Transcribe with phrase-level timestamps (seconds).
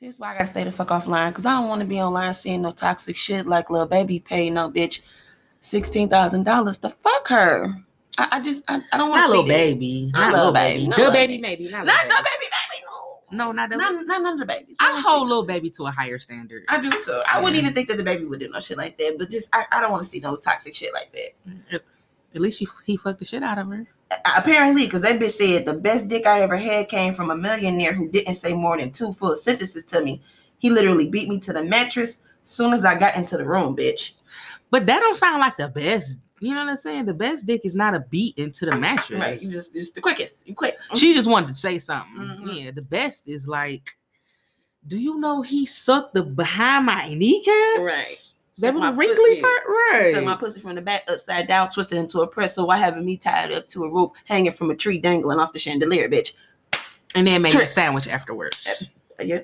[0.00, 2.34] Here's why I gotta stay the fuck offline because I don't want to be online
[2.34, 5.00] seeing no toxic shit like little baby pay no bitch
[5.60, 7.74] sixteen thousand dollars to fuck her.
[8.18, 9.54] I, I just I, I don't want to little see that.
[9.56, 10.10] baby.
[10.12, 11.42] Not Not little little baby, not The little baby baby.
[11.42, 11.64] maybe.
[11.70, 12.50] Not Not little the baby.
[12.50, 12.84] baby
[13.32, 13.46] no.
[13.46, 14.76] No, not the Not, not none of the babies.
[14.80, 16.64] I don't hold little baby to a higher standard.
[16.68, 17.22] I do so.
[17.26, 19.16] I wouldn't even think that the baby would do no shit like that.
[19.18, 21.80] But just I, I don't want to see no toxic shit like that.
[22.34, 23.86] At least she, he fucked the shit out of her.
[24.24, 27.92] Apparently, because that bitch said the best dick I ever had came from a millionaire
[27.92, 30.22] who didn't say more than two full sentences to me.
[30.58, 34.12] He literally beat me to the mattress soon as I got into the room, bitch.
[34.70, 36.18] But that don't sound like the best.
[36.40, 37.06] You know what I'm saying?
[37.06, 39.18] The best dick is not a beat into the mattress.
[39.20, 40.46] Right, you just it's the quickest.
[40.46, 40.76] You quick.
[40.94, 42.16] she just wanted to say something.
[42.22, 42.64] Mhm.
[42.64, 43.96] Yeah, the best is like,
[44.86, 47.80] do you know he sucked the behind my kneecap?
[47.80, 48.25] Right.
[48.56, 49.62] Is that Suck what the my wrinkly part?
[49.68, 50.14] Right.
[50.14, 52.52] So my pussy from the back upside down, twisted into a press.
[52.54, 55.52] pretzel, while having me tied up to a rope hanging from a tree dangling off
[55.52, 56.32] the chandelier, bitch.
[57.14, 58.84] and then made a sandwich afterwards.
[59.20, 59.40] Uh, yeah,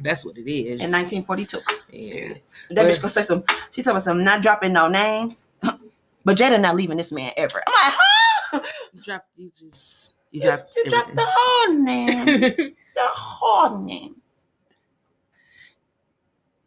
[0.00, 0.80] That's what it is.
[0.80, 1.58] in 1942.
[1.90, 2.28] yeah.
[2.28, 2.38] That
[2.70, 3.44] But- bitch gonna say some.
[3.70, 7.62] She told me some not dropping no names, but Jada not leaving this man ever.
[7.66, 8.60] I'm like, huh?
[8.92, 9.28] You dropped.
[9.36, 10.14] You just.
[10.30, 10.70] You You, dropped.
[10.76, 12.26] you dropped the whole name.
[12.26, 14.16] the whole name.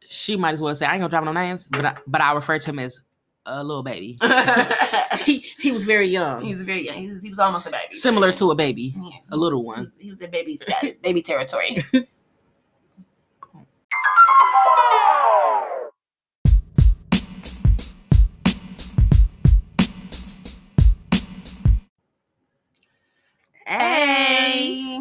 [0.09, 2.33] She might as well say I ain't gonna drop no names, but I, but I
[2.33, 2.99] refer to him as
[3.45, 4.17] a little baby.
[5.25, 6.95] he he was very young, he was very young.
[6.97, 7.93] He was, he was almost a baby.
[7.95, 9.09] similar to a baby, Yeah.
[9.31, 9.81] a little He one.
[9.81, 11.77] was, he was a baby status, baby territory.
[23.65, 24.99] Hey.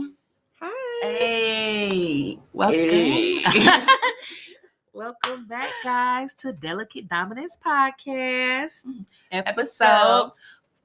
[0.61, 1.01] Hi.
[1.03, 2.39] Hey.
[2.53, 2.75] Welcome.
[2.79, 3.45] Hey.
[4.97, 8.87] Welcome back, guys, to Delicate Dominance Podcast,
[9.31, 10.33] Episode episode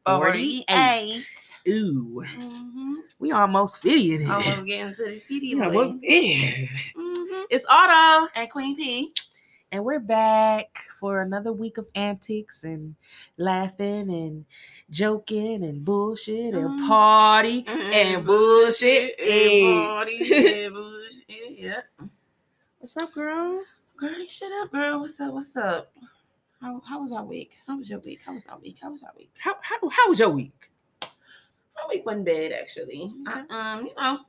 [0.05, 1.25] 48.
[1.69, 2.95] Ooh, Mhm.
[3.19, 4.29] we almost 50 in it.
[4.29, 5.63] Almost getting to the feety We boy.
[5.63, 6.67] almost- yeah.
[6.93, 7.43] Mhm.
[7.49, 8.27] It's autumn.
[8.35, 9.13] And Queen P.
[9.71, 12.95] And we're back for another week of antics and
[13.37, 14.45] laughing and
[14.89, 16.87] joking and bullshit and Mhm.
[16.89, 19.17] party and bullshit.
[19.21, 21.25] and party and bullshit.
[21.57, 21.81] Yeah.
[22.79, 23.63] What's up, girl?
[24.01, 24.99] Girl, shut up, girl.
[24.99, 25.31] What's up?
[25.31, 25.93] What's up?
[26.59, 27.51] How, how was our week?
[27.67, 28.21] How was your week?
[28.25, 28.77] How was our week?
[28.81, 29.29] How was our week?
[29.37, 30.71] How, how, how was your week?
[31.03, 33.13] My week wasn't bad actually.
[33.27, 33.41] Okay.
[33.51, 34.21] I, um, you know,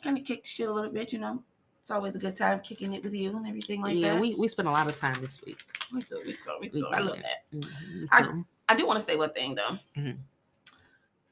[0.00, 1.12] kind of kicked the shit a little bit.
[1.12, 1.42] You know,
[1.82, 4.14] it's always a good time kicking it with you and everything like yeah, that.
[4.14, 5.58] Yeah, we, we spent a lot of time this week.
[5.92, 6.86] we too, we too, we too.
[6.92, 7.58] I love that.
[7.60, 10.16] Mhm, I- I do want to say one thing though, Mhm.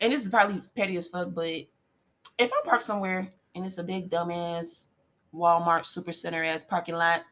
[0.01, 1.69] and this is probably petty as fuck, but if
[2.53, 4.89] I park somewhere and it's a big dumbass
[5.33, 7.23] Walmart supercenter ass parking lot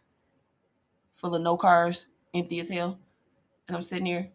[1.17, 2.99] full of no cars, empty as hell,
[3.67, 4.29] and I'm sitting here,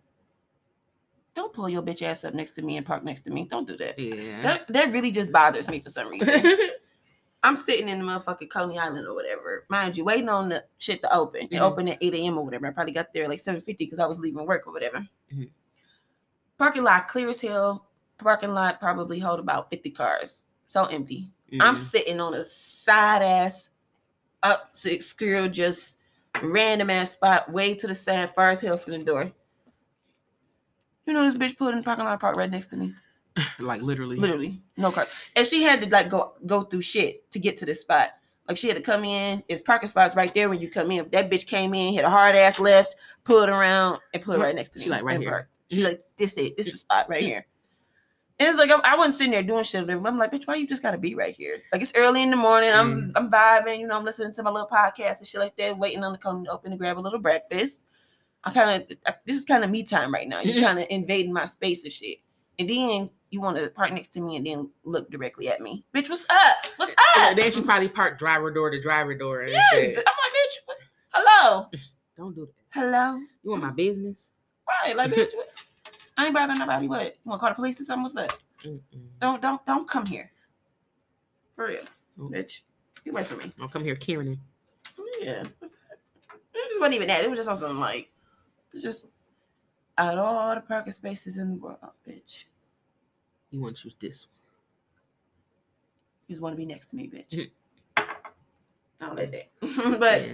[1.33, 3.45] don't pull your bitch ass up next to me and park next to me.
[3.49, 3.97] Don't do that.
[3.97, 4.41] yeah.
[4.41, 6.43] That, that really just bothers me for some reason.
[7.43, 11.01] I'm sitting in the motherfucking Coney Island or whatever, mind you, waiting on the shit
[11.01, 11.43] to open.
[11.43, 11.61] It Mhm.
[11.61, 12.37] opened at 8 a.m.
[12.37, 12.67] or whatever.
[12.67, 15.07] I probably got there like 7:50 because I was leaving work or whatever.
[15.33, 15.49] Mhm.
[16.59, 17.87] Parking lot clear as hell.
[18.19, 20.43] Parking lot probably hold about 50 cars.
[20.67, 21.31] So empty.
[21.59, 21.79] I'm Mhm.
[21.79, 23.69] sitting on a side ass
[24.43, 25.97] up six obscure, just
[26.41, 29.31] random ass spot, way to the side, far as hell from the door.
[31.05, 32.93] You know this bitch put in the parking lot park right next to me.
[33.59, 34.17] like literally.
[34.17, 35.07] Literally, no car.
[35.35, 38.11] And she had to like go go through shit to get to this spot.
[38.47, 39.43] Like she had to come in.
[39.47, 41.07] It's parking spots right there when you come in.
[41.11, 44.55] That bitch came in, hit a hard ass left, pulled around, and put it right
[44.55, 44.85] next to me.
[44.85, 45.29] She like, right here.
[45.29, 45.49] parked.
[45.71, 46.57] She like this it.
[46.57, 47.45] This is the spot right here.
[48.41, 49.85] And it's like I, I wasn't sitting there doing shit.
[49.85, 51.59] But I'm like, bitch, why you just gotta be right here?
[51.71, 52.71] Like it's early in the morning.
[52.71, 53.11] I'm mm.
[53.15, 53.79] I'm vibing.
[53.79, 56.45] You know, I'm listening to my little podcast and shit like that, waiting on come
[56.45, 57.85] to open to grab a little breakfast.
[58.43, 60.41] I kind of this is kind of me time right now.
[60.41, 60.65] You're mm-hmm.
[60.65, 62.17] kind of invading my space and shit.
[62.57, 65.85] And then you want to park next to me and then look directly at me.
[65.93, 66.65] Bitch, what's up?
[66.77, 67.37] What's Yeah, up?
[67.37, 69.63] then she probably parked driver door to driver door and yes.
[69.73, 70.77] I'm like, bitch, what-
[71.11, 71.67] hello.
[72.17, 72.79] Don't do that.
[72.79, 73.19] Hello.
[73.43, 74.31] You want my business?
[74.67, 74.97] Right.
[74.97, 75.47] Like, bitch, what?
[76.21, 76.87] I ain't bothering nobody.
[76.87, 77.03] What?
[77.03, 78.03] You want to call the police or something?
[78.03, 78.39] What's up?
[78.63, 78.79] Mm-mm.
[79.19, 80.29] Don't, don't, don't come here.
[81.55, 81.81] For real.
[82.19, 82.59] Bitch.
[83.03, 83.51] Get away from me.
[83.57, 84.39] Don't come here, Kieran.
[85.19, 85.41] Yeah.
[85.41, 87.23] It just wasn't even that.
[87.23, 88.09] It was just on something like,
[88.71, 89.07] it's just
[89.97, 91.77] out of all the parking spaces in the world,
[92.07, 92.43] bitch.
[93.49, 94.37] You want to choose this one?
[96.27, 97.49] You just want to be next to me, bitch.
[97.97, 98.05] I
[99.07, 99.49] don't like that.
[99.99, 100.33] but Yeah.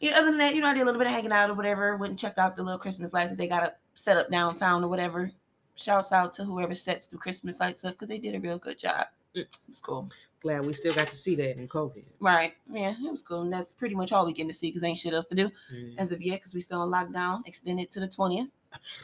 [0.00, 1.54] yeah, other than that, you know, I did a little bit of hanging out or
[1.54, 1.98] whatever.
[1.98, 4.84] Went and checked out the little Christmas lights that they got up, set up downtown
[4.84, 5.30] or whatever.
[5.74, 8.78] Shouts out to whoever sets the Christmas lights up because they did a real good
[8.78, 9.06] job.
[9.36, 9.46] Mm.
[9.68, 10.08] It's cool.
[10.40, 12.04] glad we still got to see that in COVID.
[12.20, 12.54] Right.
[12.72, 13.42] Yeah, it was cool.
[13.42, 15.50] And that's pretty much all we getting to see because ain't shit else to do
[15.74, 15.94] Mm.
[15.98, 18.48] as of yet because we still on lockdown, extended to the 20th.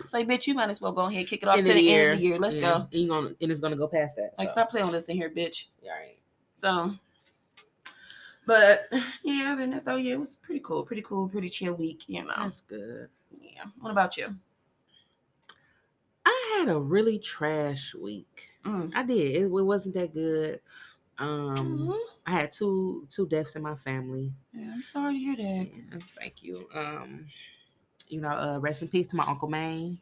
[0.00, 1.80] It's like, bitch, you might as well go ahead kick it off End to the,
[1.80, 2.38] the end of the year.
[2.38, 2.60] Let's Yeah.
[2.60, 2.88] go.
[2.92, 4.34] And, gonna, and it's gonna go past that.
[4.38, 4.52] Like, so.
[4.52, 5.66] stop playing with us in here, bitch.
[5.82, 6.18] Yeah, all right.
[6.58, 6.94] So,
[8.46, 8.88] But
[9.24, 12.04] yeah, other than that though, yeah, it was pretty cool, pretty cool, pretty chill week,
[12.08, 12.32] you know.
[12.36, 13.08] That's good.
[13.40, 13.64] Yeah.
[13.80, 14.34] What about you?
[16.54, 18.52] I had a really trash week.
[18.64, 18.92] Mm.
[18.94, 19.18] I did.
[19.18, 20.60] It, it wasn't that good.
[21.18, 21.98] Um, Mhm.
[22.26, 24.32] I had two two deaths in my family.
[24.52, 25.68] Yeah, I'm sorry to hear that.
[25.72, 26.68] Yeah, thank you.
[26.74, 27.26] Um,
[28.08, 30.00] you know, uh, rest in peace to my uncle Maine.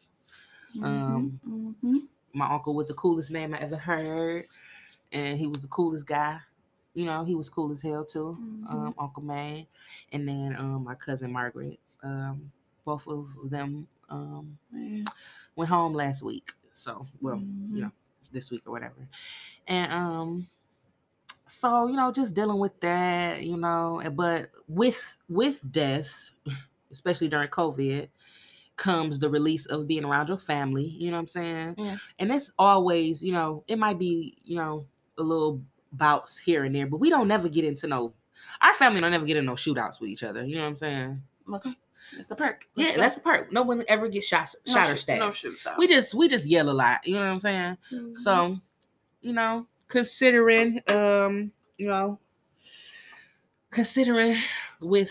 [0.82, 2.08] Um, Mhm.
[2.34, 4.46] My uncle was the coolest name I ever heard,
[5.12, 6.40] and he was the coolest guy.
[6.94, 8.30] You know, he was cool as hell too.
[8.68, 9.66] Um, Uncle Maine,
[10.12, 11.78] and then um, my cousin Margaret.
[12.02, 12.52] Um,
[12.84, 14.58] both of them um.
[15.56, 16.52] Went home last week.
[16.72, 17.74] So, well, Mhm.
[17.76, 17.92] you know,
[18.32, 19.06] this week or whatever.
[19.66, 20.48] And um
[21.46, 26.08] so, you know, just dealing with that, you know, but with with death,
[26.90, 28.08] especially during COVID,
[28.76, 31.74] comes the release of being around your family, you know what I'm saying?
[31.76, 31.96] Yeah.
[32.18, 34.86] And it's always, you know, it might be, you know,
[35.18, 35.62] a little
[35.92, 38.14] bouts here and there, but we don't never get into no
[38.62, 40.44] our family don't never get in no shootouts with each other.
[40.44, 41.22] You know what I'm saying?
[41.52, 41.76] Okay.
[42.18, 42.66] It's a perk.
[42.74, 43.52] yeah, that's a perk.
[43.52, 45.20] No one ever gets shot, no shot or stabbed.
[45.20, 47.06] No shoots we just we just yell a lot.
[47.06, 47.76] You know what I'm saying?
[47.92, 48.16] Mhm.
[48.16, 48.58] So,
[49.20, 52.18] you know, considering um, you know,
[53.70, 54.36] considering
[54.80, 55.10] with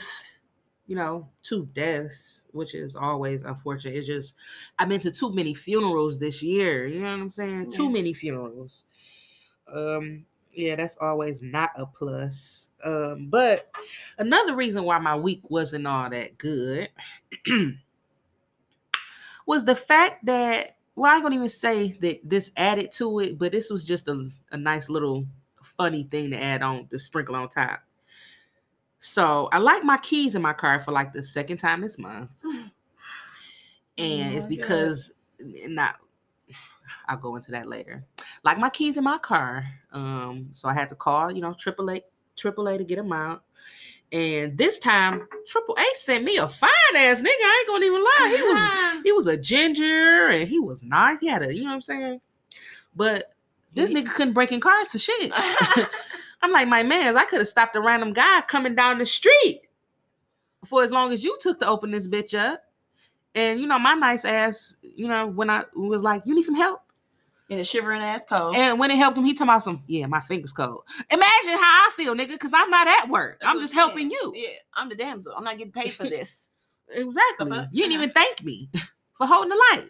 [0.88, 3.96] you know, two deaths, which is always unfortunate.
[3.96, 4.34] It's just
[4.78, 6.86] I've been to too many funerals this year.
[6.86, 7.72] You know what I'm saying?
[7.72, 8.84] Too many funerals.
[9.74, 12.70] Um, yeah, that's always not a plus.
[12.84, 13.72] Um, but
[14.18, 16.90] another reason why my week wasn't all that good
[19.46, 23.38] was the fact that well, I ain't gonna even say that this added to it,
[23.40, 25.26] but this was just a, a nice little
[25.64, 27.82] funny thing to add on to sprinkle on top.
[29.00, 32.30] So I like my keys in my car for like the second time this month.
[33.98, 34.58] And Oh it's my God.
[34.58, 35.12] because
[35.68, 35.98] not
[37.08, 38.06] I'll go into that later.
[38.44, 39.66] Like my keys in my car.
[39.92, 42.02] Um, so I had to call, you know, AAA,
[42.36, 43.44] AAA to get them out.
[44.12, 47.28] And this time, Triple A sent me a fine ass nigga.
[47.28, 48.36] I ain't gonna even lie.
[48.36, 51.20] He was he was a ginger and he was nice.
[51.22, 52.22] He had a, you know what I'm saying?
[52.96, 53.26] But
[53.74, 55.32] this nigga couldn't break in cars for shit.
[56.42, 59.68] I'm like, my man, I could have stopped a random guy coming down the street
[60.66, 62.64] for as long as you took to open this bitch up.
[63.34, 66.56] And you know, my nice ass, you know, when I was like, you need some
[66.56, 66.82] help.
[67.52, 68.56] In a shivering ass cold.
[68.56, 70.84] And when it helped him, he told me some, yeah, my fingers cold.
[71.12, 73.40] Imagine how I feel, nigga, because I'm not at work.
[73.42, 74.12] That's I'm just helping saying.
[74.12, 74.34] you.
[74.36, 75.34] Yeah, I'm the damsel.
[75.38, 76.48] I'm not getting paid for this.
[76.94, 77.50] Exactly.
[77.50, 77.68] The fuck?
[77.72, 78.70] You didn't even thank me
[79.18, 79.90] for holding the light.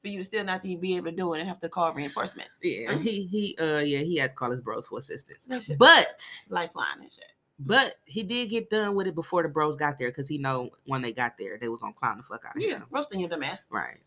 [0.00, 1.92] for you to still not to be able to do it and have to call
[1.92, 2.52] reinforcements.
[2.62, 3.02] Yeah, Mhm.
[3.02, 5.46] he he uh yeah, he had to call his bros for assistance.
[5.78, 7.24] But Lifeline and shit.
[7.58, 10.70] but he did get done with it before the bros got there because he know
[10.86, 12.84] when they got there they was gonna clown the fuck out of Yeah, him.
[12.90, 13.66] roasting your dumbass.
[13.68, 13.98] Right.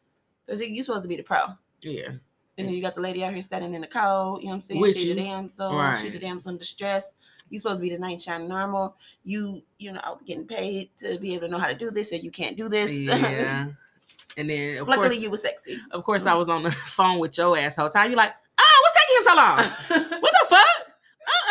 [0.48, 1.38] Because you supposed to be the pro.
[1.82, 2.14] Yeah.
[2.58, 4.56] And then you got the lady out here standing in the cold, you know what
[4.58, 4.82] I'm saying?
[4.82, 5.16] With she you.
[5.16, 6.12] the damsel, she Right.
[6.14, 7.16] the damsel in distress.
[7.50, 8.96] You supposed to be the night shine normal.
[9.24, 12.24] You, you know, getting paid to be able to know how to do this, and
[12.24, 12.92] you can't do this.
[12.92, 13.68] Yeah.
[14.38, 15.78] and then of Luckily, course you were sexy.
[15.92, 18.10] of course I was on the phone with your ass whole time.
[18.12, 20.12] You're like, ah, what's taking him so long?
[20.22, 20.68] what the fuck?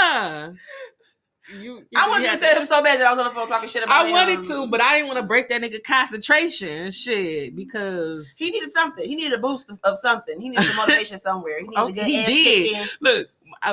[0.00, 0.52] Uh-uh.
[1.54, 3.68] You, I wanted to tell him so bad that I was on the phone talking
[3.68, 4.12] shit about I him.
[4.12, 8.72] wanted to, but I didn't want to break that nigga concentration shit because he needed
[8.72, 9.08] something.
[9.08, 10.40] He needed a boost of, of something.
[10.40, 11.60] He needed motivation somewhere.
[11.60, 12.88] He needed Oh, he did.
[13.00, 13.28] look,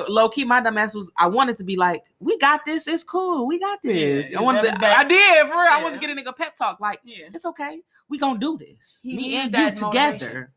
[0.08, 1.12] low key, my dumb ass was.
[1.18, 2.88] I wanted to be like, "We got this.
[2.88, 3.48] It's cool.
[3.48, 4.64] We got this." Yeah, I wanted.
[4.64, 4.86] To.
[4.86, 5.48] I did.
[5.48, 5.68] For real.
[5.72, 6.80] I wanted to get a nigga pep talk.
[6.80, 7.26] Like, Yeah.
[7.34, 7.82] it's okay.
[8.08, 9.00] We gonna do this.
[9.02, 10.52] He Me and you that together.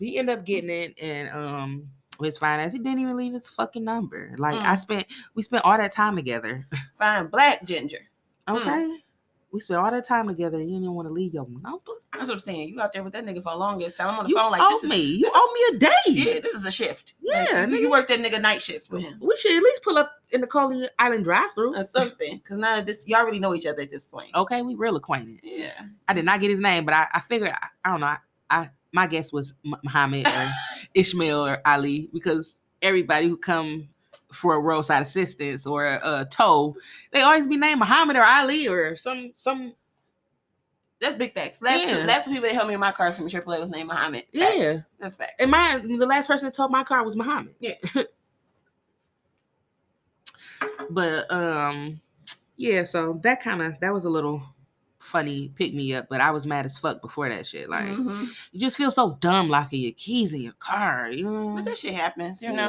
[0.00, 1.88] We end up getting it, and um,
[2.26, 2.72] his finance.
[2.72, 4.34] He didn't even leave his fucking number.
[4.38, 4.78] Like I Mm.
[4.78, 5.06] spent.
[5.34, 6.66] We spent all that time together.
[6.98, 8.00] Fine black ginger.
[8.48, 8.56] Mm.
[8.56, 8.98] Okay.
[9.50, 10.58] We spent all that time together.
[10.58, 11.80] and You didn't want to leave your number.
[12.12, 12.68] That's what I'm saying.
[12.68, 14.08] You out there with that nigga for the longest time.
[14.08, 15.00] I'm on the You phone like owe this is, me.
[15.00, 15.90] You this owe me a day.
[16.34, 17.14] Yeah, this is a shift.
[17.22, 19.82] Like, Yeah, you, you work that nigga night shift with him We should at least
[19.82, 21.76] pull up in the Coney Island drive-through.
[21.78, 22.36] or something.
[22.38, 24.34] Because now this y'all already know each other at this point.
[24.34, 25.40] Okay, we real acquainted.
[25.42, 25.72] Yeah.
[26.08, 28.06] I did not get his name, but I, I figured I, I don't know.
[28.06, 28.18] I,
[28.50, 29.54] I my guess was
[29.84, 30.50] Muhammad or
[30.94, 33.88] Ishmael or Ali because everybody who come
[34.32, 36.76] for a roadside assistance or a, a tow,
[37.12, 39.74] they always be named Muhammad or Ali or some some.
[41.00, 41.62] That's big facts.
[41.62, 42.04] Last Yeah.
[42.04, 44.24] last people that helped me in my car from AAA was named Muhammad.
[44.34, 44.56] Facts.
[44.56, 44.78] Yeah.
[44.98, 45.34] That's facts.
[45.38, 47.54] And my the last person that towed my car was Muhammad.
[47.60, 47.74] Yeah.
[50.90, 52.00] but um,
[52.56, 52.84] yeah.
[52.84, 54.42] So that kind of that was a little
[54.98, 57.68] funny pick me up, but I was mad as fuck before that shit.
[57.70, 58.26] Like Mhm.
[58.52, 61.54] you just feel so dumb locking your keys in your car, you know.
[61.56, 62.68] But that shit happens, you know.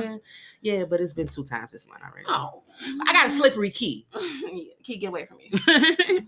[0.62, 0.77] Yeah.
[0.79, 2.25] yeah, but it's been two times this month already.
[2.27, 2.63] Oh.
[3.07, 4.05] I got a slippery key.
[4.13, 5.59] yeah, keep get away from you.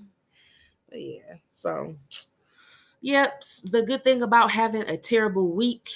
[0.89, 1.95] but yeah, so
[3.01, 3.43] yep.
[3.65, 5.89] The good thing about having a terrible week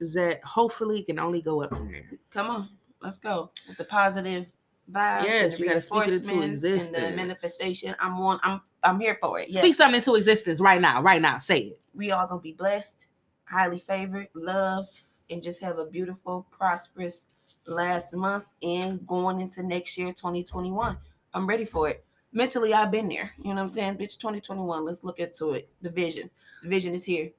[0.00, 2.10] is that hopefully it can only go up from there.
[2.30, 2.68] Come on.
[3.00, 3.50] Let's go.
[3.68, 4.46] With the positive
[4.90, 7.16] vibes Yes, you gotta speak it into reinforcements and the existence.
[7.16, 7.96] manifestation.
[7.98, 8.40] I'm on.
[8.42, 9.48] I'm I'm here for it.
[9.48, 9.62] Yes.
[9.62, 11.02] Speak something into existence right now.
[11.02, 11.38] Right now.
[11.38, 11.80] Say it.
[11.94, 13.06] we all gonna be blessed,
[13.44, 17.26] highly favored, loved, and just have a beautiful, prosperous
[17.66, 20.96] last month and going into next year, 2021.
[21.32, 22.04] I'm ready for it.
[22.32, 23.30] Mentally, I've been there.
[23.38, 23.94] You know what I'm saying?
[23.94, 24.84] Bitch, 2021.
[24.84, 25.68] Let's look into it.
[25.82, 26.28] The vision.
[26.62, 27.30] The vision is here.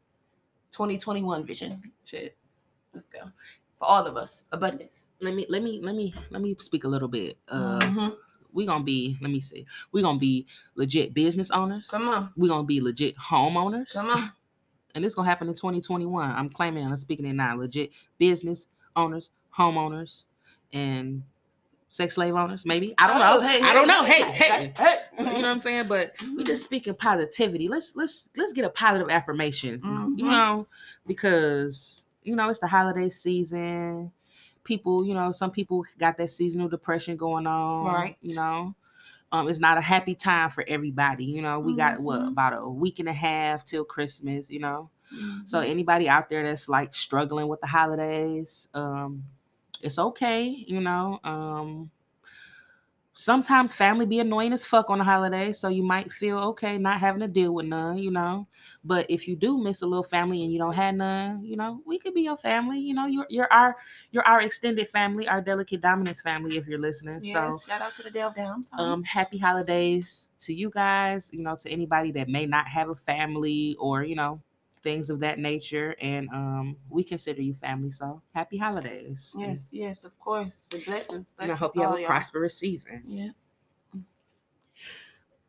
[0.72, 1.92] 2021 vision.
[2.06, 2.36] Shit.
[2.94, 3.20] Let's go.
[3.80, 4.44] For all of us.
[4.52, 5.08] Abundance.
[5.22, 7.38] Let me let me let me let me speak a little bit.
[7.48, 8.16] Uh Mhm.
[8.54, 11.90] we gonna be, let me see, we gonna be legit business owners.
[11.90, 12.32] Come on.
[12.38, 13.92] we gonna be legit homeowners.
[13.94, 14.32] Come on.
[14.96, 16.32] And it's gonna happen in 2021.
[16.32, 17.58] I'm claiming and I'm speaking it now.
[17.58, 20.24] Legit business owners, homeowners,
[20.72, 21.22] and
[21.90, 22.96] sex slave owners, maybe.
[22.98, 23.40] I don't know.
[23.40, 24.06] Oh, hey, I don't know.
[24.06, 24.74] Hey, hey, hey.
[24.78, 24.98] hey.
[25.18, 25.90] So, you know what I'm saying?
[25.90, 27.68] But we just speaking positivity.
[27.68, 29.82] Let's let's let's get a positive affirmation.
[30.16, 30.32] You Mhm.
[30.32, 30.68] know,
[31.06, 34.12] because you know it's the holiday season.
[34.64, 37.86] People, you know, some people got that seasonal depression going on.
[37.86, 38.18] Right.
[38.22, 38.76] You know.
[39.32, 41.26] Um, it's not a happy time for everybody.
[41.26, 42.28] You know, we got what Mhm.
[42.30, 44.90] about a week and a half till Christmas, you know.
[45.46, 45.70] So Mhm.
[45.70, 49.26] anybody out there that's like struggling with the holidays, um,
[49.82, 51.20] it's okay, you know.
[51.24, 51.92] Um
[53.16, 57.00] sometimes family be annoying as fuck on the holidays, so you might feel okay not
[57.00, 58.48] having to deal with none, you know.
[58.84, 61.82] But if you do miss a little family and you don't have none, you know,
[61.86, 62.80] we could be your family.
[62.80, 63.76] You know, you're you're our
[64.12, 67.22] you're our extended family, our delicate dominance family if you're listening.
[67.22, 68.70] So shout out to the Dale Downs.
[68.78, 72.96] um happy holidays to you guys you know to anybody that may not have a
[72.96, 74.42] family or you know
[74.86, 79.68] things of that nature and um we consider you family so happy holidays And- Yes,
[79.72, 80.54] yes, of course.
[80.70, 81.34] The blessings.
[81.40, 82.06] and i hope you have a y'all.
[82.08, 83.30] prosperous season Yeah.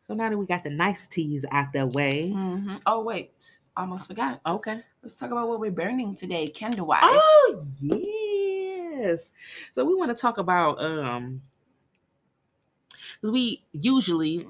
[0.09, 2.81] so now that we got the niceties out the way Mhm.
[2.87, 4.41] Oh wait, almost forgot.
[4.47, 7.03] okay Let's talk about what we're burning today, candle wise.
[7.05, 9.31] oh yes
[9.75, 11.43] so we want to talk about um
[13.21, 14.47] because we usually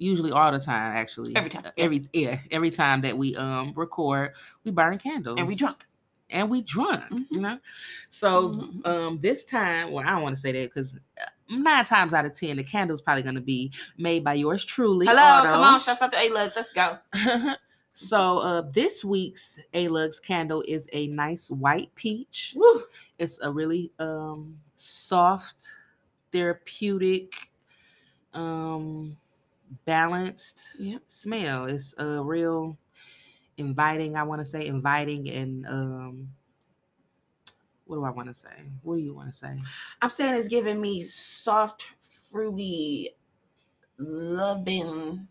[0.00, 1.84] usually all the time actually Every time, uh, yeah.
[1.84, 4.32] every yeah every time that we um record
[4.64, 5.86] we burn candles and we drunk.
[6.30, 7.42] and we drunk you Mhm.
[7.42, 7.58] know
[8.08, 8.86] so Mhm.
[8.86, 10.96] um this time well i don't want to say that because
[11.50, 15.06] nine times out of ten the candle's probably going to be made by yours truly
[15.06, 16.56] Hello, come on, shouts out to A Lugs.
[16.56, 16.98] Let's go.
[17.92, 22.84] so uh this week's a lux candle is a nice white peach Woo.
[23.18, 25.68] it's a really um soft
[26.32, 27.50] therapeutic
[28.32, 29.16] um
[29.84, 31.02] balanced Yep.
[31.06, 31.64] smell.
[31.66, 32.76] It's a real
[33.56, 36.28] inviting i want to say inviting and um
[37.84, 38.48] what do i want to say?
[38.82, 39.58] What do you want to say?
[40.00, 41.84] I'm saying it's giving me soft,
[42.30, 43.10] fruity,
[43.98, 45.26] loving,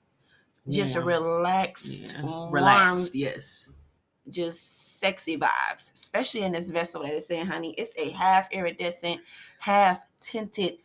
[0.67, 2.21] just a relaxed, Yeah.
[2.21, 3.67] warm, relaxed yes.
[4.29, 9.21] just sexy vibes, especially in this vessel that is saying, honey, it's a half iridescent,
[9.59, 10.79] half tinted,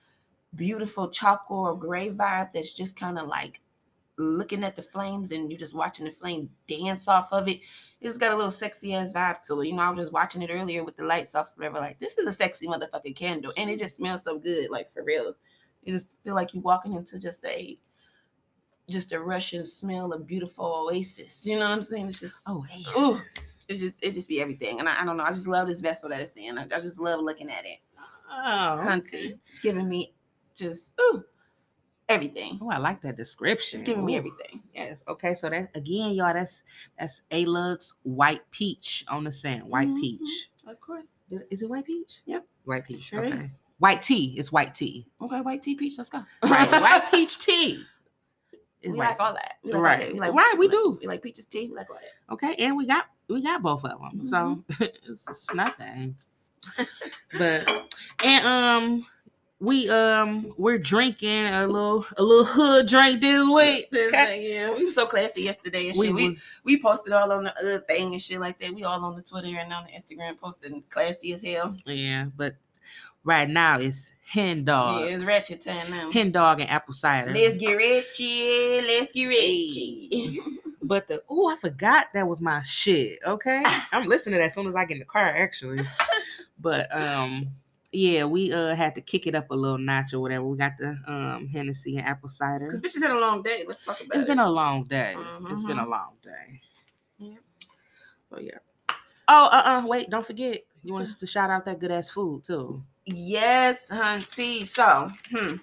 [0.57, 3.61] beautiful charcoal or gray vibe that's just kind of like
[4.17, 7.61] looking at the flames and you're just watching the flame dance off of it.
[8.01, 9.69] It's got a little sexy ass vibe to it.
[9.69, 11.79] You know, I was just watching it earlier with the lights off, whatever.
[11.79, 15.03] Like, this is a sexy motherfucking candle, and it just smells so good, like for
[15.03, 15.35] real.
[15.83, 17.79] You just feel like you're walking into just a
[18.91, 21.47] just a Russian smell of beautiful oasis.
[21.47, 22.09] You know what I'm saying?
[22.09, 22.65] It's just oh
[22.99, 23.21] Ooh.
[23.69, 24.81] it just it just be everything.
[24.81, 25.25] And I, I don't know.
[25.25, 26.59] I just love this vessel that it's in.
[26.59, 27.79] I, I just love looking at it.
[28.31, 29.39] oh, Hunty.
[29.47, 30.15] It's giving me
[30.57, 31.25] just ooh
[32.09, 32.59] everything.
[32.63, 34.19] oh i like that description It's giving me Ooh.
[34.19, 34.63] everything.
[34.75, 35.03] Yes.
[35.09, 35.35] Okay.
[35.35, 36.35] So that again, y'all.
[36.35, 36.63] That's
[36.99, 39.67] that's a lux white peach on the scent.
[39.67, 40.01] White Mhm.
[40.01, 40.49] peach.
[40.67, 41.07] Of course.
[41.51, 42.21] Is it white peach?
[42.27, 42.47] Yep.
[42.65, 43.03] White peach.
[43.03, 43.39] Sure okay.
[43.39, 43.59] is.
[43.79, 44.35] White tea.
[44.37, 45.07] It's white tea.
[45.21, 45.95] Okay, white tea peach.
[45.99, 46.23] Let's go.
[46.43, 46.71] Right.
[46.83, 47.85] white peach tea.
[48.83, 49.55] It's We like all that.
[49.65, 49.99] We like all Right.
[50.01, 50.13] that.
[50.13, 50.99] We like, Right, we like- do.
[51.01, 51.69] We like peaches tea.
[51.69, 52.33] We like all that.
[52.35, 54.83] Okay, and we got we got both of them, so Mm-hmm.
[55.11, 56.17] it's, it's nothing.
[57.39, 57.91] but
[58.25, 59.07] and um,
[59.61, 63.87] we um we're drinking a little a little hood drink this week.
[63.95, 64.55] Okay?
[64.55, 66.15] Yeah, we were so classy yesterday and We shit.
[66.15, 68.75] We, was we posted all on the other thing and shit like that.
[68.75, 71.77] We all on the Twitter and on the Instagram posting classy as hell.
[71.87, 72.57] yeah, but
[73.23, 76.11] right now it's hen dog, yeah, it's ratchet time now.
[76.11, 77.33] hen dog and apple cider.
[77.33, 78.87] Let's get richy.
[78.87, 80.39] Let's get richy.
[80.83, 83.19] But the oh, I forgot that was my shit.
[83.27, 85.87] Okay, I'm listening to that as soon as I get in the car, actually.
[86.61, 87.49] But um,
[87.95, 90.45] yeah, we uh had to kick it up a little notch or whatever.
[90.45, 92.67] We got the um Hennessy and apple cider.
[92.67, 93.65] Because bitches had a long day.
[93.67, 94.27] Let's talk about It's it.
[94.27, 95.15] been a long day.
[95.51, 96.61] It's been a long day.
[97.19, 97.37] Yeah.
[98.31, 98.59] So yeah.
[99.29, 100.63] Oh, uh, uh wait, don't forget.
[100.83, 102.83] You want us to shout out that good ass food too.
[103.07, 104.67] yes, hunty.
[104.67, 105.57] So, hmm.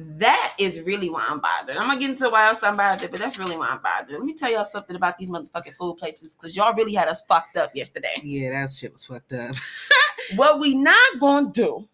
[0.00, 1.76] That is really why I'm bothered.
[1.76, 4.12] I'm gonna get into why else I'm bothered, but that's really why I'm bothered.
[4.12, 7.22] Let me tell y'all something about these motherfucking food places, because y'all really had us
[7.22, 8.20] fucked up yesterday.
[8.22, 9.56] Yeah, that shit was fucked up.
[10.36, 11.88] what we not gonna do,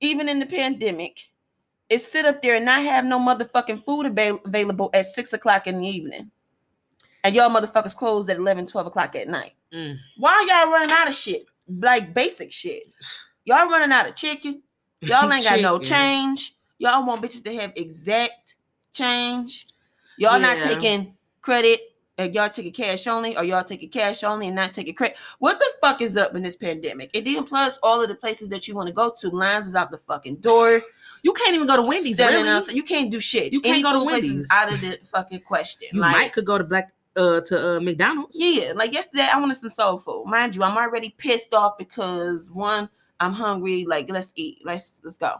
[0.00, 1.20] even in the pandemic,
[1.88, 5.66] is sit up there and not have no motherfucking food avail- available at six o'clock
[5.66, 6.30] in the evening.
[7.24, 9.52] And y'all motherfuckers closed at 11, 12 o'clock at night.
[9.72, 9.96] Mm.
[10.18, 11.46] Why y'all running out of shit?
[11.66, 12.82] Like basic shit.
[13.44, 14.62] Y'all running out of chicken.
[15.00, 16.56] Y'all ain't got no change.
[16.82, 18.56] Y'all want bitches to have exact
[18.92, 19.66] change.
[20.16, 21.80] Y'all not taking credit.
[22.18, 25.16] uh, y'all taking cash only, or y'all taking cash only and not taking credit.
[25.38, 27.10] What the fuck is up in this pandemic?
[27.16, 29.74] And then plus all of the places that you want to go to, lines is
[29.74, 30.82] out the fucking door.
[31.22, 32.18] You can't even go to Wendy's.
[32.18, 32.48] Really?
[32.48, 33.52] outside- You can't do shit.
[33.52, 34.46] You can't Any go to Wendy's.
[34.50, 35.88] Out of the fucking question.
[35.92, 38.36] You Like, might could go to Black uh to uh McDonald's.
[38.38, 40.24] Yeah, like yesterday, I wanted some soul food.
[40.26, 42.88] Mind you, I'm already pissed off because one,
[43.20, 43.84] I'm hungry.
[43.86, 44.58] Like, let's eat.
[44.64, 45.36] Let's let's go.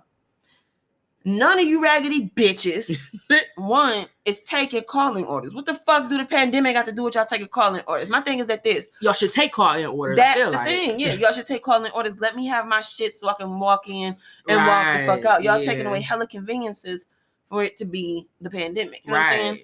[1.24, 2.98] None of you raggedy bitches,
[3.56, 5.54] one is taking calling orders.
[5.54, 8.08] What the fuck do the pandemic got to do with y'all taking calling orders?
[8.08, 8.88] My thing is that this.
[9.00, 10.16] Y'all should take calling orders.
[10.16, 10.66] That's the like.
[10.66, 11.00] thing.
[11.00, 12.14] Yeah, y'all should take calling orders.
[12.18, 14.16] Let me have my shit so I can walk in
[14.48, 15.42] and walk the fuck out.
[15.42, 17.06] Y'all taking away hella conveniences
[17.48, 19.02] for it to be the pandemic.
[19.04, 19.52] You know what I'm saying?
[19.52, 19.62] Right.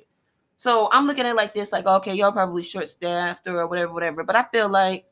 [0.59, 3.93] So I'm looking at it like this, like, okay, y'all probably short staffed or whatever,
[3.93, 4.25] whatever.
[4.25, 5.07] But I feel like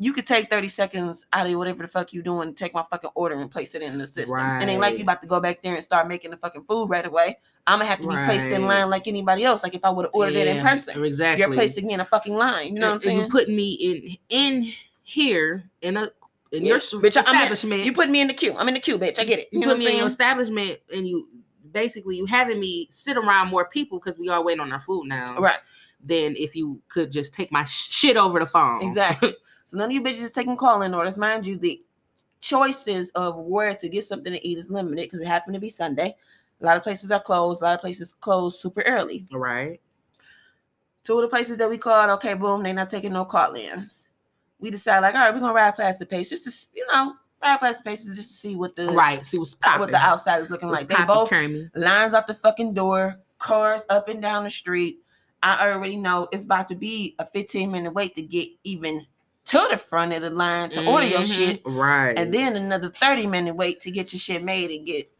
[0.00, 3.10] you could take 30 seconds out of whatever the fuck you doing, take my fucking
[3.16, 4.38] order and place it in the system.
[4.38, 5.02] And ain't like you Right.
[5.02, 7.38] about to go back there and start making the fucking food right away.
[7.66, 9.62] I'm gonna have to be placed in line like anybody else.
[9.64, 11.02] Like if I would have ordered it in person.
[11.04, 11.42] Exactly.
[11.44, 12.74] You're placing me in a fucking line.
[12.74, 13.20] You know what I'm saying?
[13.22, 16.10] You putting me in in here in a
[16.52, 16.68] in Yeah.
[16.68, 17.84] your Bitch, I'm in- establishment.
[17.84, 18.54] you put me in the queue.
[18.56, 19.18] I'm in the queue, bitch.
[19.18, 19.48] I get it.
[19.52, 21.26] you You, know put what me in your establishment and you
[21.72, 25.06] basically you having me sit around more people because we all waiting on our food
[25.08, 25.38] now.
[25.38, 25.58] Right.
[26.04, 28.82] Than if you could just take my shit over the phone.
[28.82, 29.34] Exactly.
[29.68, 31.18] so none of you bitches is taking calling orders.
[31.18, 31.82] Mind you, the
[32.40, 35.68] choices of where to get something to eat is limited because it happened to be
[35.68, 36.16] Sunday.
[36.62, 37.60] A lot of places are closed.
[37.60, 39.26] A lot of places close super early.
[39.30, 39.78] right.
[41.04, 44.08] Two of the places that we called, okay, boom, they're not taking no call-ins.
[44.58, 47.12] We decide like, all right, we're gonna ride past the pace just to, you know,
[47.42, 49.24] ride past the paces just to see what the Right.
[49.24, 49.80] See what's popping.
[49.80, 50.98] what the outside is looking What's like.
[50.98, 51.68] They both Kermie.
[51.74, 55.00] lines out the fucking door, cars up and down the street.
[55.42, 59.06] I already know it's about to be a 15 minute wait to get even
[59.48, 61.36] to the front of the line to order your Mhm.
[61.36, 62.18] shit, Right.
[62.18, 65.10] and then another 30 minute wait to get your shit made and get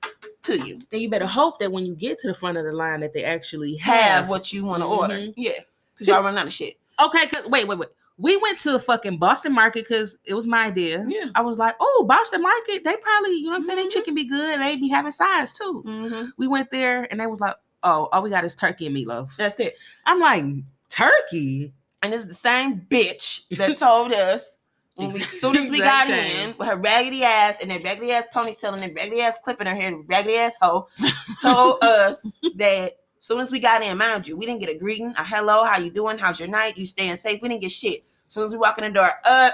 [0.43, 0.79] to you.
[0.91, 3.13] then you better hope that when you get to the front of the line that
[3.13, 5.15] they actually Have have, what you want to order.
[5.15, 5.35] Mhm.
[5.37, 5.53] Yeah.
[5.93, 6.77] Because y'all run out of shit.
[7.01, 7.89] Okay, cause wait, wait, wait.
[8.17, 11.05] We went to the fucking Boston Market because it was my idea.
[11.09, 11.27] Yeah.
[11.35, 13.79] I was like, oh, Boston Market, they probably, you know what I'm saying?
[13.79, 13.83] Mhm.
[13.85, 15.85] They chicken be good and they be having sides too.
[15.87, 16.25] Mm-hmm.
[16.37, 19.29] We went there and they was like, oh, all we got is turkey and meatloaf.
[19.37, 19.77] That's it.
[20.07, 20.45] I'm like,
[20.89, 21.73] turkey?
[22.03, 24.59] And it's the same bitch that told us
[24.97, 28.13] when we, as soon as we got in with her raggedy ass and that raggedy
[28.13, 30.89] ass ponytail and that raggedy ass clip in her hair, raggedy ass hoe,
[31.43, 34.79] told us that as soon as we got in, mind you, we didn't get a
[34.79, 37.41] greeting, a hello, how you doing, how's your night, you staying safe.
[37.43, 38.05] We didn't get shit.
[38.29, 39.51] As soon as we walk in the door, uh,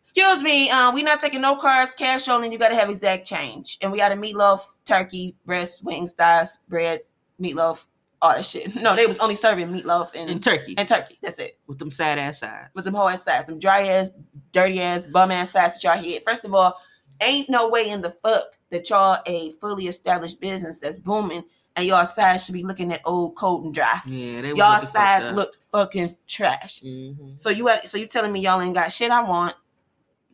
[0.00, 2.50] excuse me, um, we not taking no cards, cash only.
[2.50, 6.58] You got to have exact change, and we got a meatloaf, turkey, breast, wings, thighs,
[6.68, 7.00] bread,
[7.40, 7.86] meatloaf,
[8.22, 8.74] all that shit.
[8.80, 11.18] No, they was only serving meatloaf and And turkey and turkey.
[11.22, 11.58] That's it.
[11.66, 12.68] with them sad ass sides.
[12.74, 14.10] With them whole ass sides, them dry ass,
[14.52, 16.24] dirty ass, bum ass sides that y'all hit.
[16.24, 16.78] First of all,
[17.20, 21.44] ain't no way in the fuck that y'all a fully established business that's booming
[21.76, 24.00] and y'all sides should be looking at old, cold, and dry.
[24.06, 26.80] yeah, they was Y'all sides looked fucking trash.
[26.82, 27.38] Mhm.
[27.40, 29.54] So you at, so you telling me y'all ain't got shit I want.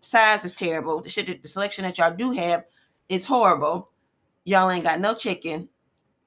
[0.01, 1.01] Size is terrible.
[1.03, 2.64] The shit the selection that y'all do have
[3.09, 3.90] is horrible.
[4.44, 5.68] Y'all ain't got no chicken,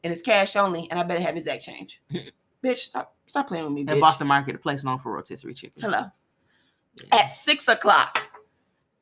[0.03, 2.01] and it's cash only, and I better have exact change.
[2.63, 4.01] bitch, stop stop playing with me, At bitch.
[4.01, 5.81] Boston Market, a place known for rotisserie chicken.
[5.81, 6.05] Hello.
[6.95, 7.15] Yeah.
[7.15, 8.21] At six o'clock.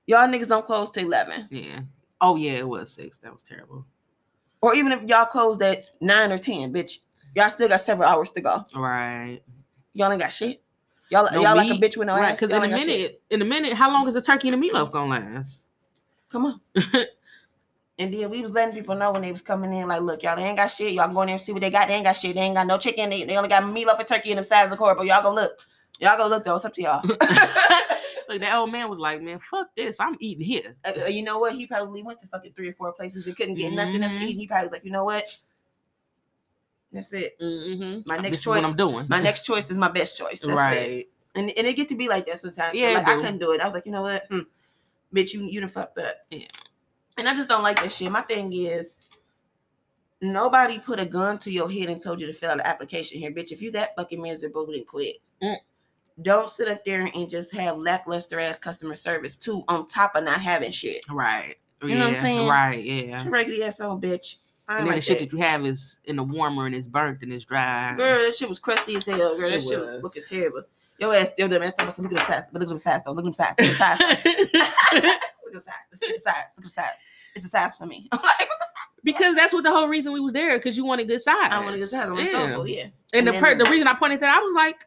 [0.05, 1.47] Y'all niggas don't close till eleven.
[1.51, 1.81] yeah.
[2.19, 3.17] Oh yeah, it was six.
[3.19, 3.85] That was terrible.
[4.61, 6.99] Or even if y'all closed at nine or ten, bitch.
[7.35, 8.65] Y'all still got several hours to go.
[8.75, 9.41] Right.
[9.93, 10.63] Y'all ain't got shit.
[11.11, 12.31] Y'all No y'all like a bitch with no right.
[12.31, 12.39] ass.
[12.39, 12.87] Because in a ain't got shit.
[12.87, 15.67] minute, in a minute, how long is the turkey and the meatloaf gonna last?
[16.31, 16.61] Come on.
[17.99, 20.35] And then we was letting people know when they was coming in, like, look, y'all
[20.35, 20.93] they ain't got shit.
[20.93, 21.87] Y'all go in there and see what they got.
[21.87, 22.35] They ain't got shit.
[22.35, 23.09] They ain't got no chicken.
[23.09, 25.03] They, they only got meatloaf and turkey and them sides of horrible.
[25.03, 25.51] Y'all go look.
[25.99, 26.55] Y'all go look though.
[26.55, 27.01] It's up to y'all.
[28.29, 29.99] like that old man was like, man, fuck this.
[29.99, 30.75] I'm eating here.
[30.85, 31.53] Uh, uh, you know what?
[31.55, 34.19] He probably went to fucking three or four places and couldn't get nothing else to
[34.19, 34.27] Mhm.
[34.27, 34.37] eat.
[34.37, 35.23] He probably was like, you know what?
[36.91, 37.39] That's it.
[37.39, 38.01] Mm-hmm.
[38.05, 39.07] My next this is choice- what I'm doing.
[39.09, 40.41] My next choice is my best choice.
[40.41, 40.55] That's It.
[40.55, 41.05] right.
[41.35, 42.75] And and it get to be like that sometimes.
[42.75, 43.61] Yeah, like I couldn't do it.
[43.61, 44.25] I was like, you know what?
[44.29, 44.41] Hmm.
[45.13, 46.15] Bitch, you you done fucked up.
[46.29, 46.45] Yeah.
[47.17, 48.11] And I just don't like that shit.
[48.11, 48.99] My thing is
[50.21, 53.19] nobody put a gun to your head and told you to fill out an application
[53.19, 53.31] here.
[53.31, 55.17] Bitch, if you that fucking miserable, then quit.
[55.41, 55.57] Mm.
[56.23, 60.23] Don't sit up there and just have lackluster ass customer service too on top of
[60.23, 61.05] not having shit.
[61.09, 61.55] Right.
[61.83, 62.47] You know what I'm saying?
[62.47, 62.83] Right.
[62.83, 63.23] Yeah.
[63.27, 64.37] Regular ass old bitch.
[64.67, 65.29] I And then the shit that.
[65.29, 67.93] that you have is in the warmer and it's burnt and it's dry.
[67.95, 69.37] Girl, that shit was crusty as hell.
[69.37, 69.93] Girl, that It shit was.
[69.93, 70.03] was.
[70.03, 70.63] looking terrible.
[70.99, 71.73] Your ass still dumb ass.
[71.77, 72.43] Look at them size.
[72.51, 73.11] But look at the size though.
[73.11, 73.53] Look at them size.
[73.59, 73.99] Look at them size.
[74.93, 75.73] Look at them size.
[75.91, 76.35] This is the size.
[76.57, 76.85] Look at the size.
[77.37, 78.07] It's the size for me.
[78.11, 79.03] I'm like, what the fuck?
[79.03, 81.53] because that's what the whole reason we was there because you wanted good sides.
[81.53, 82.31] I want to get sides on yeah.
[82.55, 82.69] sofa.
[82.69, 82.83] Yeah.
[83.13, 84.85] And the And per- the reason I pointed that I was like,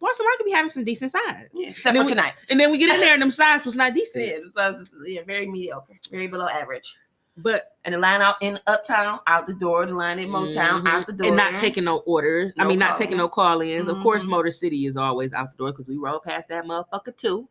[0.00, 1.48] Boston Market be having some decent size.
[1.52, 1.68] Yeah.
[1.68, 2.32] Except for we- tonight.
[2.48, 4.26] And then we get in there and them sides was not decent.
[4.26, 6.96] Yeah, the size is yeah, very mediocre, very below average.
[7.36, 9.86] But And the line out in Uptown, out the door.
[9.86, 10.88] The line in Motown, Mhm.
[10.88, 11.26] out the door.
[11.28, 12.52] and not taking no orders.
[12.58, 13.88] I mean, not taking no call-ins.
[13.88, 14.30] Of course, Mhm.
[14.30, 17.48] Motor City is always out the door because we roll past that motherfucker too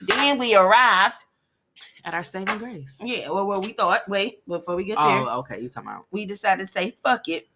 [0.00, 1.24] Then we arrived.
[2.04, 3.00] At our saving grace.
[3.02, 4.08] Yeah, well, well, we thought.
[4.08, 5.60] Wait, before we get there, Oh, okay.
[5.60, 6.06] You talking about?
[6.10, 7.48] we decided to say fuck it.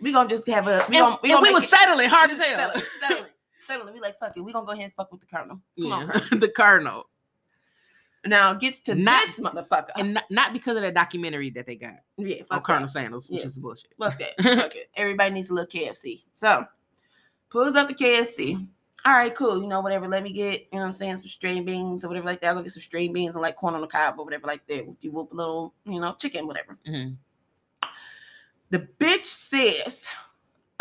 [0.00, 0.84] We gonna just have a.
[0.88, 2.58] We and, gonna, we, gonna we it- settling hard as hell.
[2.70, 3.30] Settling, settling,
[3.66, 3.94] settling.
[3.94, 4.40] We like fuck it.
[4.42, 5.60] We gonna go ahead and fuck with the colonel.
[5.80, 6.38] Come on, Yeah, Colonel.
[6.40, 7.04] the Cardinal,
[8.26, 9.90] Now it gets to Not- this motherfucker.
[9.96, 13.40] and not, not because of that documentary that they got yeah, on Colonel Sanders, which
[13.40, 13.46] Yeah.
[13.46, 13.92] is bullshit.
[13.98, 14.32] Fuck that.
[14.42, 14.90] Fuck it.
[14.96, 16.24] Everybody needs a little KFC.
[16.34, 16.64] So
[17.50, 18.66] pulls up the KFC.
[19.06, 19.62] All right, cool.
[19.62, 20.08] You know, whatever.
[20.08, 22.56] Let me get, you know what I'm saying, some string beans or whatever like that.
[22.56, 24.84] I'll get some string beans and like corn on the cob or whatever like that.
[25.00, 26.76] You whoop a little, you know, chicken, whatever.
[26.84, 27.16] Mhm.
[28.70, 30.04] The bitch says,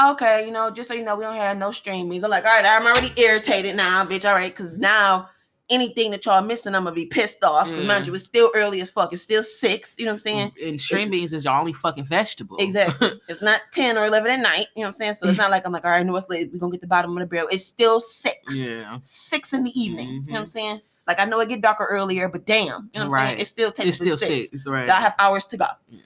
[0.01, 2.23] okay, you know, just so you know, we don't have no string beans.
[2.23, 4.27] I'm like, all right, I'm already irritated now, bitch.
[4.27, 5.29] All right, because now
[5.69, 7.67] anything that y'all missing, I'm gonna be pissed off.
[7.67, 8.07] Because mind Mm.
[8.07, 9.11] you, it's still early as fuck.
[9.13, 9.95] It's still six.
[9.97, 10.51] You know what I'm saying?
[10.63, 12.57] And string beans is your only fucking vegetable.
[12.59, 13.19] Exactly.
[13.27, 14.67] it's not 10 or 11 at night.
[14.75, 15.13] You know what I'm saying?
[15.15, 16.51] So it's not like I'm like, all right, no, it's late.
[16.53, 17.47] We're to get the bottom of the barrel.
[17.51, 18.55] It's still six.
[18.57, 18.97] yeah.
[19.01, 20.07] Six in the evening.
[20.07, 20.49] You know what I'm Mhm.
[20.49, 20.81] saying?
[21.07, 22.65] Like, I know it get darker earlier, but damn.
[22.65, 23.27] You know what I'm Right.
[23.29, 23.39] saying?
[23.39, 24.49] It's still It's still six.
[24.49, 24.65] six.
[24.67, 24.89] Right.
[24.89, 25.65] I have hours to go.
[25.89, 25.99] Yeah.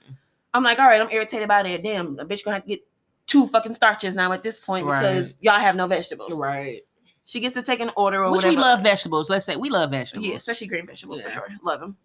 [0.52, 1.82] I'm like, all right, I'm irritated about it.
[1.82, 2.86] Damn, a bitch to have to get
[3.26, 5.00] two fucking starches now at this point Right.
[5.00, 6.32] because y'all have no vegetables.
[6.32, 6.82] Right.
[7.24, 8.54] She gets to take an order or Which whatever.
[8.54, 9.30] we love vegetables.
[9.30, 10.26] Let's say we love vegetables.
[10.26, 11.48] Yeah, especially green vegetables for sure.
[11.62, 11.96] Love them.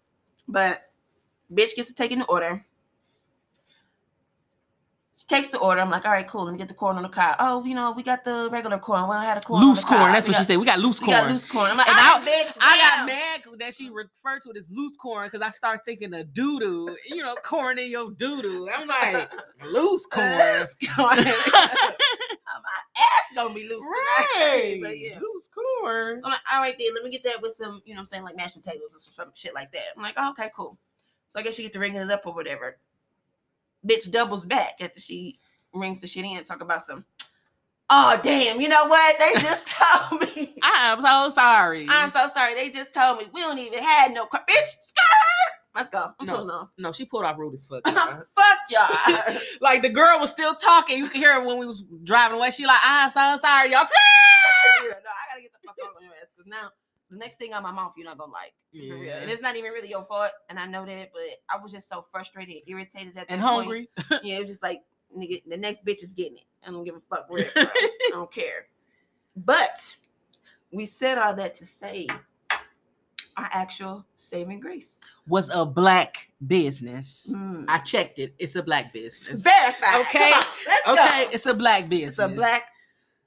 [0.46, 0.90] But
[1.52, 2.64] bitch gets to take an order.
[5.18, 5.80] She takes the order.
[5.80, 6.44] I'm like, all right, cool.
[6.44, 7.36] Let me get the corn on the cob.
[7.38, 9.08] Oh, you know, we got the regular corn.
[9.08, 9.64] We don't have the corn.
[9.64, 10.00] loose the corn.
[10.02, 10.12] cob.
[10.12, 10.58] That's We what she said.
[10.58, 11.18] We got loose We corn.
[11.22, 11.70] got loose corn.
[11.70, 12.58] I'm like, And all I- right, bitch.
[12.60, 16.12] I got mad that she referred to it as loose corn because I start thinking
[16.12, 16.94] of doo doo.
[17.08, 18.68] You know, corn in your doo doo.
[18.72, 19.30] I'm like,
[19.72, 20.38] loose corn.
[20.38, 21.16] Loose corn.
[21.16, 21.32] My
[22.98, 24.28] ass gonna be loose tonight.
[24.36, 24.80] right.
[24.82, 25.18] But yeah.
[25.20, 26.20] Loose corn.
[26.20, 28.02] So I'm like, all right, then let me get that with some, you know what
[28.02, 29.84] I'm saying, like mashed potatoes or some shit like that.
[29.96, 30.76] I'm like, oh, okay, cool.
[31.28, 32.78] So I guess she get to ringing it up or whatever.
[33.86, 35.38] Bitch doubles back after she
[35.72, 37.04] rings the shit in and talk about some.
[37.88, 38.60] Oh damn!
[38.60, 39.16] You know what?
[39.18, 39.64] They just
[40.10, 40.56] told me.
[40.60, 41.86] I am so sorry.
[41.88, 42.54] I'm so sorry.
[42.54, 44.42] They just told me we don't even have no car.
[44.50, 45.55] Bitch, skirt.
[45.76, 46.10] Let's go.
[46.18, 46.34] I'm No.
[46.36, 46.68] pulling off.
[46.78, 47.82] no, she pulled off rude as fuck.
[47.86, 48.22] y'all.
[48.34, 49.36] Fuck y'all.
[49.60, 50.98] like the girl was still talking.
[50.98, 52.50] You could hear her when we was driving away.
[52.50, 53.84] She like, I'm so sorry, y'all.
[54.82, 56.70] No, I gotta get the fuck out of your ass because now
[57.10, 58.52] the next thing out my mouth you're not gonna like.
[58.72, 59.16] Yeah.
[59.18, 61.88] And it's not even really your fault, and I know that, but I was just
[61.88, 63.54] so frustrated, irritated at that and point.
[63.56, 63.88] hungry.
[64.22, 64.82] Yeah, it was just like
[65.16, 66.44] nigga, the next bitch is getting it.
[66.66, 67.50] I don't give a fuck where.
[67.56, 68.66] I don't care.
[69.34, 69.96] But
[70.72, 72.06] we said all that to say
[73.36, 74.98] our actual saving grace.
[75.28, 77.26] was a black business.
[77.30, 77.64] Mm.
[77.68, 78.34] I checked it.
[78.38, 79.42] It's a black business.
[79.42, 80.00] Verified.
[80.02, 80.30] Okay.
[80.66, 81.30] Let's Okay, go.
[81.32, 82.10] it's a black business.
[82.10, 82.64] It's a black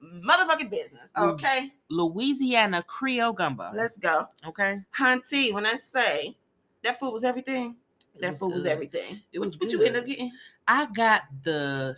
[0.02, 1.08] motherfucking business.
[1.16, 1.32] Mm.
[1.34, 3.70] Okay, Louisiana Creole gumbo.
[3.74, 4.26] let's go.
[4.46, 4.80] okay.
[4.98, 6.36] Hunty, when I say
[6.82, 7.76] that food was everything,
[8.16, 9.20] It that food was everything.
[9.32, 10.32] It What- was what, you end up getting?
[10.66, 11.94] I got the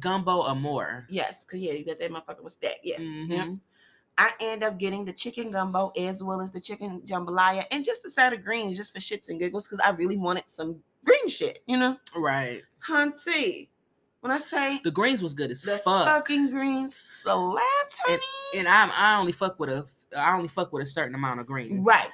[0.00, 1.06] gumbo amore.
[1.08, 2.80] Yes, because yeah, you got that motherfucker was stacked.
[2.82, 3.00] Yes.
[3.00, 3.28] Mhm.
[3.30, 3.48] Yep.
[4.18, 8.04] I end up getting the chicken gumbo as well as the chicken jambalaya and just
[8.06, 11.28] a side of greens just for shits and giggles because I really wanted some green
[11.28, 11.96] shit, you know?
[12.16, 12.62] Right.
[12.88, 13.68] Hunty,
[14.20, 16.06] when I say The greens was good as the fuck.
[16.06, 18.20] fucking greens slapped, honey.
[18.56, 21.46] And I'm I only fuck with a I only fuck with a certain amount of
[21.46, 21.84] greens.
[21.86, 22.08] right.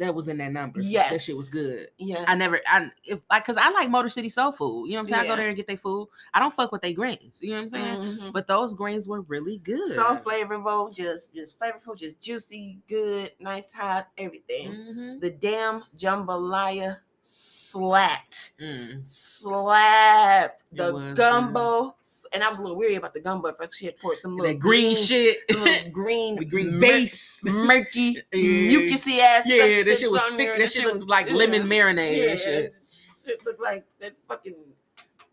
[0.00, 0.80] That was in that number.
[0.80, 1.90] Yes, That shit was good.
[1.98, 2.24] Yeah.
[2.26, 4.86] I never I if like cause I like Motor City Soul Food.
[4.86, 5.24] You know what I'm saying?
[5.24, 6.08] I go there and get their food.
[6.32, 7.38] I don't fuck with their greens.
[7.42, 7.96] You know what I'm saying?
[7.96, 8.32] Mhm.
[8.32, 9.88] But those greens were really good.
[9.88, 14.72] So flavorful, just just flavorful, just juicy, good, nice, hot, everything.
[14.72, 15.20] Mhm.
[15.20, 16.96] The damn jambalaya
[17.30, 18.52] slapped.
[18.60, 19.06] Mm.
[19.06, 21.96] slapped the was gumbo,
[22.32, 23.78] and I was a little weary about the gumbo at first.
[23.78, 25.38] She had poured some little That green shit.
[25.50, 27.42] little green, the green mur- base.
[27.44, 28.70] murky, Yeah.
[28.72, 29.46] mucusy ass.
[29.46, 30.58] Yeah, that shit was thick.
[30.58, 32.74] That shit looked like lemon marinade Yeah, and shit.
[33.26, 34.56] It looked like that fucking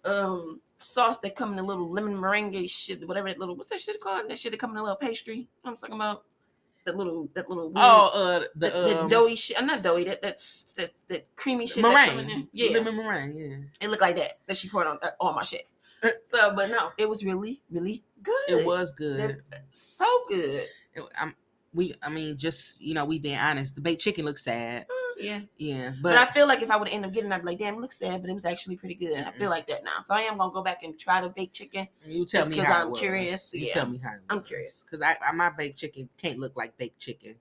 [0.05, 3.79] um sauce that come in a little lemon meringue shit, whatever that little what's that
[3.81, 4.29] shit called?
[4.29, 5.35] That shit that come in a little pastry.
[5.37, 6.23] You know I'm talking about
[6.87, 9.59] that little that little weird, Oh, uh, the, that, that um, doughy shit.
[9.59, 10.05] I'm not doughy.
[10.05, 11.83] That that's that that creamy shit.
[11.83, 12.35] that come in there.
[12.35, 12.47] meringue.
[12.53, 13.37] Yeah, lemon meringue.
[13.37, 15.67] Yeah, it looked like that that she poured on uh, all my shit.
[16.31, 18.33] So, but no, it was really, really good.
[18.49, 19.43] it was good.
[19.71, 20.67] So good.
[20.93, 21.35] It- I'm,
[21.73, 23.75] we, I mean, just you know, we being honest.
[23.75, 24.85] The baked chicken looks sad.
[25.19, 27.47] Yeah, Yeah, but, I feel like if I would end up getting, it, I'd be
[27.47, 29.23] like, damn, it looks sad, but it was actually pretty good.
[29.23, 31.55] I feel like that now, so I am gonna go back and try the baked
[31.55, 31.87] chicken.
[32.05, 33.73] you tell me how I'm curious, You yeah.
[33.73, 34.11] tell me how.
[34.29, 34.83] I'm curious.
[34.89, 37.35] because I, I my baked chicken can't look like baked chicken.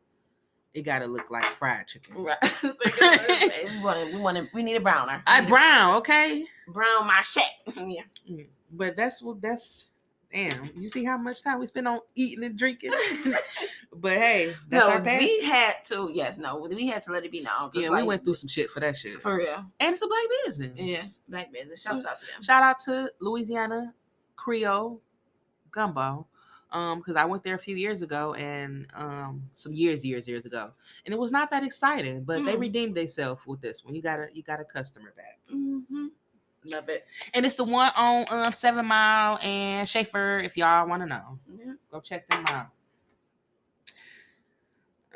[0.75, 2.25] it gotta look like fried chicken.
[2.25, 2.37] Right.
[3.77, 5.23] We want we want we need a browner.
[5.27, 6.45] I brown, okay.
[6.69, 7.45] brown my shit.
[7.77, 8.03] yeah.
[8.29, 8.47] Mm.
[8.73, 9.87] But that's what that's
[10.37, 10.70] damn.
[10.77, 12.92] You see how much time we spend on eating and drinking.
[13.94, 15.27] but hey, that's no, our passion.
[15.27, 16.11] we had to.
[16.12, 17.70] Yes, no, we had to let it be known.
[17.75, 19.20] yeah, we went through some shit for that shit.
[19.20, 19.64] for real.
[19.81, 20.72] and it's a black business.
[20.77, 21.83] Yeah, black business.
[21.83, 22.42] Shouts out to them.
[22.42, 23.94] Shout out to Louisiana
[24.37, 25.01] Creole
[25.70, 26.27] Gumbo.
[26.72, 30.44] Um, because I went there a few years ago and um some years, years, years
[30.44, 30.72] ago.
[31.07, 32.61] And it was not that exciting, but they Mm.
[32.61, 33.94] redeemed themselves with this one.
[33.94, 35.38] You got a you got a customer back.
[35.55, 36.07] Mm-hmm.
[36.70, 37.07] Love it.
[37.35, 41.38] And it's the one on um Seven Mile and Schaefer, if y'all want to know.
[41.59, 41.74] Yeah.
[41.90, 42.68] Go check them out.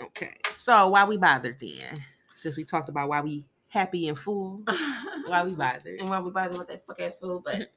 [0.01, 0.35] Okay.
[0.55, 2.03] So why we bothered then?
[2.35, 4.63] Since we talked about why we happy and full,
[5.27, 6.01] why we bothered.
[6.01, 7.73] and why we them with that fuck ass food, but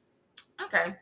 [0.62, 0.94] okay.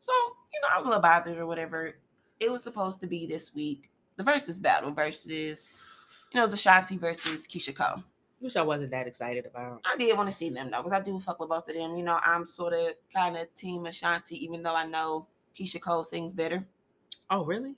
[0.00, 0.12] So,
[0.52, 1.94] you know, I was a little bothered or whatever.
[2.38, 3.90] It was supposed to be this week.
[4.16, 8.02] The versus battle versus, you know, it was Ashanti versus Keyshia Cole.
[8.40, 9.82] Which I wasn't that excited about.
[9.84, 11.96] I did want to see them though, because I do fuck with both of them.
[11.96, 16.04] You know, I'm sort of kind of team Ashanti, even though I know Keyshia Cole
[16.04, 16.64] sings better
[17.28, 17.74] Oh, really?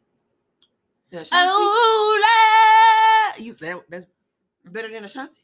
[1.32, 4.06] Oh, la- you that, that's
[4.64, 5.42] Better than Ashanti.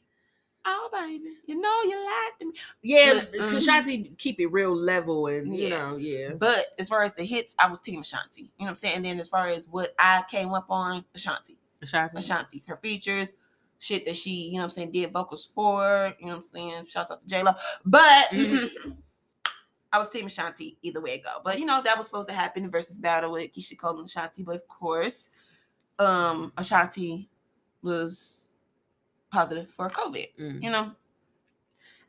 [0.64, 2.52] Oh, baby, you know you lied to me.
[2.82, 3.20] yeah.
[3.32, 5.78] But, um, Ashanti keep it real level and you Yeah.
[5.90, 6.32] know yeah.
[6.34, 8.42] But as far as the hits, I was team Ashanti.
[8.42, 8.96] You know what I'm saying?
[8.96, 11.58] And then as far as what I came up on, Ashanti.
[11.82, 12.16] Ashanti.
[12.18, 12.62] Ashanti.
[12.66, 13.32] Her features,
[13.78, 16.50] shit that she, you know what I'm saying, did vocals for, you know what I'm
[16.52, 16.86] saying?
[16.86, 17.52] Shouts out to J Lo.
[17.84, 18.70] But Mhm.
[19.92, 21.40] I was team Ashanti either way it go.
[21.42, 24.42] But you know, that was supposed to happen versus battle with Keyshia Cole and Ashanti.
[24.42, 25.30] But of course,
[25.98, 27.28] um, Ashanti
[27.82, 28.50] was
[29.30, 30.62] positive for COVID Mm.
[30.62, 30.92] you know.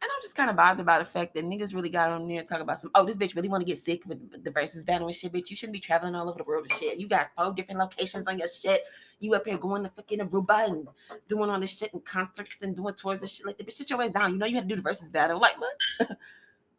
[0.01, 2.39] And I'm just kind of bothered by the fact that niggas really got on there
[2.39, 2.89] and talk about some.
[2.95, 5.33] Oh, this bitch really want to get sick with the versus battle and shit.
[5.33, 6.97] Bitch, you shouldn't be traveling all over the world and shit.
[6.97, 8.83] You got four different locations on your shit.
[9.19, 10.87] You up here going to fucking Aruba and
[11.27, 13.67] doing all this shit and concerts and doing tours and shit like that.
[13.67, 14.31] Bitch, sit your ass down.
[14.31, 15.37] You know you had to do the versus battle.
[15.37, 15.71] Like what?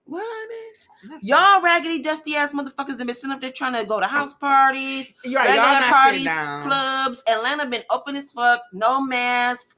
[0.06, 1.10] what man?
[1.10, 4.06] That's- Y'all raggedy dusty ass motherfuckers that been sitting up there trying to go to
[4.06, 5.54] house parties, you're right.
[5.56, 7.22] Y'all regular parties, clubs.
[7.26, 9.76] Atlanta been open as fuck, no mask,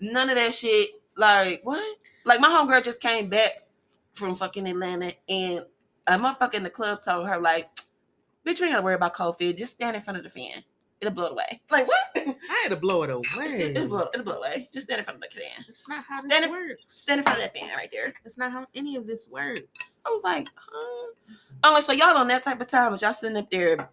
[0.00, 0.90] none of that shit.
[1.16, 1.96] Like what?
[2.24, 3.52] Like my homegirl just came back
[4.14, 5.64] from fucking Atlanta, and
[6.06, 7.68] a motherfucker in the club told her like,
[8.46, 9.56] "Bitch, you ain't gotta worry about COVID.
[9.56, 10.62] Just stand in front of the fan.
[11.00, 12.00] It'll blow it away." Like what?
[12.16, 13.72] I had to blow it away.
[13.74, 14.68] it'll, blow, it'll blow away.
[14.72, 15.64] Just stand in front of the fan.
[15.68, 16.84] It's not how this in- works.
[16.88, 18.12] Stand in front of that fan right there.
[18.24, 20.00] It's not how any of this works.
[20.04, 21.12] I was like, huh?
[21.62, 23.90] I'm like, so y'all on that type of time, but y'all sitting up there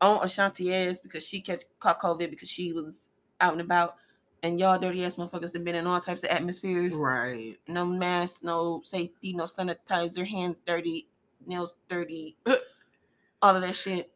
[0.00, 2.94] on Ashanti ass because she catch caught COVID because she was
[3.40, 3.96] out and about,
[4.42, 6.94] and y'all dirty ass motherfuckers have been in all types of atmospheres.
[6.94, 7.56] Right.
[7.68, 11.08] No mask, no safety, no sanitizer, hands dirty,
[11.46, 12.36] nails dirty,
[13.42, 14.10] all of that shit.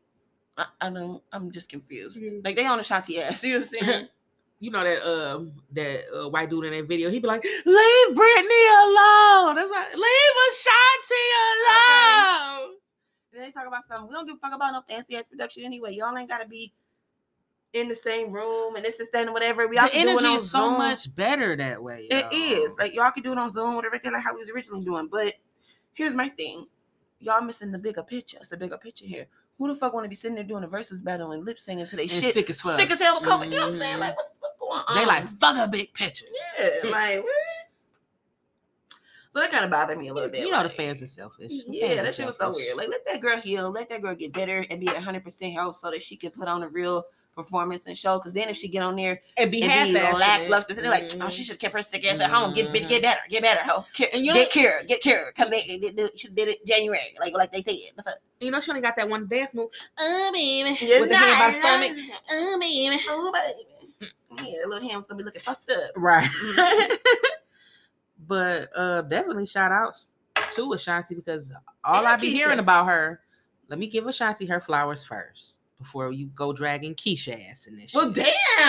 [0.57, 1.23] I, I don't.
[1.33, 2.21] I'm just confused.
[2.21, 2.45] Mhm.
[2.45, 3.43] Like they on Ashanti ass.
[3.45, 4.09] You know what I'm saying?
[4.61, 8.09] You know that um that uh, white dude in that video, he'd be like, "Leave
[8.17, 9.89] Britney alone." That's right.
[9.93, 12.77] Leave Ashanti alone.
[13.33, 14.09] then they talk about something.
[14.09, 15.93] We don't give a fuck about no fancy ass production anyway.
[15.95, 16.73] Y'all ain't gotta be
[17.75, 19.67] in the same room and this and that and whatever.
[19.67, 20.79] We The do it energy is so Zoom.
[20.79, 22.07] much better that way.
[22.11, 22.77] It is y'all.
[22.79, 25.09] like y'all can do it on Zoom, whatever, like how we was originally doing.
[25.11, 25.35] But
[25.93, 26.67] here's my thing:
[27.21, 28.39] y'all missing the bigger picture.
[28.41, 29.27] It's the bigger picture here.
[29.59, 31.87] Who the fuck want to be sitting there doing a versus battle and lip singing
[31.87, 32.35] to And shit?
[32.35, 32.79] sick as fuck.
[32.79, 33.45] Sick as hell with COVID.
[33.45, 33.97] You know what I'm saying?
[33.97, 34.01] Mhm.
[34.01, 34.95] Like, what, what's going on?
[34.97, 36.27] They like fuck a big picture.
[36.59, 37.33] yeah, like what?
[39.33, 40.45] So that kind of bothered me a little bit.
[40.45, 41.49] You know the fans are selfish.
[41.49, 42.77] The Yeah, that shit was so weird.
[42.77, 45.75] Like, let that girl heal, let that girl get better and be at 100% health
[45.75, 47.03] so that she can put on a real
[47.35, 48.19] performance and show.
[48.19, 51.09] Because then if she get on there and be and be lackluster, they're like, oh,
[51.09, 51.29] she mm-hmm.
[51.31, 52.55] should have kept her sick ass at home.
[52.55, 53.03] Get bitch, get mm-hmm.
[53.03, 53.85] better, get better, ho.
[53.93, 55.35] Cure, And you get cured, get cured.
[55.35, 55.63] Come back.
[55.67, 57.75] They did, it January, like like they said.
[58.41, 59.71] You know she only got that one dance move.
[59.99, 61.93] Oh baby, You're with the hand by stomach.
[62.31, 63.03] Oh baby.
[63.09, 65.91] Oh baby, yeah, little hand's gonna be looking fucked up.
[65.97, 66.29] Right.
[66.29, 66.95] Mm-hmm.
[68.27, 70.09] but uh definitely shout outs
[70.53, 71.53] to Ashanti because
[71.85, 72.35] all And I be Keyshia.
[72.35, 73.21] hearing about her.
[73.69, 77.95] Let me give Ashanti her flowers first before you go dragging Keyshia ass in this.
[77.95, 78.25] Well, shit.
[78.27, 78.67] damn.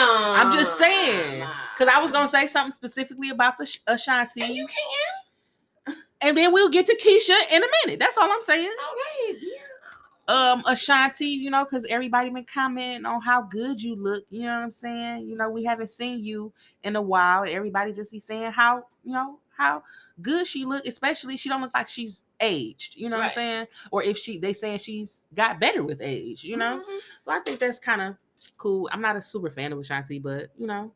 [0.47, 1.47] I'm just saying,
[1.77, 5.95] Cause I was gonna say something specifically about the Sh- Ashanti, And you can.
[6.21, 7.99] and then we'll get to Keyshia in a minute.
[7.99, 8.69] That's all I'm saying.
[8.69, 9.39] Okay.
[9.41, 10.51] Yeah.
[10.51, 14.23] um Ashanti, you know, because everybody been commenting on how good you look.
[14.29, 15.27] You know what I'm saying?
[15.27, 16.51] You know, we haven't seen you
[16.83, 17.45] in a while.
[17.47, 19.83] Everybody just be saying how, you know, how
[20.21, 22.95] good she look, especially she don't look like she's aged.
[22.95, 23.67] You know what I'm saying?
[23.91, 26.81] Or if she they saying she's got better with age, you know?
[26.87, 26.99] Mhm.
[27.23, 28.15] So I think that's kind of
[28.57, 28.89] cool.
[28.91, 30.91] I'm not a super fan of Ashanti, but you know,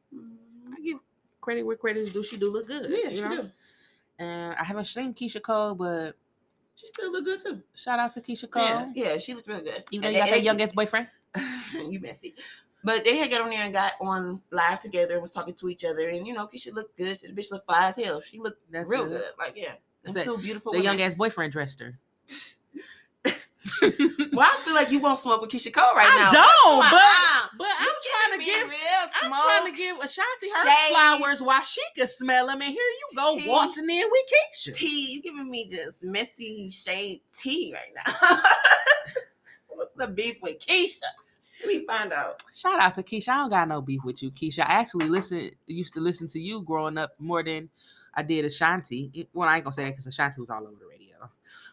[0.72, 0.98] I give
[1.41, 2.24] credit where credit is due.
[2.24, 2.89] She do look good.
[2.89, 3.41] Yeah, you she know?
[3.43, 3.52] do.
[4.19, 6.15] And I haven't seen Keyshia Cole, but
[6.76, 7.62] She still look good too.
[7.74, 8.63] shout out to Keyshia Cole.
[8.63, 9.84] Yeah, yeah, she looks really good.
[9.91, 11.08] Even though you got that young ass boyfriend.
[11.74, 12.36] you messy.
[12.84, 15.70] But they had got on there and got on live together and was talking to
[15.70, 16.08] each other.
[16.10, 17.20] And you know, Keyshia looked good.
[17.22, 18.22] The bitch looked fly as hell.
[18.22, 19.20] She looked That's real good.
[19.20, 19.32] good.
[19.38, 19.74] Like, yeah.
[20.06, 22.00] And That's two beautiful The young ass boyfriend dressed her.
[24.32, 26.30] Well, I feel like you won't smoke with Keyshia Cole right I now.
[26.32, 27.50] don't, but on.
[27.58, 28.72] but You I'm trying to give
[29.22, 30.92] I'm trying to give Ashanti her Shade.
[30.92, 33.50] flowers while she could smell them, and here you go Tea.
[33.50, 34.76] waltzing in with Keyshia.
[34.76, 35.12] tea.
[35.13, 38.39] You giving me just messy shade tea right now.
[39.68, 41.02] What's the beef with Keyshia?
[41.60, 42.41] Let me find out.
[42.54, 43.30] Shout out to Keyshia.
[43.30, 44.62] I don't got no beef with you, Keyshia.
[44.62, 47.69] I actually listen used to listen to you growing up more than
[48.13, 49.12] I did Ashanti.
[49.13, 51.15] It- Well, I ain't gonna say that because Ashanti was all over the radio.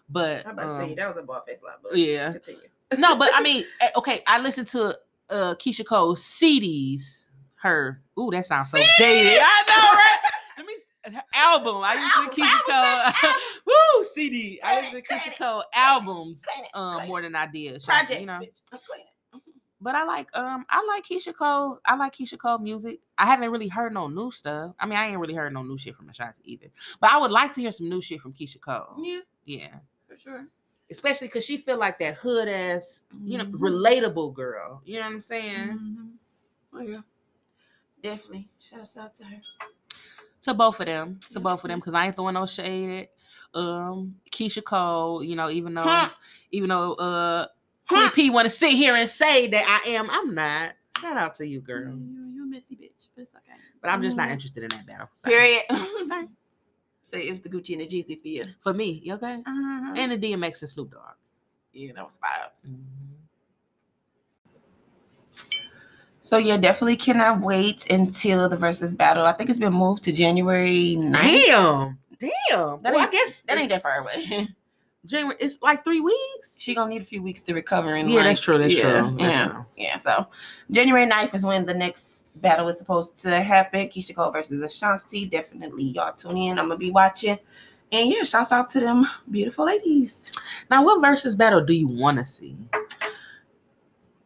[0.09, 2.63] But I'm about to um, say that was a ball face lie, but yeah, continue.
[2.99, 4.97] no, but I mean, eh, okay, I listened to
[5.31, 7.25] uh Keyshia Cole's CDs.
[7.57, 9.41] Her, ooh, that sounds so dated.
[9.43, 10.19] I know, right?
[10.59, 10.75] Let me
[11.17, 11.77] her album.
[11.83, 13.33] I used to Keyshia Cole.
[13.67, 14.61] Woo, CD.
[14.63, 15.37] I used to Keyshia.
[15.39, 16.43] Cole albums
[16.75, 17.83] um more than I did.
[17.83, 18.35] Projects, you know.
[18.35, 18.61] bitch.
[18.73, 19.41] I'm playing it.
[19.87, 21.79] But I like um I like Keyshia Cole.
[21.85, 22.99] I like Keyshia Cole music.
[23.19, 24.75] I haven't really heard no new stuff.
[24.81, 26.67] I mean, I ain't really heard no new shit from Ashanti either.
[27.01, 28.97] But I would like to hear some new shit from Keyshia Cole.
[29.01, 29.77] Yeah, Yeah.
[30.09, 30.49] for sure.
[30.91, 33.53] Especially because she feel like that hood ass, you know, Mhm.
[33.61, 34.83] relatable girl.
[34.85, 35.79] You know what I'm saying?
[35.79, 36.13] Mhm.
[36.73, 37.03] Oh yeah,
[38.03, 38.49] definitely.
[38.59, 39.39] Shouts out to her.
[40.43, 41.21] To both of them.
[41.31, 41.43] To Yeah.
[41.45, 41.79] both of them.
[41.79, 43.09] Because I ain't throwing no shade
[43.55, 46.11] at um Keyshia Cole, you know, even though Huh.
[46.51, 47.47] even though uh
[47.89, 48.11] Huh.
[48.11, 50.73] Queen P want to sit here and say that I am, I'm not.
[51.01, 51.93] Shout out to you, girl.
[51.93, 53.57] You, you a messy bitch, but it's okay.
[53.83, 54.33] But I'm just not Mhm.
[54.33, 55.09] interested in that battle.
[55.19, 55.35] Sorry.
[55.35, 55.63] Period.
[56.09, 56.29] Sorry.
[57.07, 58.45] Say it was the Gucci and the Jeezy for you.
[58.63, 59.35] For me, you okay?
[59.47, 59.95] Uh-huh.
[59.97, 61.01] And the DMX and Snoop Dogg.
[61.73, 62.73] yeah, that was vibes.
[66.23, 69.25] So yeah, definitely cannot wait until the versus battle.
[69.25, 71.13] I think it's been moved to January 9th.
[71.13, 71.99] Damn.
[72.19, 72.83] Damn.
[72.83, 74.49] That Well, I guess That ain't that far away.
[75.07, 75.37] January.
[75.41, 76.59] It's like three weeks.
[76.59, 78.59] she gonna need a few weeks to recover and yeah, like, that's true.
[78.59, 79.17] That's yeah, true.
[79.17, 79.67] That's yeah, true.
[79.77, 79.97] yeah.
[79.97, 80.27] So
[80.71, 83.89] January 9th is when the next battle is supposed to happen.
[83.89, 85.27] Keyshia Cole versus Ashanti.
[85.27, 86.59] Definitely y'all tune in.
[86.59, 87.39] I'm gonna be watching.
[87.93, 90.31] And yeah, shouts out to them beautiful ladies.
[90.71, 92.57] Now, what versus battle do you want to see?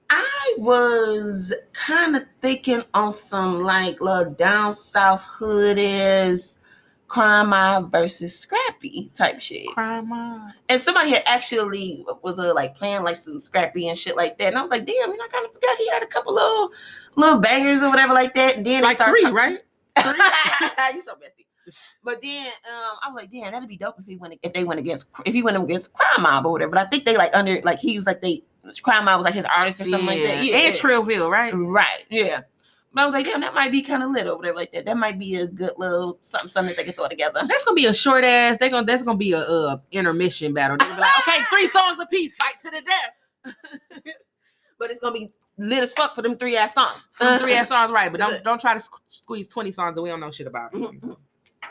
[0.08, 6.58] I was kind of thinking on some like little down south hood is
[7.10, 9.66] crime mob versus scrappy type shit.
[9.74, 10.52] Crime Mob.
[10.68, 14.48] And somebody had actually was uh, like playing like some scrappy and shit like that.
[14.48, 16.34] And I was like, damn, you know, I kind of forgot he had a couple
[16.34, 16.70] little
[17.16, 18.56] little bangers or whatever like that.
[18.56, 19.58] And then Like started three, right?
[20.94, 21.46] you so messy.
[22.02, 24.64] But then um, I was like, damn, that'd be dope if he went if they
[24.64, 26.70] went against if he went against Crime Mob or whatever.
[26.70, 28.44] But I think they like under like he was like they
[28.82, 30.44] Crime Mob was like his artist or something like that.
[30.44, 31.52] Yeah, And Trillville, right?
[31.54, 32.42] right, yeah.
[32.92, 34.84] But I was like, damn, that might be kind of lit or whatever like that.
[34.84, 37.40] That might be a good little something something that they can throw together.
[37.46, 38.58] That's gonna be a short ass.
[38.58, 40.76] They gonna that's gonna be a uh, intermission battle.
[40.76, 43.54] They're gonna be like, okay, three songs a piece, fight to the death.
[44.78, 46.96] But it's gonna be lit as fuck for them three ass songs.
[47.38, 48.10] Three ass songs, right?
[48.10, 50.72] But don't don't try to squeeze twenty songs that we don't know shit about.
[50.72, 51.16] Mhm.
[51.62, 51.68] I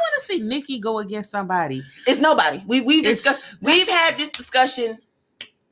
[0.00, 1.84] want to see Nicki go against somebody.
[2.04, 2.64] It's nobody.
[2.66, 3.54] We we've discussed.
[3.60, 4.98] We've had this discussion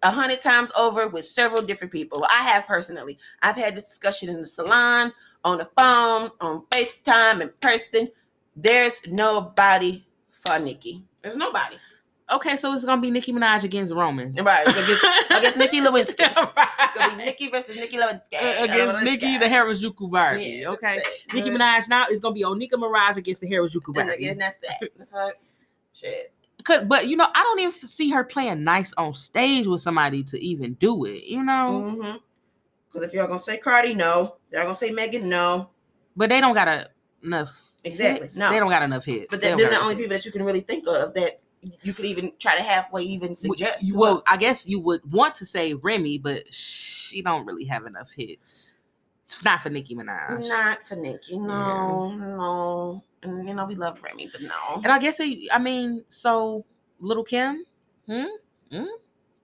[0.02, 2.24] a hundred times over with several different people.
[2.30, 3.18] I have personally.
[3.42, 5.12] I've had this discussion in the salon,
[5.44, 8.08] on the phone, on FaceTime, in person.
[8.56, 11.04] There's nobody for Nicki.
[11.22, 11.76] There's nobody.
[12.32, 14.34] Okay, so it's gonna be Nicki Minaj against Roman.
[14.36, 14.66] Right.
[14.66, 16.14] Against, against Nicki Lewinski.
[16.18, 16.90] It's Right.
[16.94, 18.34] gonna be Nicki versus Nicki Lewinski.
[18.34, 20.44] Uh, against Nicki the Harajuku Barbie.
[20.62, 21.02] Yeah, okay.
[21.34, 24.28] Nicki Minaj now is gonna be Onika Maraj against the Harajuku And, Barbie.
[24.28, 25.34] and that's that.
[25.92, 26.32] Shit.
[26.64, 30.22] Cause, but you know, I don't even see her playing nice on stage with somebody
[30.24, 31.24] to even do it.
[31.24, 32.16] You know, Mm-hmm.
[32.92, 34.36] Because if y'all gonna say Cardi, no.
[34.52, 35.70] Y'all gonna say Megan, no.
[36.16, 36.88] but they don't got a,
[37.22, 37.56] enough.
[37.84, 38.26] Exactly.
[38.26, 38.36] hits.
[38.36, 38.50] No.
[38.50, 39.28] they don't got enough hits.
[39.30, 41.40] But They they're, they're the only enough people that you can really think of that
[41.82, 43.42] you could even try to halfway even hits.
[43.42, 43.88] suggest.
[43.88, 44.22] Who well.
[44.26, 48.76] I guess you would want to say Remy, but she don't really have enough hits.
[49.32, 50.48] It's not for Nicki Minaj.
[50.48, 51.38] not for Nicki.
[51.38, 53.04] No, no.
[53.22, 54.76] And you know we love Remy, but no.
[54.82, 56.64] And I guess they, I mean, so
[56.98, 57.64] Little Kim,
[58.06, 58.24] hmm,
[58.72, 58.84] hmm,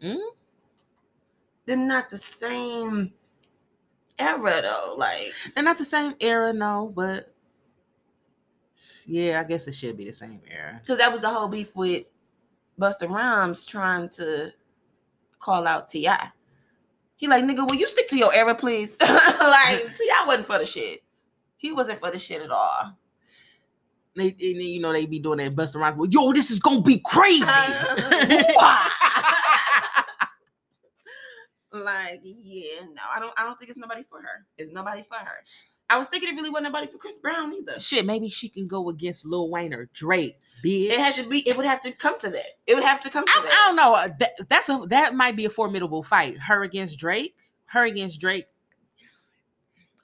[0.01, 0.17] hmm.
[1.67, 3.13] They're not the same
[4.19, 4.95] era though.
[4.97, 7.33] Like They're not the same era, no, but
[9.05, 10.81] yeah, I guess it should be the same era.
[10.83, 12.07] because that was the whole beef with
[12.81, 14.53] Busta Rhymes trying to
[15.39, 16.09] call out Ti.
[17.17, 18.95] He like nigga, will you stick to your era, please?
[19.01, 21.03] like see, I wasn't for the shit.
[21.57, 22.97] He wasn't for the shit at all.
[24.15, 25.99] They, and then, you know, they be doing that busting Rhymes.
[25.99, 27.45] Well, yo, this is gonna be crazy.
[31.73, 33.33] like, yeah, no, I don't.
[33.37, 34.47] I don't think it's nobody for her.
[34.57, 35.45] It's nobody for her.
[35.89, 37.79] I was thinking it really wasn't nobody for Chris Brown either.
[37.79, 40.91] Shit, maybe she can go against Lil Wayne or Drake, bitch.
[40.91, 41.49] It had to be.
[41.49, 42.47] It would have to come to that.
[42.67, 43.53] It would have to come to I, that.
[43.53, 43.95] I don't know.
[43.95, 46.39] uh, That, that's a that might be a formidable fight.
[46.39, 47.37] Her against Drake.
[47.67, 48.47] Her against Drake.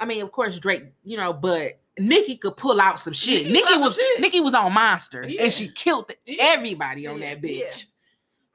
[0.00, 3.46] I mean, of course Drake, you know, but Nicki could pull out some shit.
[3.46, 4.20] Nikki, Nicki, pull out some was shit.
[4.20, 5.44] Nicki was on Monster Yeah.
[5.44, 6.36] and she killed Yeah.
[6.40, 7.86] everybody on Yeah, that bitch.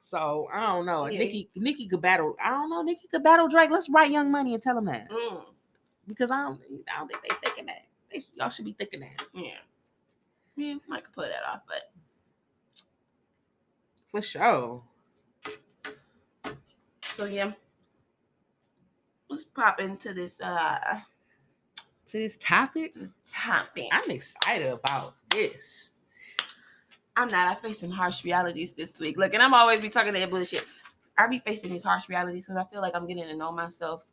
[0.01, 1.05] So I don't know.
[1.07, 1.19] Yeah.
[1.19, 2.35] Nicki Nicki could battle.
[2.43, 2.81] I don't know.
[2.81, 3.69] Nicki could battle Drake.
[3.69, 5.43] Let's write Young Money and tell him that Mm,
[6.07, 6.61] because I don't.
[6.93, 7.85] I don't think they thinking that.
[8.11, 9.51] They, y'all should be thinking that yeah.
[10.55, 11.91] Yeah, might could put that off, but
[14.11, 14.81] for sure.
[17.01, 17.51] so yeah.
[19.29, 21.01] Let's pop into this uh
[22.07, 23.89] To this topic, this topic.
[23.91, 25.91] I'm excited about this.
[27.17, 27.47] I'm not.
[27.47, 29.17] I face some harsh realities this week.
[29.17, 30.65] Look, and I'm always be talking that bullshit.
[31.17, 34.05] I be facing these harsh realities because I feel like I'm getting to know myself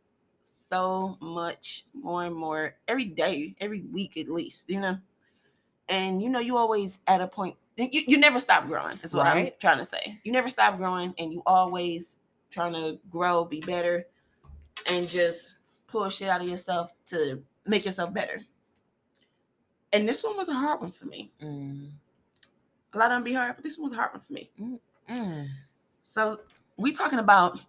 [0.69, 4.99] so much more and more every day, every week at least, you know.
[5.89, 9.27] And you know, you always at a point you, you never stop growing, is what
[9.27, 10.21] I'm trying to say.
[10.23, 12.19] You never stop growing and you always
[12.51, 14.07] trying to grow, be better,
[14.89, 15.57] and just
[15.89, 18.43] pull shit out of yourself to make yourself better.
[19.93, 21.33] And this one was a hard one for me.
[21.43, 21.91] Mm.
[22.93, 24.51] A lot of them be hard, but this one was a hard one for me.
[25.11, 25.49] Mm.
[26.05, 26.41] So
[26.77, 27.61] we talking about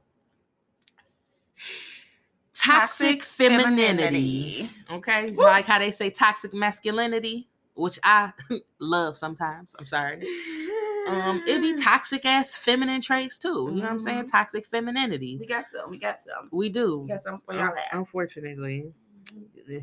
[2.55, 4.69] Toxic femininity.
[4.89, 5.43] Okay, Woo.
[5.43, 8.31] like how they say toxic masculinity, which I
[8.79, 9.75] love sometimes.
[9.77, 10.25] I'm sorry.
[11.07, 13.69] Um, it'd be toxic ass feminine traits too.
[13.69, 14.23] You know what I'm saying?
[14.25, 14.31] Mhm.
[14.31, 15.37] Toxic femininity.
[15.39, 15.91] We got some.
[15.91, 16.49] We got some.
[16.51, 16.99] We do.
[16.99, 17.75] We got some for y'all.
[17.75, 17.93] At.
[17.93, 18.91] Unfortunately,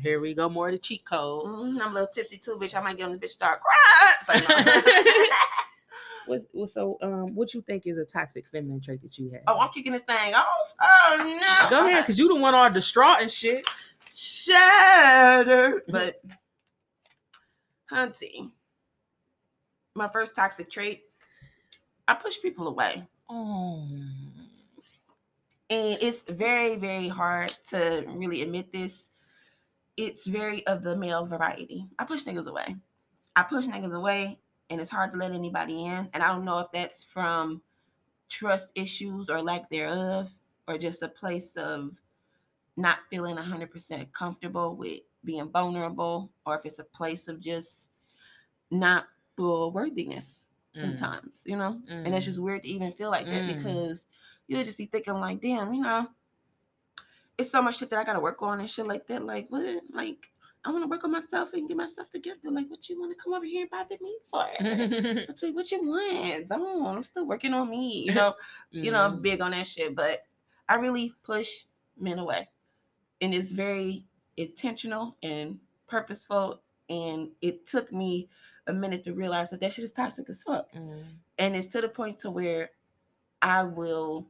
[0.01, 0.49] here we go.
[0.49, 1.45] More of the cheat code.
[1.45, 2.75] Mhm, I'm a little tipsy too, bitch.
[2.75, 3.79] I might get on the bitch start crying.
[4.25, 4.81] So, no.
[6.25, 9.41] What's, what, so, um, what you think is a toxic feminine trait that you have?
[9.47, 10.75] oh, I'm kicking this thing off.
[10.81, 11.69] Oh no.
[11.69, 13.67] Go ahead, cause you the one all distraught and shit.
[14.11, 15.83] Shattered.
[15.87, 16.21] But
[17.91, 18.51] hunty,
[19.95, 21.01] my first toxic trait.
[22.07, 23.07] I push people away.
[23.29, 23.87] Oh,
[25.73, 29.05] and it's very very hard to really admit this
[29.97, 32.75] it's very of the male variety i push niggas away
[33.35, 34.39] i push niggas away
[34.69, 37.61] and it's hard to let anybody in and i don't know if that's from
[38.29, 40.29] trust issues or lack thereof
[40.67, 41.99] or just a place of
[42.75, 47.89] not feeling 100% comfortable with being vulnerable or if it's a place of just
[48.71, 49.05] not
[49.35, 50.35] full worthiness
[50.75, 50.79] Mm.
[50.81, 52.15] sometimes you know and Mm.
[52.17, 53.55] it's just weird to even feel like that Mm.
[53.57, 54.07] because
[54.47, 56.07] you'll just be thinking like, damn, you know,
[57.37, 59.23] it's so much shit that I gotta work on and shit like that.
[59.23, 59.83] Like, what?
[59.91, 60.32] Like,
[60.65, 62.39] I want to work on myself and get myself together.
[62.49, 64.45] Like, what you want to come over here and bother me for?
[65.27, 66.47] what you what you want?
[66.47, 66.85] Don't.
[66.97, 68.03] I'm still working on me.
[68.05, 68.33] You know,
[68.71, 69.21] you know, I'm Mm.
[69.21, 69.93] big on that shit.
[69.95, 70.23] But
[70.69, 71.49] I really push
[71.99, 72.49] men away,
[73.21, 74.05] and it's very
[74.37, 76.61] intentional and purposeful.
[76.89, 78.29] And it took me
[78.67, 81.03] a minute to realize that that shit is toxic as fuck Mm.
[81.37, 82.71] and it's to the point to where
[83.41, 84.27] I will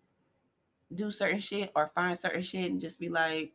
[0.93, 3.53] do certain shit or find certain shit and just be like,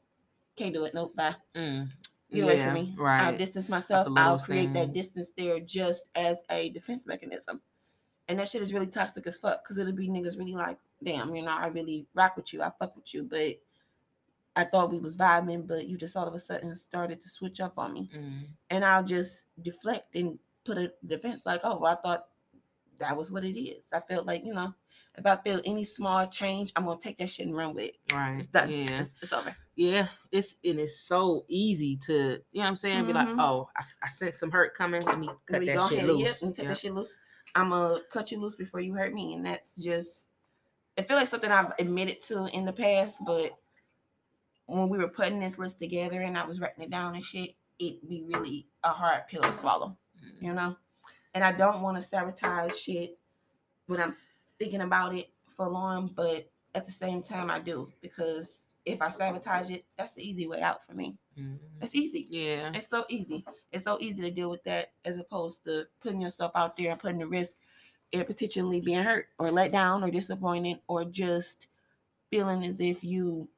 [0.56, 0.94] can't do it.
[0.94, 1.36] Nope, bye.
[1.54, 1.88] Mm.
[2.30, 2.96] Get away Yeah, from me.
[3.00, 4.08] I'll distance myself.
[4.16, 7.62] I'll create that distance there just as a defense mechanism.
[8.28, 11.34] And that shit is really toxic as fuck because it'll be niggas really like, damn,
[11.34, 12.62] you know, I really rock with you.
[12.62, 13.58] I fuck with you, but
[14.54, 17.60] I thought we was vibing, but you just all of a sudden started to switch
[17.60, 18.10] up on me.
[18.14, 18.48] Mm.
[18.68, 22.26] And I'll just deflect and put a defense like, oh, well, I thought
[22.98, 23.84] that was what it is.
[23.92, 24.74] I felt like, you know,
[25.18, 27.96] if I feel any small change, I'm gonna take that shit and run with it.
[28.12, 28.36] Right.
[28.38, 28.70] It's done.
[28.70, 29.00] Yeah.
[29.00, 29.54] It's, it's over.
[29.76, 30.08] Yeah.
[30.32, 33.06] It's and it's so easy to you know what I'm saying.
[33.06, 33.40] Be like, Mhm.
[33.40, 35.02] oh, I, I sense some hurt coming.
[35.02, 36.42] Let me cut Let me that go shit ahead and, loose.
[36.42, 36.68] and cut Yeah.
[36.70, 37.18] that shit loose.
[37.54, 40.26] I'm gonna cut you loose before you hurt me, and that's just.
[40.96, 43.52] I feel like something I've admitted to in the past, but
[44.66, 47.50] when we were putting this list together and I was writing it down and shit,
[47.78, 49.96] it'd be really a hard pill to swallow.
[50.20, 50.42] Mm.
[50.42, 50.76] you know.
[51.34, 53.18] And I don't want to sabotage shit
[53.86, 54.16] when I'm
[54.58, 59.08] thinking about it for long, but at the same time, I do because if I
[59.10, 61.18] sabotage it, that's the easy way out for me.
[61.38, 61.58] Mhm.
[61.80, 62.26] It's easy.
[62.30, 62.72] Yeah.
[62.74, 63.44] It's so easy.
[63.72, 67.00] It's so easy to deal with that as opposed to putting yourself out there and
[67.00, 67.52] putting the risk
[68.12, 71.68] and potentially being hurt or let down or disappointed or just
[72.30, 73.48] feeling as if you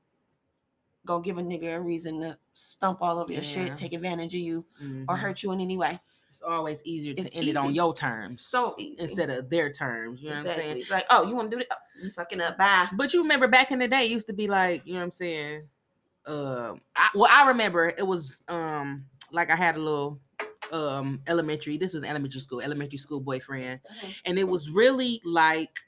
[1.06, 3.48] gonna give a nigga a reason to stump all over your Yeah.
[3.48, 4.64] shit, take advantage of you,
[5.08, 5.18] or Mhm.
[5.18, 5.98] hurt you in any way.
[6.30, 8.96] It's always easier to It's end it on your terms So easy.
[8.98, 10.22] instead of their terms.
[10.22, 10.62] You know exactly.
[10.62, 10.80] what I'm saying?
[10.82, 11.66] It's like, oh, you want to do it?
[11.70, 12.56] Oh, you fucking up.
[12.56, 12.88] Bye.
[12.92, 15.06] But you remember back in the day, it used to be like, you know what
[15.06, 15.62] I'm saying?
[16.26, 20.20] Um, I, well, I remember it was um like I had a little
[20.70, 21.78] um elementary.
[21.78, 23.80] This was elementary school, elementary school boyfriend,
[24.24, 25.80] and it was really like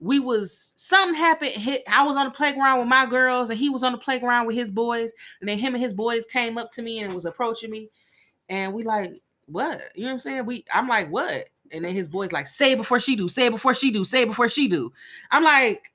[0.00, 1.52] we was something happened.
[1.52, 4.46] Hit, I was on the playground with my girls, and he was on the playground
[4.46, 5.10] with his boys,
[5.40, 7.88] and then him and his boys came up to me and was approaching me,
[8.48, 9.12] and we like,
[9.46, 9.82] what?
[9.94, 10.46] You know what I'm saying?
[10.46, 11.48] We, I'm like, what?
[11.72, 14.22] And then his boys like, say before she do, say it before she do, say
[14.22, 14.92] it before she do.
[15.30, 15.92] I'm like,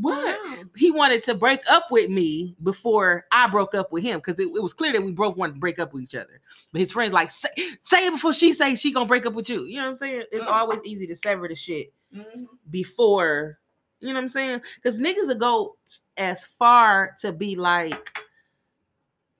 [0.00, 0.38] What?
[0.76, 4.48] he wanted to break up with me before I broke up with him because it,
[4.54, 6.40] it was clear that we both wanted to break up with each other.
[6.72, 7.48] But his friends like say,
[7.82, 9.64] say it before she say she gonna break up with you.
[9.64, 10.24] You know what I'm saying?
[10.32, 10.52] It's Mm.
[10.52, 12.46] always easy to sever the shit Mhm.
[12.70, 13.58] before.
[14.00, 14.60] You know what I'm saying?
[14.76, 15.76] Because niggas will go
[16.16, 18.16] as far to be like,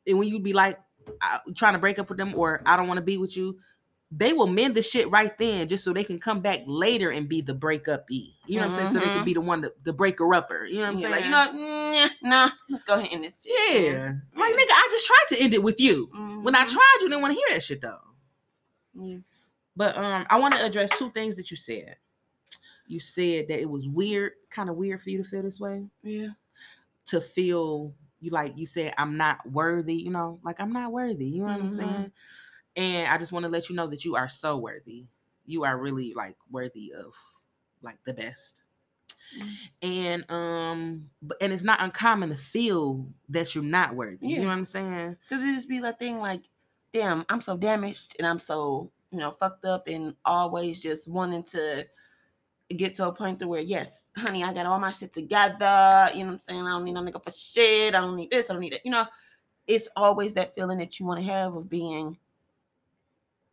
[0.06, 0.78] and when you be like
[1.20, 3.58] I, trying to break up with them or I don't want to be with you,
[4.10, 7.28] they will mend the shit right then just so they can come back later and
[7.28, 8.32] be the breakup e.
[8.46, 8.88] You know what I'm saying?
[8.88, 9.24] So they can Mhm.
[9.26, 10.64] be the one, the, the breaker upper.
[10.64, 11.30] You know what I'm Yeah, saying?
[11.32, 13.42] like, you know, nah, nah, let's go ahead and end this.
[13.44, 13.82] shit.
[13.92, 14.12] Yeah.
[14.34, 16.08] Like, nigga, I just tried to end it with you.
[16.42, 16.72] When I Mhm.
[16.72, 18.00] tried, you didn't want to hear that shit though.
[18.94, 19.18] Yeah.
[19.76, 21.96] But um, I want to address two things that you said.
[22.86, 25.86] You said that it was weird, kind of weird for you to feel this way,
[26.02, 26.28] Yeah.
[27.06, 29.94] to feel you like you said I'm not worthy.
[29.94, 31.26] You know, like I'm not worthy.
[31.26, 31.70] You know what I'm Mhm.
[31.76, 32.12] saying?
[32.76, 35.06] And I just want to let you know that you are so worthy.
[35.46, 37.14] You are really like worthy of
[37.82, 38.62] like the best.
[39.36, 39.58] Mhm.
[39.82, 44.28] And um, but and it's not uncommon to feel that you're not worthy.
[44.28, 45.16] You know what I'm saying?
[45.28, 46.42] Cause it just be that thing like,
[46.92, 51.42] damn, I'm so damaged and I'm so, you know, fucked up and always just wanting
[51.44, 51.86] to
[52.76, 56.10] get to a point to where, yes, honey, I got all my shit together.
[56.14, 56.66] You know what I'm saying?
[56.66, 57.94] I don't need no nigga for shit.
[57.94, 58.50] I don't need this.
[58.50, 58.84] I don't need that.
[58.84, 59.06] You know,
[59.66, 62.18] it's always that feeling that you want to have of being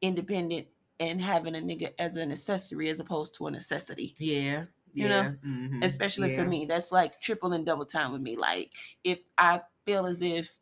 [0.01, 0.67] independent
[0.99, 4.15] and having a nigga as an accessory as opposed to a necessity.
[4.19, 4.65] Yeah.
[4.93, 6.37] You know, yeah, mhm, especially yeah.
[6.41, 8.71] for me that's like triple and double time with me like
[9.03, 10.55] if i feel as if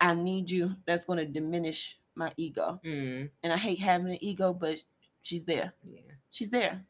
[0.00, 4.24] i need you that's going to diminish my ego Mm, and i hate having an
[4.24, 4.78] ego but
[5.20, 6.00] she's there yeah.
[6.30, 6.82] she's there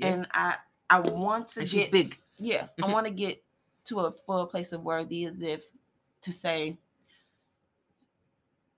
[0.00, 0.06] yeah.
[0.08, 0.54] and i
[0.88, 2.18] i want to And get big.
[2.38, 2.92] yeah i Mhm.
[2.96, 3.42] want to get
[3.86, 5.64] to a full place of worthy as if
[6.22, 6.78] to say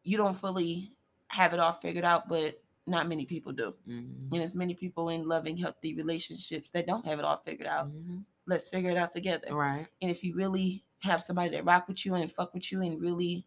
[0.05, 0.93] you don't fully
[1.29, 5.09] have it all figured out but not many people do Mhm, and as many people
[5.09, 8.25] in loving healthy relationships that don't have it all figured out mhm.
[8.47, 9.87] let's figure it out together Right.
[10.01, 13.01] And if you really have somebody that rock with you and fuck with you and
[13.01, 13.45] really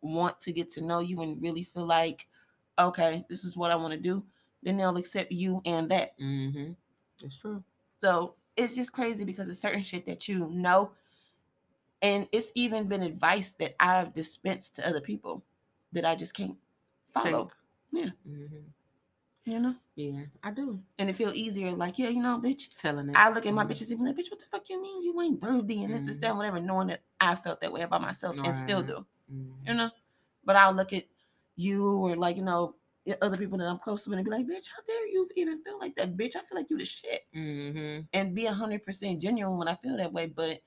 [0.00, 2.28] want to get to know you and really feel like,
[2.78, 4.22] okay, this is what I want to do,
[4.62, 6.18] then they'll accept you and that.
[6.20, 6.72] Mm-hmm.
[7.22, 7.62] It's true.
[8.00, 10.92] So it's just crazy because it's certain shit that you know.
[12.00, 15.44] And it's even been advice that I've dispensed to other people
[15.92, 16.56] that I just can't
[17.12, 17.50] follow.
[17.90, 18.10] Yeah.
[18.28, 18.56] Mm-hmm.
[19.50, 19.74] You know?
[19.96, 20.78] Yeah, I do.
[20.98, 22.68] And it feel easier, like, yeah, you know, bitch.
[22.76, 23.16] Telling it.
[23.16, 23.70] I look at my Mhm.
[23.70, 26.06] bitches and be like, bitch, what the fuck you mean you ain't worthy and this
[26.06, 28.86] is that, whatever, knowing that I felt that way about myself and still Right.
[28.86, 29.06] do.
[29.32, 29.68] Mhm.
[29.68, 29.90] you know.
[30.44, 31.04] But I'll look at
[31.56, 32.76] you or like you know
[33.22, 35.78] other people that I'm close to and be like, bitch, how dare you even feel
[35.78, 36.36] like that, bitch?
[36.36, 38.06] I feel like you the shit, Mhm.
[38.12, 40.26] and be hundred percent genuine when I feel that way.
[40.26, 40.60] But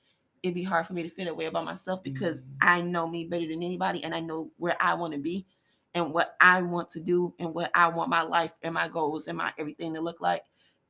[0.44, 2.48] it'd be hard for me to feel that way about myself because Mhm.
[2.62, 5.46] I know me better than anybody, and I know where I want to be,
[5.94, 9.28] and what I want to do, and what I want my life and my goals
[9.28, 10.44] and my everything to look like.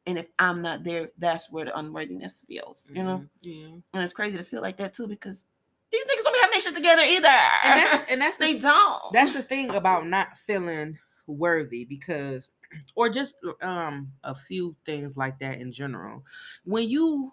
[0.08, 3.18] And if I'm not there, that's where the unworthiness feels, you know.
[3.18, 3.30] Mhm.
[3.42, 3.68] Yeah.
[3.94, 5.46] And it's crazy to feel like that too because
[5.92, 7.28] these niggas don't be having their shit together either.
[7.28, 9.12] And that's and that's they the don't.
[9.14, 10.98] that's the thing about not feeling
[11.32, 12.52] worthy because
[12.96, 16.24] or just um a few things like that in general.
[16.66, 17.32] When you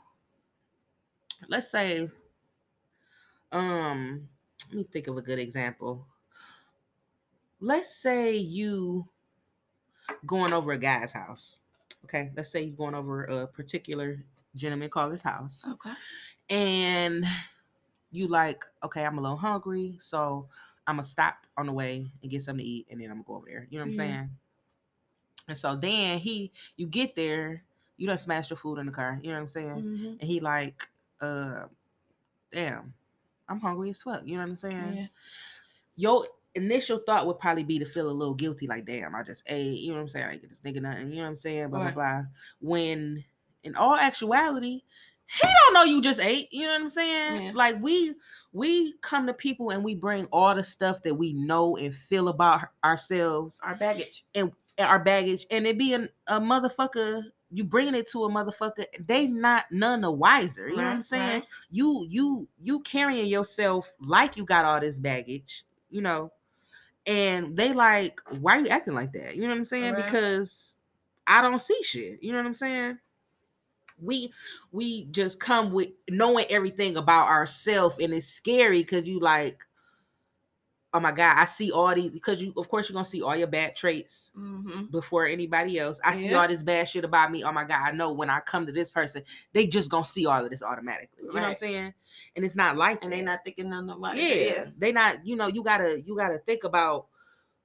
[1.48, 2.08] let's say
[3.52, 4.28] um
[4.68, 6.06] let me think of a good example.
[7.60, 9.08] Let's say you
[10.26, 11.60] going over a guy's house
[12.04, 12.30] okay?
[12.36, 14.24] Let's say you're going over a particular
[14.56, 15.92] gentleman caller's house okay.
[16.50, 17.24] and
[18.10, 20.48] you like, okay, I'm a little hungry, so
[20.88, 23.26] I'm gonna stop on the way and get something to eat, and then I'm gonna
[23.26, 23.68] go over there.
[23.70, 23.96] You know what I'm Mhm.
[23.96, 24.30] saying?
[25.48, 27.62] And so then he, you get there,
[27.98, 29.18] you don't smash your food in the car.
[29.22, 29.82] You know what I'm saying?
[29.84, 30.20] Mhm.
[30.20, 30.88] And he like,
[31.20, 31.66] uh,
[32.50, 32.94] damn,
[33.48, 34.26] I'm hungry as fuck.
[34.26, 34.94] You know what I'm saying?
[34.96, 35.06] Yeah.
[35.96, 39.42] Your initial thought would probably be to feel a little guilty, like, damn, I just
[39.46, 39.80] ate.
[39.80, 40.24] You know what I'm saying?
[40.26, 41.10] I ain't get this nigga nothing.
[41.10, 41.68] You know what I'm saying?
[41.68, 41.94] Blah Right.
[41.94, 42.22] blah blah.
[42.60, 43.24] When
[43.62, 44.82] in all actuality,
[45.28, 46.48] he don't know you just ate.
[46.52, 47.42] You know what I'm saying?
[47.42, 47.52] Yeah.
[47.54, 48.14] Like we
[48.52, 52.28] we come to people and we bring all the stuff that we know and feel
[52.28, 54.24] about ourselves Our baggage.
[54.34, 57.24] and our baggage, and it being a motherfucker.
[57.50, 60.68] You bringing it to a motherfucker, they not none the wiser.
[60.68, 61.28] You know what I'm saying?
[61.30, 61.46] right.
[61.70, 66.30] You you you carrying yourself like you got all this baggage, you know,
[67.06, 69.34] and they like, why are you acting like that?
[69.34, 69.94] You know what I'm saying?
[69.94, 70.04] Right.
[70.04, 70.74] Because
[71.26, 72.22] I don't see shit.
[72.22, 72.98] You know what I'm saying?
[74.00, 74.32] We
[74.72, 79.64] we just come with knowing everything about ourselves, and it's scary because you like,
[80.94, 83.36] oh my god, I see all these because you of course you're gonna see all
[83.36, 84.84] your bad traits Mm-hmm.
[84.90, 85.98] before anybody else.
[86.04, 87.42] I see all this bad shit about me.
[87.44, 89.22] Oh my god, I know when I come to this person,
[89.52, 91.18] they just gonna see all of this automatically.
[91.22, 91.94] You know what I'm saying?
[92.36, 93.16] And it's not like And that.
[93.16, 94.34] they not thinking none of yeah.
[94.34, 94.64] yeah.
[94.78, 97.06] They not, you know, you gotta you gotta think about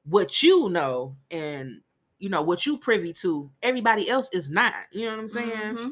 [0.05, 1.81] what you know and
[2.19, 3.49] you know what you privy to.
[3.61, 4.73] Everybody else is not.
[4.91, 5.49] You know what I'm saying?
[5.75, 5.89] Mhm.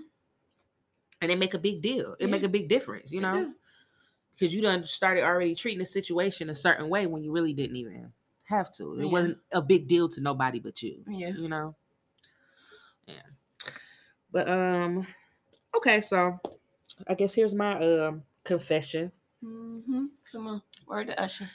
[1.21, 2.13] And they make a big deal.
[2.19, 2.27] It Yeah.
[2.27, 3.53] make a big difference, you know,
[4.33, 7.75] because you done started already treating the situation a certain way when you really didn't
[7.77, 8.11] even
[8.45, 8.99] have to.
[8.99, 9.11] It Yeah.
[9.11, 11.03] wasn't a big deal to nobody but you.
[11.07, 11.29] Yeah.
[11.29, 11.75] you know.
[13.05, 13.21] Yeah.
[14.31, 15.05] But um,
[15.75, 16.39] okay, so
[17.07, 19.11] I guess here's my um confession.
[19.43, 20.05] Mm-hmm.
[20.31, 20.61] Come on.
[20.87, 21.49] Word to Usher.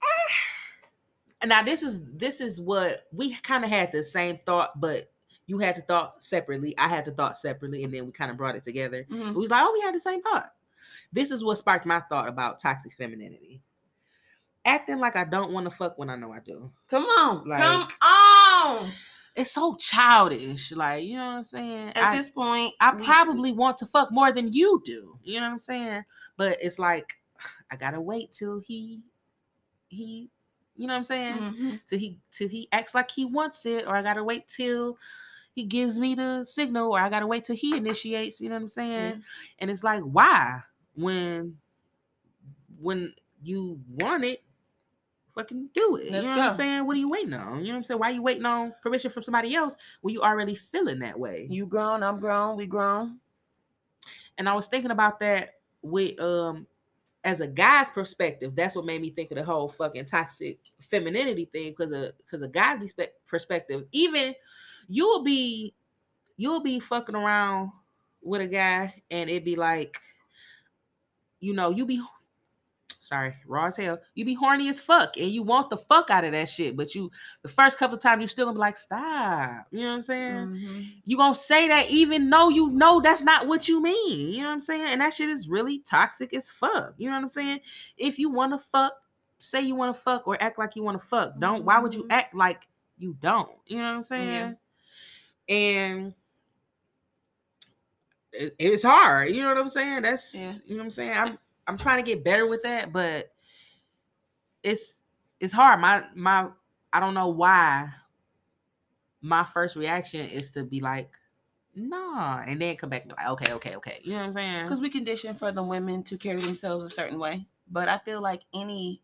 [1.44, 5.12] Now this is this is what we kind of had the same thought, but
[5.46, 6.76] you had the thought separately.
[6.78, 9.04] I had the thought separately, and then we kind of brought it together.
[9.10, 9.28] Mhm.
[9.34, 10.52] We was like, oh, we had the same thought.
[11.12, 13.62] This is what sparked my thought about toxic femininity.
[14.64, 16.72] Acting like I don't want to fuck when I know I do.
[16.88, 17.48] Come on.
[17.48, 18.90] Like- Come on.
[19.36, 20.72] It's so childish.
[20.72, 21.88] Like, you know what I'm saying?
[21.90, 25.18] At I, this point, I we- probably want to fuck more than you do.
[25.22, 26.04] You know what I'm saying?
[26.36, 27.14] But it's like
[27.70, 29.02] I gotta wait till he
[29.88, 30.30] he
[30.74, 31.36] you know what I'm saying?
[31.36, 31.80] Mhm.
[31.86, 34.98] Till he till he acts like he wants it, or I gotta wait till
[35.56, 38.62] he gives me the signal, or I gotta wait till he initiates, you know what
[38.62, 39.12] I'm saying?
[39.14, 39.20] Yeah.
[39.58, 40.60] And it's like, why?
[40.94, 41.56] When
[42.78, 44.42] when you want it,
[45.34, 46.12] fucking do it.
[46.12, 46.86] Let's you know what I'm saying?
[46.86, 47.60] What are you waiting on?
[47.60, 48.00] You know what I'm saying?
[48.00, 51.46] Why are you waiting on permission from somebody else when you already feeling that way?
[51.48, 53.18] You grown, I'm grown, we grown.
[54.36, 56.66] and I was thinking about that with um
[57.24, 58.54] as a guy's perspective.
[58.54, 62.42] That's what made me think of the whole fucking toxic femininity thing because of because
[62.42, 62.92] a guy's
[63.26, 63.84] perspective.
[63.92, 64.34] Even
[64.88, 65.74] you'll be
[66.36, 67.70] you'll be fucking around
[68.22, 69.98] with a guy and it'd be like,
[71.40, 72.02] you know, you be
[73.00, 73.98] sorry, raw as hell.
[74.16, 76.92] You be horny as fuck and you want the fuck out of that shit, but
[76.94, 77.10] you
[77.42, 79.66] the first couple of times you still gonna be like, stop.
[79.70, 80.32] You know what I'm saying?
[80.48, 80.86] Mhm.
[81.04, 84.34] you gonna say that even though you know that's not what you mean.
[84.34, 84.88] You know what I'm saying?
[84.88, 86.94] And that shit is really toxic as fuck.
[86.96, 87.60] You know what I'm saying?
[87.96, 88.94] If you wanna fuck,
[89.38, 91.38] say you wanna fuck or act like you wanna fuck.
[91.38, 92.12] Don't why would you Mhm.
[92.12, 92.66] act like
[92.98, 93.50] you don't?
[93.66, 94.56] You know what I'm saying?
[95.48, 96.14] And
[98.32, 99.30] it- it's hard.
[99.30, 100.02] You know what I'm saying?
[100.02, 100.54] That's Yeah.
[100.64, 101.12] you know what I'm saying?
[101.16, 101.38] I'm
[101.68, 103.32] I'm trying to get better with that, but
[104.62, 104.96] it's
[105.40, 105.80] it's hard.
[105.80, 106.48] My my
[106.92, 107.90] I don't know why
[109.20, 111.10] my first reaction is to be like,
[111.74, 114.00] nah, and then come back and be like, okay, okay, okay.
[114.04, 114.64] You know what I'm saying?
[114.64, 117.46] Because we condition for the women to carry themselves a certain way.
[117.68, 119.02] But I feel like any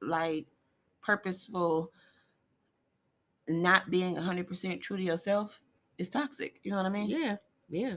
[0.00, 0.46] like
[1.00, 1.92] purposeful
[3.52, 5.60] not being 100% true to yourself
[5.98, 6.60] is toxic.
[6.62, 7.08] You know what I mean?
[7.08, 7.36] yeah,
[7.68, 7.96] yeah.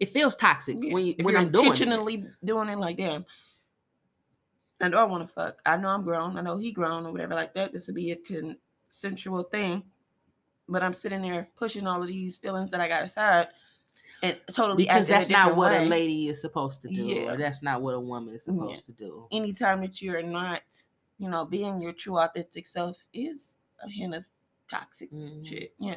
[0.00, 0.92] It feels toxic Yeah.
[0.94, 1.70] when you, If when you're I'm doing it.
[1.80, 3.26] intentionally doing it like damn.
[4.80, 5.58] I know I want to fuck.
[5.66, 6.38] I know I'm grown.
[6.38, 7.72] I know he grown or whatever like that.
[7.72, 9.82] This would be a consensual thing.
[10.68, 13.48] But I'm sitting there pushing all of these feelings that I got aside
[14.22, 15.84] and totally because that's not what way.
[15.84, 17.32] a lady is supposed to do, Yeah.
[17.32, 18.52] or that's not what a woman is Yeah.
[18.54, 19.26] supposed to do.
[19.32, 20.62] anytime that you're not,
[21.18, 24.26] you know, being your true authentic self is a hint of
[24.68, 25.44] toxic Mhm.
[25.46, 25.74] shit.
[25.78, 25.96] Yeah.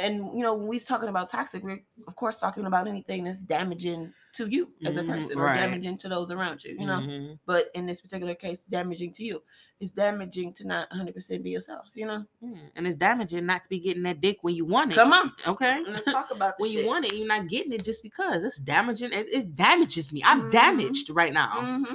[0.00, 3.40] And you know, when we're talking about toxic, we're of course talking about anything that's
[3.40, 5.56] damaging to you as a Mhm, person or right.
[5.56, 7.00] damaging to those around you, you know.
[7.00, 7.38] Mhm.
[7.46, 9.42] But in this particular case, damaging to you.
[9.80, 12.24] It's damaging to not 100% be yourself, you know.
[12.40, 14.94] Yeah, And it's damaging not to be getting that dick when you want it.
[14.94, 15.32] Come on.
[15.46, 15.82] Okay.
[15.84, 19.12] Let's talk about when you want it, you're not getting it just because it's damaging.
[19.12, 20.22] It, it damages me.
[20.24, 20.50] I'm Mhm.
[20.52, 21.86] damaged right now.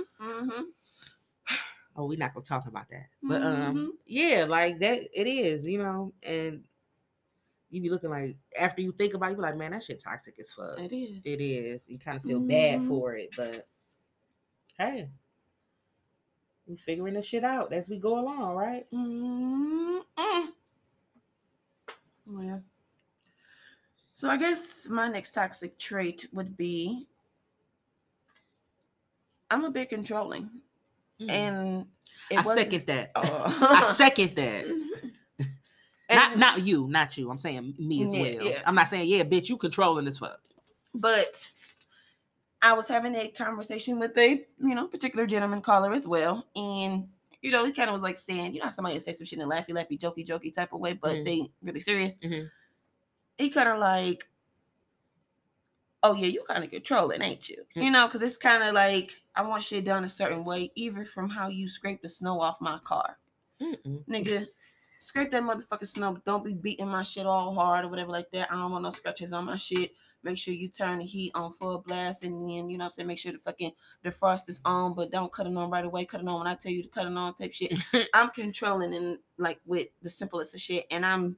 [1.95, 3.07] Mm-hmm, mm-hmm, Oh, we're not gonna talk about that.
[3.21, 3.89] But um, Mhm.
[4.05, 6.63] yeah, like that it is, you know, and
[7.69, 9.99] you be looking like after you think about it, you be like, man, that shit
[9.99, 10.79] toxic as fuck.
[10.79, 11.21] it is.
[11.23, 11.81] It is.
[11.87, 12.87] You kind of feel bad Mhm.
[12.87, 13.67] for it, but
[14.77, 15.09] hey,
[16.67, 18.87] we figuring this shit out as we go along, right?
[22.25, 22.59] Yeah.
[24.13, 27.07] So I guess my next toxic trait would be
[29.51, 30.62] I'm a bit controlling,
[31.27, 31.29] Mm.
[31.29, 31.85] and
[32.29, 33.11] it I second that.
[33.15, 33.21] Oh.
[33.81, 34.65] I second that.
[36.11, 37.29] not not you, not you.
[37.29, 38.31] I'm saying me as Yeah, well.
[38.51, 38.61] yeah.
[38.65, 40.39] I'm not saying yeah, bitch, you controlling this fuck.
[40.93, 41.49] but
[42.61, 47.07] I was having a conversation with a you know particular gentleman caller as well, and
[47.41, 49.39] you know he kind of was like saying, you know, somebody would say some shit
[49.39, 51.25] in a laughy, laughy, jokey, jokey type of way, but Mhm.
[51.25, 52.15] they really serious.
[52.17, 52.49] Mhm.
[53.37, 54.25] He kind of like,
[56.03, 57.63] oh yeah, you kind of controlling, ain't you?
[57.75, 57.83] Mm.
[57.83, 61.05] You know, because it's kind of like I want shit done a certain way, even
[61.05, 63.17] from how you scrape the snow off my car,
[63.61, 64.03] Mm-mm.
[64.05, 64.47] nigga.
[64.99, 68.31] Scrape that motherfucking snow, but don't be beating my shit all hard or whatever like
[68.31, 68.49] that.
[68.49, 69.91] I don't want no scratches on my shit.
[70.23, 72.91] Make sure you turn the heat on full blast and then, you know what I'm
[72.93, 73.73] saying, make sure the fucking
[74.05, 76.05] defrost is on, but don't cut it on right away.
[76.05, 77.77] Cut it on when I tell you to cut it on type shit.
[78.13, 80.85] I'm controlling and like with the simplest of shit.
[80.89, 81.35] And I'm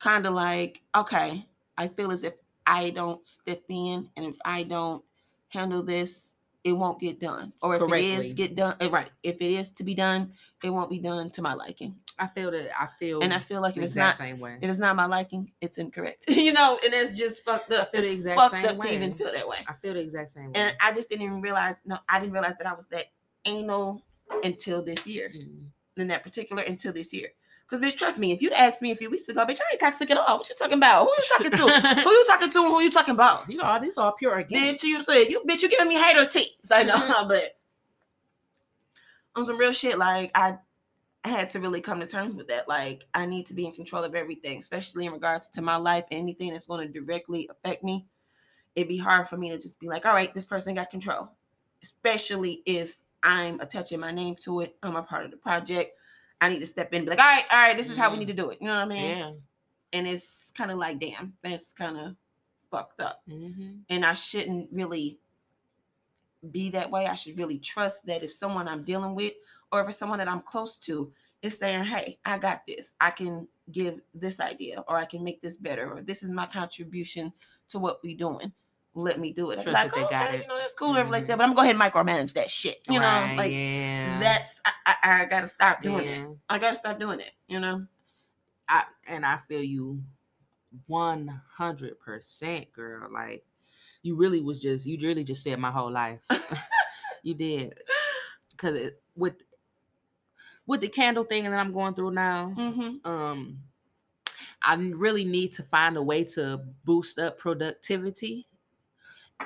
[0.00, 1.46] kind of like, okay,
[1.78, 2.34] I feel as if
[2.66, 5.04] I don't step in and if I don't
[5.48, 6.30] handle this,
[6.64, 7.52] it won't get done.
[7.62, 8.28] Or if it Correctly.
[8.28, 9.10] is get done, eh, right.
[9.22, 11.94] If it is to be done, it won't be done to my liking.
[12.18, 14.56] I feel that I feel and I feel like it's not same way.
[14.62, 16.24] if it's not my liking, it's incorrect.
[16.28, 17.92] you know, and it's just fucked up.
[17.92, 19.58] feel the It's exact fucked same up to even feel that way.
[19.68, 20.52] I feel the exact same way.
[20.54, 21.76] And I just didn't even realize.
[21.84, 23.06] No, I didn't realize that I was that
[23.44, 24.02] anal
[24.42, 25.30] until this year.
[25.36, 25.66] Mm.
[25.96, 27.28] In that particular, until this year.
[27.68, 29.80] Because bitch, trust me, if you'd asked me a few weeks ago, bitch, I ain't
[29.80, 30.36] toxic at all.
[30.38, 31.04] What you talking about?
[31.06, 32.00] Who you talking to?
[32.02, 32.58] who you talking to?
[32.58, 33.50] And who you talking about?
[33.50, 34.76] you know, all these are pure organic.
[34.76, 36.70] Bitch, you say you bitch, you giving me hater tips.
[36.70, 37.28] I know, Mhm.
[37.28, 37.56] but
[39.36, 40.58] on some real shit, like I
[41.24, 42.68] I had to really come to terms with that.
[42.68, 46.04] Like I need to be in control of everything, especially in regards to my life.
[46.10, 48.06] Anything that's going to directly affect me,
[48.76, 51.30] it'd be hard for me to just be like, all right, this person got control.
[51.82, 54.76] Especially if I'm attaching my name to it.
[54.82, 55.92] I'm a part of the project.
[56.40, 58.10] I need to step in and be like, all right, all right, this is how
[58.10, 58.18] we Mhm.
[58.20, 58.58] need to do it.
[58.60, 59.18] You know what I mean?
[59.18, 59.32] Yeah.
[59.92, 62.16] And it's kind of like, damn, that's kind of
[62.70, 63.76] fucked up Mm-hmm.
[63.88, 65.18] and I shouldn't really
[66.50, 67.06] be that way.
[67.06, 69.34] I should really trust that if someone I'm dealing with
[69.72, 71.12] or if it's someone that I'm close to
[71.42, 75.40] is saying, Hey, I got this, I can give this idea or I can make
[75.40, 77.32] this better or this is my contribution
[77.68, 78.52] to what we're doing.
[78.94, 79.56] Let me do it.
[79.56, 80.42] Trust like, that they okay, got it.
[80.42, 82.48] you know, that's cool, mm like that, but I'm gonna go ahead and micromanage that
[82.48, 82.80] shit.
[82.88, 84.20] You right, know, like yeah.
[84.20, 86.12] that's I, I, I gotta stop doing yeah.
[86.12, 86.28] it.
[86.48, 87.86] I gotta stop doing it, you know.
[88.68, 90.00] I and I feel you
[90.86, 93.08] one hundred percent, girl.
[93.12, 93.44] Like
[94.02, 96.20] you really was just you really just said my whole life.
[97.22, 97.74] you did
[98.52, 99.34] because it, with
[100.66, 102.54] with the candle thing that I'm going through now.
[102.56, 103.10] Mm-hmm.
[103.10, 103.58] Um,
[104.62, 108.46] I really need to find a way to boost up productivity,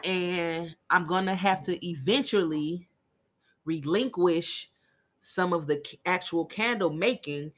[0.04, 2.88] and I'm gonna have to eventually
[3.64, 4.70] relinquish
[5.20, 7.52] some of the actual candle making.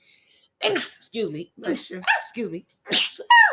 [0.60, 1.52] Excuse me.
[1.56, 2.02] Bless you.
[2.18, 2.66] Excuse me.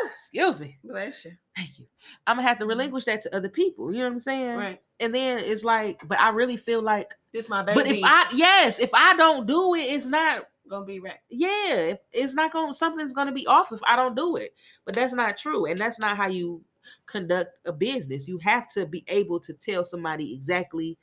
[0.06, 0.78] Excuse me.
[0.84, 1.32] Bless you.
[1.56, 1.86] Thank you.
[2.26, 2.70] I'm gonna have to mm-hmm.
[2.70, 3.92] relinquish that to other people.
[3.92, 4.56] You know what I'm saying?
[4.56, 4.80] Right.
[5.00, 7.78] And then it's like, but I really feel like, This my baby.
[7.80, 10.46] but if I, yes, if I don't do it, it's not.
[10.68, 11.18] gonna be right.
[11.30, 14.54] Yeah, if it's not to Something's gonna be off if I don't do it.
[14.84, 16.62] But that's not true, and that's not how you
[17.06, 18.28] conduct a business.
[18.28, 20.98] You have to be able to tell somebody exactly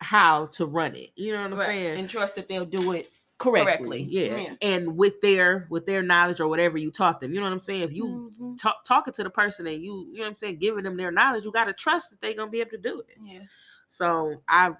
[0.00, 1.10] how to run it.
[1.16, 1.66] You know what I'm Right.
[1.66, 1.98] saying?
[1.98, 3.64] And trust that they'll do it correctly.
[3.64, 4.02] correctly.
[4.02, 4.36] Yeah.
[4.36, 4.56] Yeah.
[4.62, 7.32] And with their with their knowledge or whatever you taught them.
[7.32, 7.82] You know what I'm saying?
[7.82, 8.58] If you Mhm.
[8.58, 11.10] talk, talking to the person and you you know what I'm saying, giving them their
[11.12, 13.16] knowledge, you got to trust that they're gonna be able to do it.
[13.20, 13.44] Yeah.
[13.88, 14.76] So I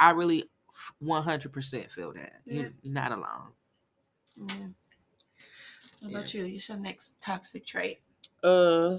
[0.00, 0.50] I really
[1.00, 2.68] 100% feel that Yeah.
[2.82, 3.52] you're not alone.
[4.36, 4.68] yeah.
[6.00, 6.50] What about you?
[6.50, 8.00] What's your next toxic trait?
[8.42, 8.98] Uh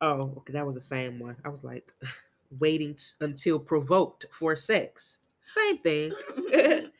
[0.00, 1.36] oh, okay, that was the same one.
[1.44, 1.92] I was like
[2.58, 5.18] waiting t- until provoked for sex.
[5.42, 6.12] Same thing.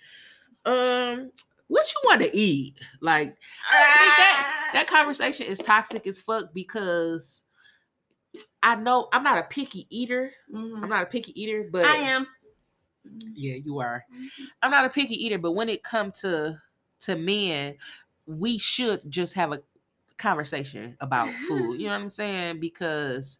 [0.64, 1.32] um,
[1.68, 2.76] what you want to eat?
[3.00, 3.36] Like
[3.70, 7.42] that that conversation is toxic as fuck because
[8.62, 10.32] I know I'm not a picky eater.
[10.52, 10.82] Mhm.
[10.82, 12.26] I'm not a picky eater, but I am.
[13.34, 14.04] Yeah, you are.
[14.62, 16.60] I'm not a picky eater, but when it comes to
[17.00, 17.76] to men,
[18.26, 19.62] we should just have a
[20.18, 21.78] conversation about food.
[21.80, 22.60] You know what I'm saying?
[22.60, 23.38] Because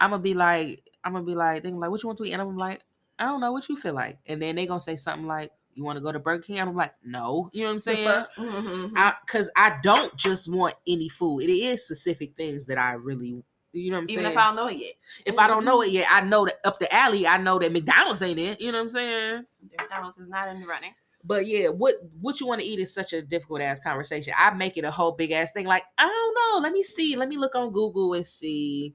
[0.00, 2.24] I'm gonna be like, I'm gonna be like, they're gonna like, what you want to
[2.24, 2.32] eat?
[2.32, 2.82] And I'm like,
[3.18, 4.18] I don't know what you feel like.
[4.26, 6.60] And then they gonna say something like, you want to go to Burger King?
[6.60, 7.50] I'm like, no.
[7.52, 8.24] You know what I'm saying?
[8.38, 8.92] Mhm.
[8.96, 11.40] I because I don't just want any food.
[11.40, 13.42] It is specific things that I really,
[13.72, 14.32] you know what I'm Even saying.
[14.32, 14.92] if I don't know it yet.
[15.26, 17.72] if I don't know it yet, I know that up the alley, I know that
[17.72, 18.60] McDonald's ain't it.
[18.60, 19.44] You know what I'm saying?
[19.78, 20.92] McDonald's is not in the running.
[21.24, 24.34] But yeah, what what you want to eat is such a difficult ass conversation.
[24.36, 25.66] I make it a whole big ass thing.
[25.66, 26.62] Like I don't know.
[26.62, 27.16] Let me see.
[27.16, 28.94] Let me look on Google and see.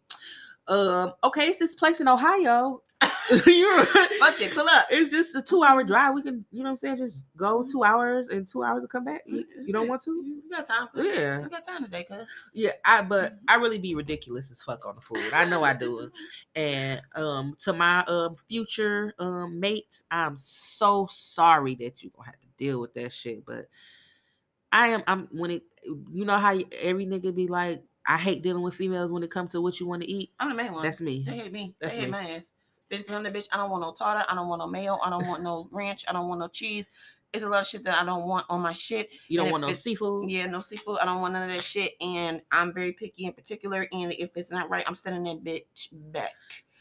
[0.67, 1.13] Um.
[1.23, 2.83] Okay, it's this place in Ohio.
[3.45, 4.87] You're Fuck it, pull up.
[4.89, 6.15] It's just a two hour drive.
[6.15, 6.97] We can, you know what I'm saying?
[6.97, 9.21] Just go two hours and two hours to come back.
[9.25, 10.11] You, you don't want to?
[10.11, 10.87] You got time.
[10.95, 11.41] Yeah.
[11.41, 12.27] You got time today, cuz.
[12.53, 15.33] Yeah, I but I really be ridiculous as fuck on the food.
[15.33, 16.11] I know I do.
[16.55, 22.39] And um to my um future um mates, I'm so sorry that you gonna have
[22.39, 23.45] to deal with that shit.
[23.45, 23.67] But
[24.71, 28.63] I am I'm when it you know how every nigga be like, I hate dealing
[28.63, 30.31] with females when it comes to what you want to eat.
[30.39, 30.83] I'm the main one.
[30.83, 31.23] That's me.
[31.25, 31.75] They hate me.
[31.79, 32.11] That's they hate me.
[32.11, 32.49] my ass.
[32.91, 33.47] Bitch, 'cause I'm the bitch.
[33.51, 34.25] I don't want no tartar.
[34.27, 34.97] I don't want no mayo.
[35.03, 36.05] I don't want no ranch.
[36.07, 36.89] I don't want no cheese.
[37.31, 39.09] It's a lot of shit that I don't want on my shit.
[39.27, 40.31] You don't And want no seafood.
[40.31, 40.97] Yeah, no seafood.
[40.99, 41.93] I don't want none of that shit.
[42.01, 43.87] And I'm very picky in particular.
[43.91, 46.31] And if it's not right, I'm sending that bitch back.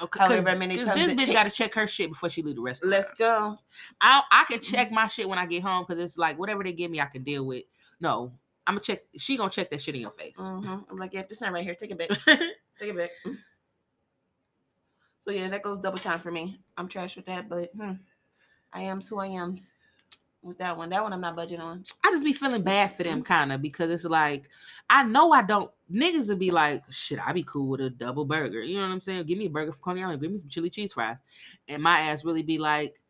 [0.01, 2.63] Okay, however many times this bitch got to check her shit before she leave the
[2.63, 2.93] restaurant.
[2.93, 3.59] Let's go.
[4.01, 6.73] I I can check my shit when I get home because it's like whatever they
[6.73, 7.65] give me, I can deal with.
[8.01, 8.33] No,
[8.67, 9.01] I'm gonna check.
[9.17, 10.37] She gonna check that shit in your face.
[10.39, 11.75] hmm I'm like, yeah, it's not right here.
[11.75, 12.11] Take it back.
[12.79, 13.11] Take it back.
[15.21, 16.59] So yeah, that goes double time for me.
[16.77, 17.93] I'm trash with that, but hmm,
[18.73, 19.57] I am who I am
[20.43, 20.91] with that one.
[20.91, 21.85] That one I'm not budging on.
[22.05, 24.49] I just be feeling bad for them kind of because it's like
[24.89, 28.25] I know I don't niggas would be like, shit, I be cool with a double
[28.25, 28.62] burger.
[28.62, 29.25] You know what I'm saying?
[29.27, 31.16] Give me a burger from Coney Island, give me some chili cheese fries.
[31.66, 33.01] And my ass really be like,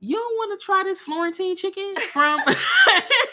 [0.00, 2.40] you don't want to try this Florentine chicken from.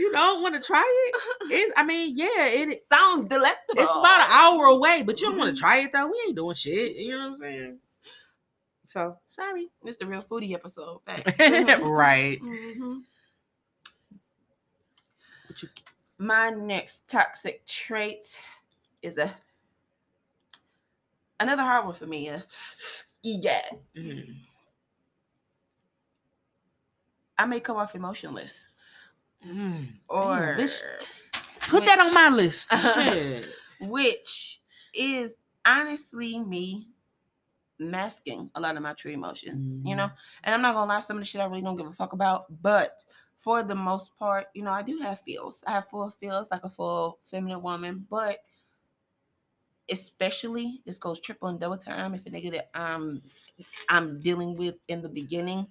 [0.00, 1.14] you don't want to try it.
[1.52, 3.82] It's, I mean, yeah, it sounds delectable.
[3.82, 6.06] It's about an hour away, but you don't want to try it though.
[6.06, 6.96] We ain't doing shit.
[6.96, 7.78] You know what I'm saying?
[8.86, 9.68] So sorry.
[9.84, 11.00] It's the real foodie episode.
[11.82, 12.40] Right.
[12.42, 13.02] Mhm.
[16.18, 18.38] My next toxic trait
[19.02, 19.34] is a
[21.40, 22.28] another hard one for me.
[22.28, 22.40] Uh,
[23.24, 23.64] EGAT.
[23.96, 24.34] Mm.
[27.38, 28.66] I may come off emotionless,
[29.46, 29.88] Mm.
[30.08, 30.80] or bitch.
[31.68, 32.70] Put that on my list.
[32.94, 33.48] Shit.
[33.80, 34.60] which
[34.94, 35.34] is
[35.64, 36.88] honestly me
[37.78, 40.10] masking a lot of my true emotions, you know.
[40.44, 42.12] And I'm not gonna lie, some of the shit I really don't give a fuck
[42.12, 43.04] about, but
[43.38, 45.64] for the most part, you know, I do have feels.
[45.66, 48.40] I have full feels like a full feminine woman, but
[49.90, 53.22] especially this goes triple and double time if a nigga that I'm
[53.88, 55.66] I'm dealing with in the beginning,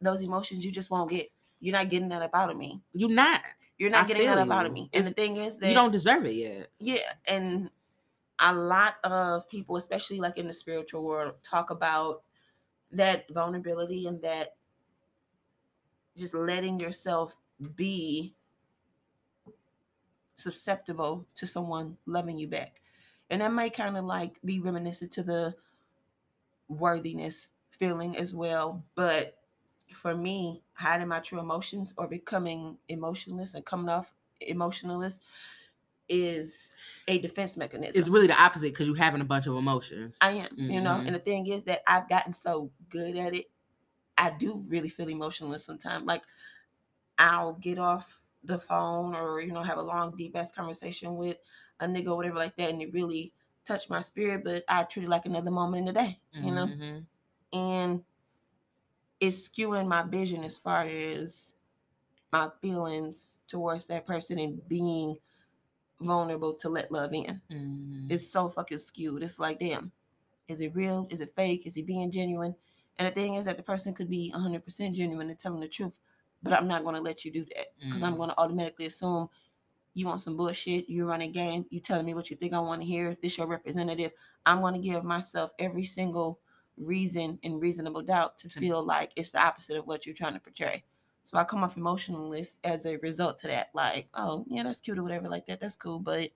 [0.00, 1.30] those emotions you just won't get.
[1.62, 2.82] You're not getting that up out of me.
[2.92, 3.40] You're not.
[3.78, 4.90] You're not I getting that up out of me.
[4.92, 6.70] And It's- the thing is that You don't deserve it yet.
[6.78, 7.70] yeah and
[8.40, 12.22] a lot of people especially like in the spiritual world talk about
[12.90, 14.56] that vulnerability and that
[16.16, 17.36] just letting yourself
[17.76, 18.34] be
[20.34, 22.80] susceptible to someone loving you back
[23.30, 25.54] and that might kind of like be reminiscent to the
[26.68, 29.38] worthiness feeling as well but
[29.94, 35.20] for me hiding my true emotions or becoming emotionless and coming off emotionless
[36.08, 36.76] is
[37.08, 37.98] a defense mechanism.
[37.98, 40.18] It's really the opposite because you're having a bunch of emotions.
[40.20, 41.06] I am, you know, Mhm.
[41.06, 43.50] and the thing is that I've gotten so good at it.
[44.18, 46.04] I do really feel emotionless sometimes.
[46.04, 46.22] Like
[47.18, 51.38] I'll get off the phone or you know have a long deep ass conversation with
[51.80, 53.32] a nigga or whatever like that, and it really
[53.64, 54.44] touched my spirit.
[54.44, 57.06] But I treat it like another moment in the day, you know, Mhm.
[57.52, 58.04] and
[59.22, 61.54] it's skewing my vision as far as
[62.32, 65.16] my feelings towards that person and being
[66.00, 67.40] vulnerable to let love in.
[67.50, 68.10] Mhm.
[68.10, 69.22] It's so fucking skewed.
[69.22, 69.92] It's like, damn,
[70.48, 71.06] is it real?
[71.08, 71.66] Is it fake?
[71.66, 72.56] Is he being genuine?
[72.98, 76.00] And the thing is that the person could be 100% genuine and telling the truth,
[76.42, 78.18] but I'm not going to let you do that because I'm Mm.
[78.18, 79.28] going to automatically assume
[79.94, 80.88] you want some bullshit.
[80.88, 81.66] You run a game.
[81.70, 83.16] You telling me what you think I want to hear.
[83.22, 84.12] This your representative.
[84.46, 86.40] I'm going to give myself every single
[86.86, 90.40] reason and reasonable doubt to feel like it's the opposite of what you're trying to
[90.40, 90.84] portray.
[91.24, 93.70] So I come off emotionless as a result to that.
[93.74, 95.60] Like, oh yeah, that's cute or whatever, like that.
[95.60, 96.30] That's cool, but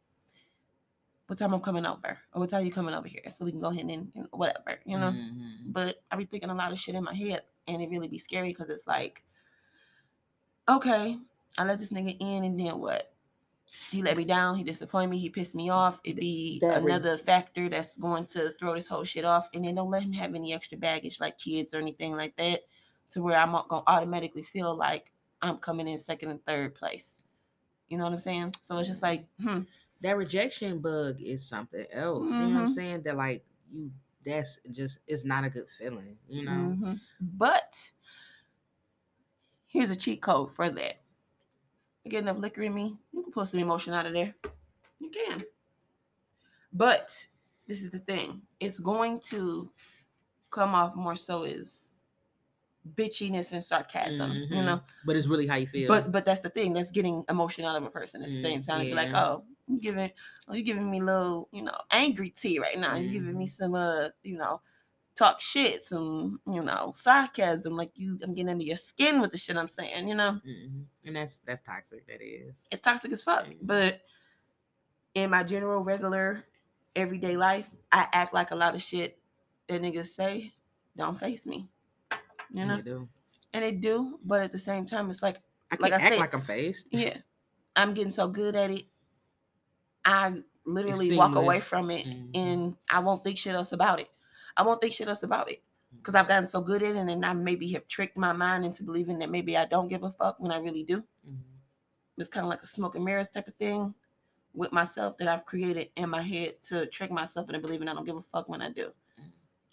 [1.26, 3.60] what time I'm coming over, or what time you coming over here, so we can
[3.60, 5.10] go ahead and, and whatever, you know.
[5.10, 5.72] Mhm.
[5.72, 8.18] But I be thinking a lot of shit in my head, and it really be
[8.18, 9.24] scary because it's like,
[10.68, 11.18] okay,
[11.58, 13.12] I let this nigga in, and then what?
[13.90, 14.56] He let me down.
[14.56, 15.18] He disappointed me.
[15.18, 16.00] He pissed me off.
[16.04, 19.74] It'd be That another factor that's going to throw this whole shit off, and then
[19.74, 22.60] don't let him have any extra baggage like kids or anything like that,
[23.10, 25.12] to where I'm gonna automatically feel like
[25.42, 27.20] I'm coming in second and third place.
[27.88, 28.54] You know what I'm saying?
[28.62, 29.60] So it's just like, hmm,
[30.02, 32.30] That rejection bug is something else.
[32.32, 32.70] You know what I'm Mhm.
[32.70, 33.02] saying?
[33.02, 33.90] That like you
[34.24, 36.76] that's just it's not a good feeling, you know.
[36.78, 37.00] Mhm.
[37.20, 37.92] But
[39.66, 41.00] here's a cheat code for that.
[42.06, 44.32] You get enough liquor in me, you can pull some emotion out of there.
[45.00, 45.42] You can.
[46.72, 47.26] But
[47.66, 48.42] this is the thing.
[48.60, 49.72] It's going to
[50.52, 51.96] come off more so as
[52.94, 54.64] bitchiness and sarcasm, you Mhm.
[54.66, 54.80] know.
[55.04, 55.88] But it's really how you feel.
[55.88, 56.74] But but that's the thing.
[56.74, 58.86] That's getting emotion out of a person at the Mm, same time.
[58.86, 60.12] Be like, oh, you giving,
[60.46, 62.94] oh, you giving me a little, you know, angry tea right now.
[62.94, 64.60] You giving me some, uh, you know,
[65.16, 67.74] talk shit, some, you know, sarcasm.
[67.74, 70.06] Like you, I'm getting under your skin with the shit I'm saying.
[70.08, 70.84] You know, Mhm.
[71.04, 72.06] and that's that's toxic.
[72.06, 72.54] That is.
[72.70, 73.46] it's toxic as fuck.
[73.48, 73.54] Yeah.
[73.62, 74.02] But
[75.14, 76.44] in my general, regular,
[76.94, 79.18] everyday life, I act like a lot of shit
[79.68, 80.52] that niggas say
[80.96, 81.68] don't face me.
[82.50, 83.08] You know, do.
[83.52, 84.20] and they do.
[84.24, 85.38] But at the same time, it's like
[85.70, 86.86] I Like I act said- like I'm faced.
[86.90, 87.16] yeah
[87.78, 88.86] i'm getting so good at it
[90.04, 90.32] i
[90.64, 92.30] literally walk away from it Mhm.
[92.34, 94.08] and i won't think shit else about it
[94.56, 95.62] i won't think shit else about it
[95.98, 98.82] because i've gotten so good at it and i maybe have tricked my mind into
[98.82, 101.38] believing that maybe i don't give a fuck when i really do Mhm.
[102.18, 103.94] it's kind of like a smoke and mirrors type of thing
[104.54, 108.04] with myself that i've created in my head to trick myself into believing i don't
[108.06, 108.92] give a fuck when i do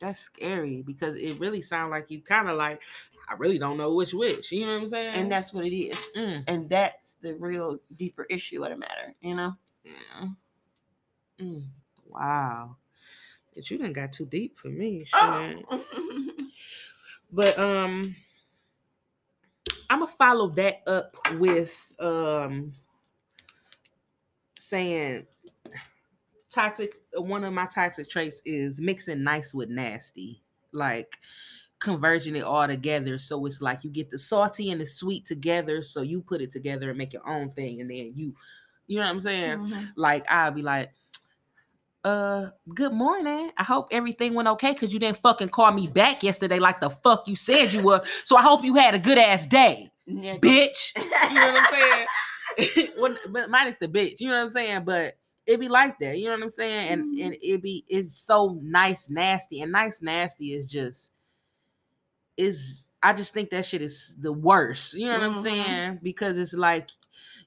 [0.02, 2.82] That's scary because it really sounds like you kind of like
[3.30, 4.52] I really don't know which which.
[4.52, 5.16] You know what I'm saying?
[5.16, 9.16] and that's what it is Mm, and that's the real deeper issue of the matter
[9.22, 9.56] you know
[9.86, 10.28] yeah.
[11.40, 11.64] Mm,
[12.06, 12.76] wow.
[13.56, 15.06] But you done got too deep for me.
[15.14, 15.84] Oh.
[17.36, 18.16] But um
[19.90, 22.72] I'm gonna follow that up with um
[24.60, 25.26] saying
[26.52, 30.44] toxic one of my toxic traits is mixing nice with nasty.
[30.72, 31.18] Like
[31.80, 33.18] converging it all together.
[33.20, 35.82] So it's like you get the salty and the sweet together.
[35.82, 38.34] So you put it together and make your own thing, and then you,
[38.88, 39.58] you know what I'm saying?
[39.60, 39.88] Mhm.
[39.96, 40.92] Like I'll be like,
[42.04, 43.52] uh, good morning.
[43.58, 46.90] I hope everything went okay because you didn't fucking call me back yesterday like the
[46.90, 48.02] fuck you said you were.
[48.26, 50.92] So I hope you had a good ass day, Yeah, bitch.
[51.32, 52.90] You know what I'm saying?
[52.98, 54.84] when, but minus the bitch, you know what I'm saying?
[54.86, 56.90] But it be like that, you know what I'm saying?
[56.90, 57.26] And Mhm.
[57.26, 61.12] and it be it's so nice, nasty, and nice, nasty is just
[62.38, 64.94] is I just think that shit is the worst.
[64.94, 65.44] You know what I'm Mhm.
[65.44, 66.00] saying?
[66.04, 66.90] Because it's like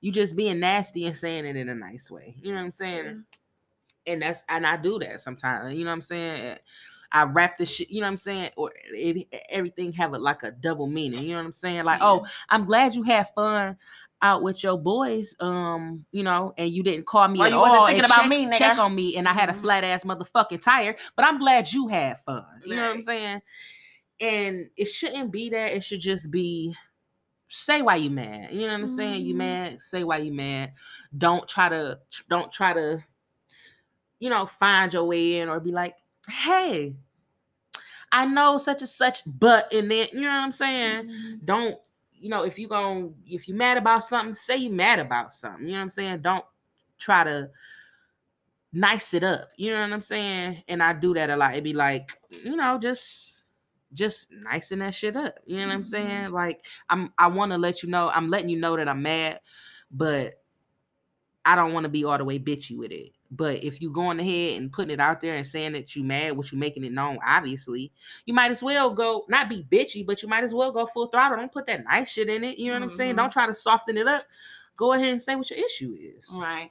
[0.00, 2.36] you just being nasty and saying it in a nice way.
[2.42, 3.24] You know what I'm saying?
[4.06, 5.74] And that's and I do that sometimes.
[5.74, 6.58] You know what I'm saying?
[7.12, 7.88] I wrap the shit.
[7.90, 8.50] You know what I'm saying?
[8.56, 11.22] Or it, everything have a, like a double meaning.
[11.22, 11.84] You know what I'm saying?
[11.84, 12.06] Like, Yeah.
[12.08, 13.76] oh, I'm glad you had fun
[14.22, 15.36] out with your boys.
[15.40, 18.28] Um, you know, and you didn't call me Well, at you all thinking about check,
[18.28, 18.58] me, nigga.
[18.58, 19.60] check on me, and I had a Mhm.
[19.60, 20.96] flat ass motherfucking tire.
[21.14, 22.44] But I'm glad you had fun.
[22.64, 23.42] You know what I'm saying?
[24.20, 25.72] And it shouldn't be that.
[25.72, 26.74] It should just be
[27.48, 28.50] say why you mad.
[28.52, 29.24] You know what I'm saying?
[29.24, 29.38] You Mhm.
[29.38, 30.72] mad, say why you mad.
[31.16, 33.04] Don't try to don't try to,
[34.18, 35.96] you know, find your way in or be like,
[36.28, 36.94] hey,
[38.12, 41.04] I know such and such, but and then you know what I'm saying?
[41.08, 41.44] Mhm.
[41.44, 41.76] Don't,
[42.14, 45.66] you know, if you going if you mad about something, say you mad about something.
[45.66, 46.20] You know what I'm saying?
[46.22, 46.44] Don't
[46.98, 47.50] try to
[48.72, 49.48] nice it up.
[49.56, 50.62] You know what I'm saying?
[50.68, 51.52] And I do that a lot.
[51.52, 53.44] It'd be like, you know, just
[53.92, 55.38] just nicing that shit up.
[55.46, 55.86] You know what I'm Mhm.
[55.86, 56.30] saying?
[56.32, 59.40] Like I'm I want to let you know, I'm letting you know that I'm mad,
[59.90, 60.42] but
[61.44, 63.12] I don't want to be all the way bitchy with it.
[63.30, 66.36] But if you going ahead and putting it out there and saying that you mad,
[66.36, 67.90] what you making it known, obviously,
[68.24, 71.08] you might as well go not be bitchy, but you might as well go full
[71.08, 71.38] throttle.
[71.38, 72.58] Don't put that nice shit in it.
[72.58, 73.14] You know what I'm saying?
[73.14, 73.16] Mhm.
[73.16, 74.24] Don't try to soften it up.
[74.76, 76.28] Go ahead and say what your issue is.
[76.30, 76.70] Right.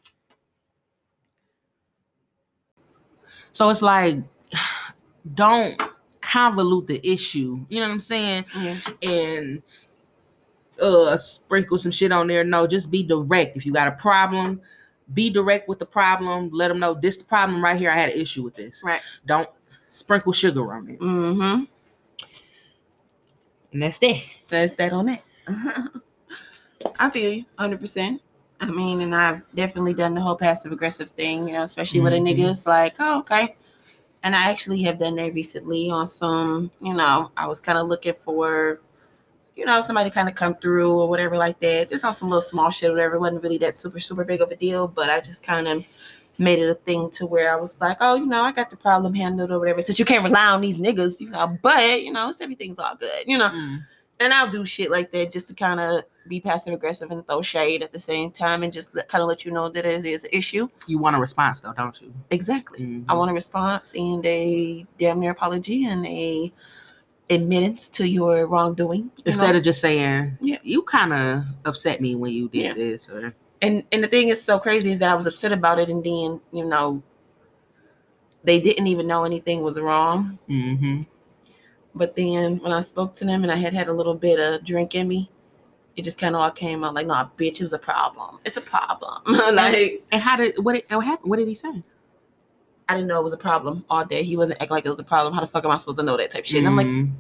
[3.51, 4.17] So it's like,
[5.33, 5.81] don't
[6.21, 7.65] convolute the issue.
[7.69, 8.45] You know what I'm saying?
[8.57, 8.77] Yeah.
[9.03, 9.63] And
[10.81, 12.43] uh sprinkle some shit on there.
[12.43, 13.55] No, just be direct.
[13.55, 14.61] If you got a problem,
[15.13, 16.49] be direct with the problem.
[16.51, 17.91] Let them know this the problem right here.
[17.91, 18.81] I had an issue with this.
[18.83, 19.01] Right.
[19.25, 19.49] Don't
[19.89, 20.99] sprinkle sugar on it.
[20.99, 21.63] Mm-hmm.
[23.73, 24.21] And that's that.
[24.47, 25.23] That's that on that.
[26.99, 28.21] I feel you, hundred percent.
[28.61, 32.13] I mean, and I've definitely done the whole passive aggressive thing, you know, especially with
[32.13, 32.37] a Mhm.
[32.37, 32.51] nigga.
[32.51, 33.55] It's like, oh, okay.
[34.23, 37.87] And I actually have done that recently on some, you know, I was kind of
[37.87, 38.79] looking for,
[39.55, 41.89] you know, somebody kind of come through or whatever like that.
[41.89, 43.15] Just on some little small shit or whatever.
[43.15, 45.83] It wasn't really that super, super big of a deal, but I just kind of
[46.37, 48.75] made it a thing to where I was like, oh, you know, I got the
[48.75, 49.81] problem handled or whatever.
[49.81, 52.95] Since you can't rely on these niggas, you know, but you know, it's everything's all
[52.95, 53.79] good, you know Mm.
[54.19, 57.41] and I'll do shit like that just to kind of be passive aggressive and throw
[57.41, 60.23] shade at the same time and just kind of let you know that it is
[60.25, 60.67] an issue.
[60.87, 62.13] You want a response though, don't you?
[62.31, 62.79] Exactly.
[62.79, 63.05] Mhm.
[63.07, 66.51] I want a response and a damn near apology and a
[67.30, 69.11] admittance to your wrongdoing.
[69.17, 69.57] you Instead know?
[69.57, 70.57] of just saying, Yeah.
[70.63, 72.73] you kind of upset me when you did Yeah.
[72.73, 75.80] this, or and and the thing is so crazy is that I was upset about
[75.80, 77.01] it and then you know
[78.43, 80.38] they didn't even know anything was wrong.
[80.49, 81.01] mm-hmm.
[81.95, 84.63] But then when I spoke to them and I had had a little bit of
[84.65, 85.32] drink in me,
[85.95, 88.38] it just kind of all came out like, "No, bitch, it was a problem.
[88.45, 89.21] It's a problem."
[89.55, 91.30] like and how did what, did, what happened?
[91.30, 91.82] What did he say?
[92.88, 94.23] I didn't know it was a problem all day.
[94.23, 95.33] He wasn't acting like it was a problem.
[95.33, 96.59] How the fuck am I supposed to know that type of shit?
[96.59, 97.11] And I'm like, Mm.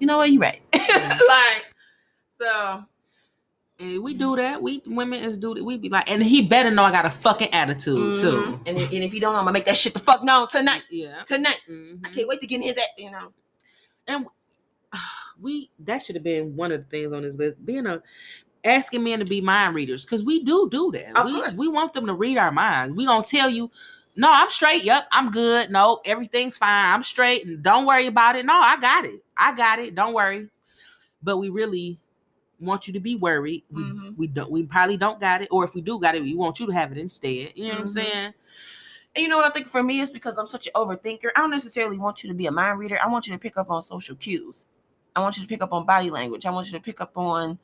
[0.00, 0.30] you know what?
[0.30, 0.60] You're right.
[0.72, 1.64] Like,
[2.40, 2.84] so
[3.80, 4.60] And we do that.
[4.60, 5.64] We women is do that.
[5.64, 8.20] We be like, and he better know I got a fucking attitude mhm.
[8.20, 8.60] too.
[8.66, 10.82] And, if- and if you don't, I'm gonna make that shit the fuck known tonight.
[10.90, 11.22] Yeah.
[11.24, 12.00] Tonight, Mhm.
[12.04, 12.98] I can't wait to get in his act.
[12.98, 13.32] You know.
[14.08, 14.26] And
[15.40, 17.64] we that should have been one of the things on this list.
[17.64, 18.02] Being a
[18.64, 21.16] asking men to be mind readers because we do do that.
[21.16, 21.56] Of we course.
[21.56, 22.94] we want them to read our minds.
[22.96, 23.70] We gonna tell you,
[24.16, 24.84] no, I'm straight.
[24.84, 25.70] Yep, I'm good.
[25.70, 26.94] No, everything's fine.
[26.94, 28.44] I'm straight, and don't worry about it.
[28.44, 29.22] No, I got it.
[29.36, 29.94] I got it.
[29.94, 30.48] Don't worry.
[31.22, 31.98] But we really
[32.60, 33.64] want you to be worried.
[33.70, 34.16] We Mhm.
[34.16, 34.50] we don't.
[34.50, 36.72] We probably don't got it, or if we do got it, we want you to
[36.72, 37.52] have it instead.
[37.56, 37.90] You know what I'm Mhm.
[37.90, 38.34] saying?
[39.14, 41.30] And you know what I think for me is because I'm such an overthinker.
[41.36, 42.98] I don't necessarily want you to be a mind reader.
[43.02, 44.66] I want you to pick up on social cues.
[45.14, 46.46] I want you to pick up on body language.
[46.46, 47.58] I want you to pick up on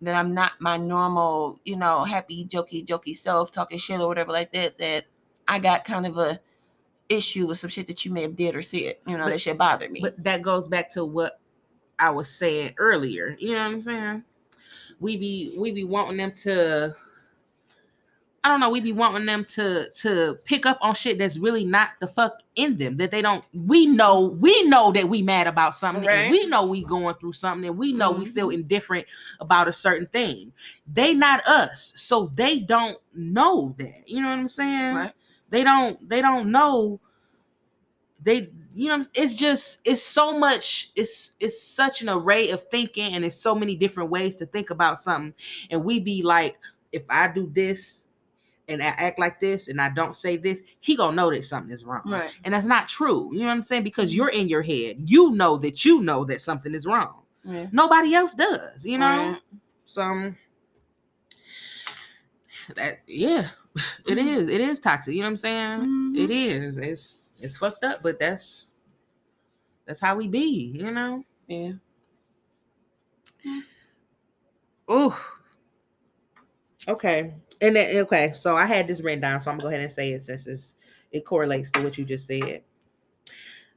[0.00, 4.32] that I'm not my normal, you know, happy, jokey, jokey self, talking shit or whatever
[4.32, 4.78] like that.
[4.78, 5.04] That
[5.50, 6.40] I got kind of a
[7.08, 8.96] issue with some shit that you may have did or said.
[9.06, 10.00] You know, But- that shit bothered me.
[10.00, 11.40] But that goes back to what
[11.98, 13.36] I was saying earlier.
[13.38, 14.24] You know what I'm saying?
[15.00, 16.94] We be we be wanting them to
[18.42, 21.64] I don't know, we be wanting them to to pick up on shit that's really
[21.64, 22.96] not the fuck in them.
[22.96, 26.14] That they don't we know we know that we mad about something Right.
[26.14, 28.32] and we know we going through something and we know we mm-hmm.
[28.34, 29.06] feel indifferent
[29.40, 30.52] about a certain thing.
[30.86, 31.92] They not us.
[31.96, 34.04] So they don't know that.
[34.08, 34.94] You know what I'm saying?
[34.94, 35.12] Right.
[35.50, 37.00] They don't they don't know
[38.22, 43.14] they you know it's just it's so much it's it's such an array of thinking
[43.14, 45.34] and it's so many different ways to think about something
[45.70, 46.58] and we be like
[46.92, 48.06] if i do this
[48.70, 51.72] and I act like this and I don't say this, he gonna know that something
[51.72, 52.02] is wrong.
[52.06, 52.30] Right.
[52.44, 53.30] And that's not true.
[53.32, 53.82] You know what I'm saying?
[53.82, 54.16] Because mm-hmm.
[54.18, 55.10] you're in your head.
[55.10, 57.22] You know that you know that something is wrong.
[57.44, 57.66] Yeah.
[57.72, 59.30] Nobody else does, you know?
[59.30, 59.38] Right.
[59.86, 60.34] So
[62.76, 63.48] that yeah,
[64.06, 64.36] it Mhm.
[64.36, 64.48] is.
[64.48, 65.14] It is toxic.
[65.14, 65.80] You know what I'm saying?
[65.80, 66.16] Mhm.
[66.18, 66.76] It is.
[66.76, 68.72] It's it's fucked up, but that's
[69.86, 71.24] that's how we be, you know?
[71.48, 71.72] Yeah.
[74.88, 75.18] Oh.
[76.88, 77.34] Okay.
[77.60, 79.92] And then okay, so I had this written down, so I'm gonna go ahead and
[79.92, 80.74] say it since it's,
[81.12, 82.62] it correlates to what you just said.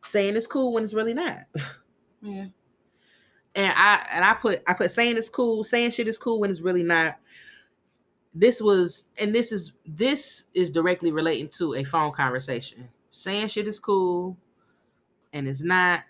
[0.03, 1.39] Saying it's cool when it's really not.
[2.21, 2.45] Yeah.
[3.55, 6.49] and I and I put I put saying it's cool, saying shit is cool when
[6.49, 7.17] it's really not.
[8.33, 12.89] This was and this is this is directly relating to a phone conversation.
[13.11, 14.37] Saying shit is cool
[15.33, 16.01] and it's not,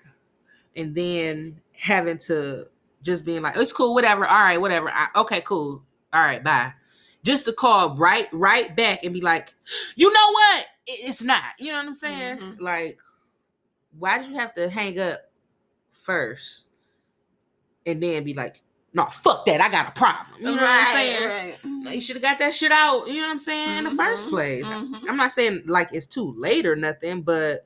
[0.75, 2.67] and then having to
[3.01, 4.89] just being like, it's cool, whatever, all right, whatever.
[4.89, 5.83] I, okay, cool.
[6.13, 6.73] All right, bye.
[7.23, 9.53] Just to call right right back and be like,
[9.95, 10.65] you know what?
[10.87, 11.43] It's not.
[11.59, 12.37] You know what I'm saying?
[12.37, 12.59] Mhm.
[12.61, 12.99] Like,
[13.97, 15.19] why did you have to hang up
[15.91, 16.65] first
[17.85, 18.61] and then be like,
[18.93, 19.59] no, fuck that.
[19.61, 20.37] I got a problem.
[20.39, 21.27] You know what I'm saying?
[21.83, 21.93] Right.
[21.95, 23.07] You should have got that shit out.
[23.07, 23.79] You know what I'm saying?
[23.79, 24.65] In the first Mhm, place.
[24.65, 25.09] mhm.
[25.09, 27.65] I'm not saying like it's too late or nothing, but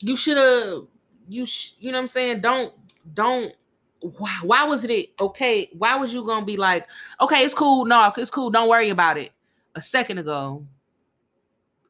[0.00, 0.84] you should have.
[1.28, 2.40] You sh- you know what I'm saying?
[2.40, 2.72] Don't
[3.14, 3.54] don't.
[4.00, 5.68] Why, why was it okay?
[5.76, 6.86] Why was you gonna be like,
[7.20, 9.32] okay, it's cool, no, it's cool, don't worry about it
[9.74, 10.64] a second ago,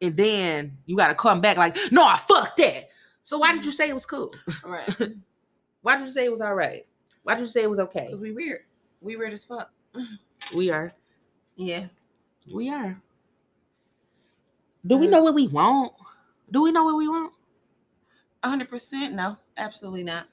[0.01, 2.89] and then you gotta come back like, no, I fuck that.
[3.23, 4.35] So why did you say it was cool?
[4.65, 4.89] Right.
[5.83, 6.87] Why did you say it was all right?
[7.29, 8.07] Why did you say it was okay?
[8.07, 8.61] Because we weird.
[9.03, 9.71] We weird as fuck.
[10.57, 10.95] We are,
[11.57, 11.89] Yeah.
[12.55, 12.99] we are.
[14.87, 15.93] Do we know what we want?
[16.51, 17.35] Do we know what we want?
[18.43, 19.15] hundred percent.
[19.15, 20.27] No, absolutely not.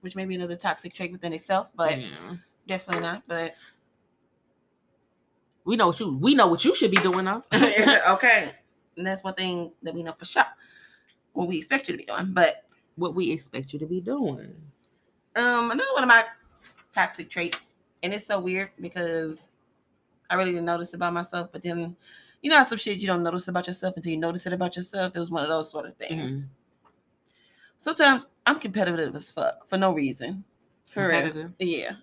[0.00, 2.38] Which may be another toxic trait within itself, but Yeah.
[2.66, 3.22] definitely not.
[3.28, 3.54] But
[5.64, 7.44] We know what you we know what you should be doing though.
[7.52, 8.50] okay.
[8.96, 10.42] And that's one thing that we know for sure.
[11.34, 12.32] What we expect you to be doing.
[12.32, 12.64] But
[12.96, 14.56] what we expect you to be doing.
[15.36, 16.24] Um another one of my
[16.94, 19.38] toxic traits, and it's so weird because
[20.30, 21.96] I really didn't notice about myself, but then
[22.42, 24.76] you know how some shit you don't notice about yourself until you notice it about
[24.76, 25.14] yourself.
[25.14, 26.42] It was one of those sort of things.
[26.44, 26.48] Mhm.
[27.78, 30.44] Sometimes I'm competitive as fuck for no reason.
[30.90, 31.20] For real.
[31.22, 31.52] Competitive.
[31.58, 31.96] Yeah.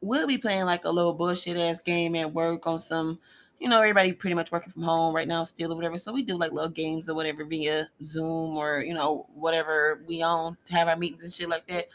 [0.00, 3.18] We'll be playing like a little bullshit ass game at work on some,
[3.60, 5.98] you know, everybody pretty much working from home right now still or whatever.
[5.98, 10.22] So we do like little games or whatever via Zoom or, you know, whatever we
[10.24, 11.88] own to have our meetings and shit like that.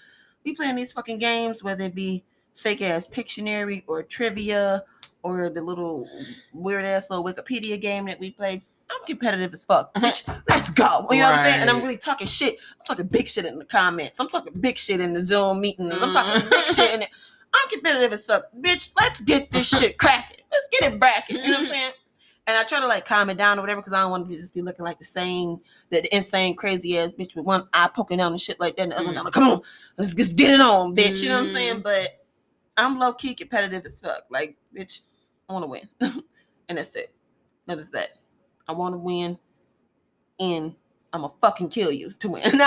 [0.46, 2.24] We playing these fucking games, whether it be
[2.56, 4.84] fake ass Pictionary or trivia
[5.24, 6.08] or the little
[6.54, 8.62] weird ass little Wikipedia game that we play.
[8.90, 9.94] I'm competitive as fuck.
[9.96, 11.06] Bitch, let's go.
[11.12, 11.62] You know what I'm saying?
[11.62, 12.58] And I'm really talking shit.
[12.80, 14.20] I'm talking big shit in the comments.
[14.20, 16.02] I'm talking big shit in the Zoom meetings.
[16.02, 16.74] I'm talking big mm-hmm.
[16.74, 17.10] shit in it.
[17.54, 18.46] I'm competitive as fuck.
[18.60, 20.38] Bitch, let's get this shit cracking.
[20.52, 21.38] Let's get it bracking.
[21.38, 21.92] You know what I'm saying?
[22.48, 24.36] And I try to like calm it down or whatever because I don't want to
[24.36, 28.22] just be looking like the same, the insane, crazy ass bitch with one eye poking
[28.22, 28.84] out and shit like that.
[28.84, 29.20] And the other one, Mm.
[29.20, 29.62] I'm like, come on,
[29.98, 31.22] let's just get it on, bitch.
[31.22, 31.54] You know what I'm Mm.
[31.54, 31.82] saying?
[31.82, 32.26] But
[32.78, 34.24] I'm low key competitive as fuck.
[34.30, 35.02] Like, bitch,
[35.50, 35.90] I want to win.
[36.70, 37.14] and that's it.
[37.66, 38.12] That is that.
[38.68, 39.38] I want to win
[40.40, 40.74] and
[41.12, 42.44] I'm going to fucking kill you to win.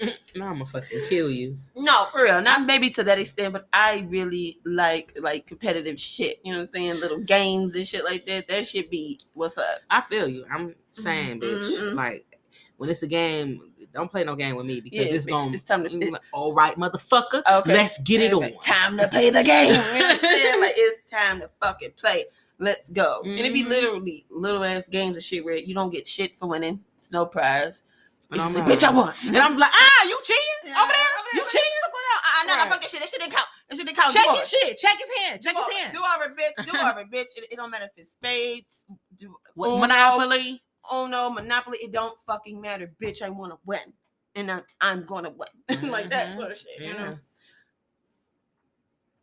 [0.00, 1.56] No, I'm gonna fucking kill you.
[1.74, 2.40] No, for real.
[2.42, 6.40] Not maybe to that extent, but I really like like competitive shit.
[6.44, 7.00] You know what I'm saying?
[7.00, 8.48] Little games and shit like that.
[8.48, 9.64] That should be what's up.
[9.90, 10.44] I feel you.
[10.52, 11.80] I'm saying, bitch.
[11.80, 11.94] Mhm.
[11.94, 12.38] Like
[12.76, 15.52] when it's a game, don't play no game with me because Yeah, it's bitch, gonna.
[15.54, 17.42] it's time to- like, All right, motherfucker.
[17.50, 17.72] Okay.
[17.72, 18.52] Let's get it on.
[18.62, 19.70] Time to play the game.
[19.70, 20.60] You know what I'm saying?
[20.60, 22.26] Like it's time to fucking play.
[22.58, 23.20] Let's go.
[23.24, 26.46] And it'd be literally little ass games and shit where you don't get shit for
[26.48, 26.80] winning.
[26.96, 27.82] It's no prize.
[28.30, 29.14] And I'm like, bitch, I won.
[29.24, 31.02] And I'm like, ah, you cheating Yeah, over there?
[31.34, 31.68] You What cheating?
[31.82, 32.20] fuck going on?
[32.26, 32.64] Uh, no, Right.
[32.68, 33.00] no, fucking shit.
[33.00, 33.46] That shit didn't count.
[33.68, 34.12] That shit didn't count.
[34.12, 34.46] Check Do his over.
[34.48, 34.78] shit.
[34.78, 35.42] Check his hand.
[35.42, 35.92] Check do his over, hand.
[35.92, 36.64] Do over, bitch.
[36.66, 37.36] Do over, bitch.
[37.36, 38.84] It, it don't matter if it's spades,
[39.16, 40.62] do, What, Uno, Monopoly.
[40.90, 43.22] oh no, Monopoly, it don't fucking matter, bitch.
[43.22, 43.92] I want to win,
[44.34, 45.48] and I'm, I'm gonna win,
[45.90, 46.36] like that Mhm.
[46.36, 47.18] sort of shit, you know.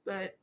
[0.06, 0.38] But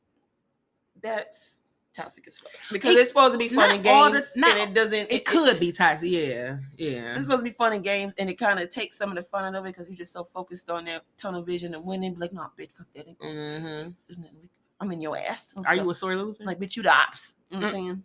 [1.01, 1.60] that's
[1.93, 4.69] toxic as fuck because It- it's supposed to be fun and games, the- not- and
[4.69, 5.11] it doesn't.
[5.11, 6.09] It could be toxic.
[6.11, 6.57] Yeah.
[6.77, 7.13] Yeah.
[7.13, 9.23] It's supposed to be fun and games, and it kind of takes some of the
[9.23, 12.17] fun out of it because you're just so focused on that tunnel vision and winning.
[12.17, 13.07] Like, no, bitch, fuck that.
[13.21, 14.49] hmm we-
[14.79, 15.53] I'm in your ass.
[15.67, 16.43] Are you a sore loser?
[16.43, 17.35] like, bitch, you the ops?
[17.49, 17.77] You know what Mm.
[17.77, 18.03] I'm saying?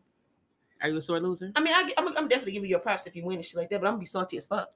[0.83, 1.53] Are you a sore loser?
[1.57, 3.57] I mean, I, I'm, I'm definitely giving you your props if you win and shit
[3.57, 4.71] like that, but I'm gonna be salty as fuck.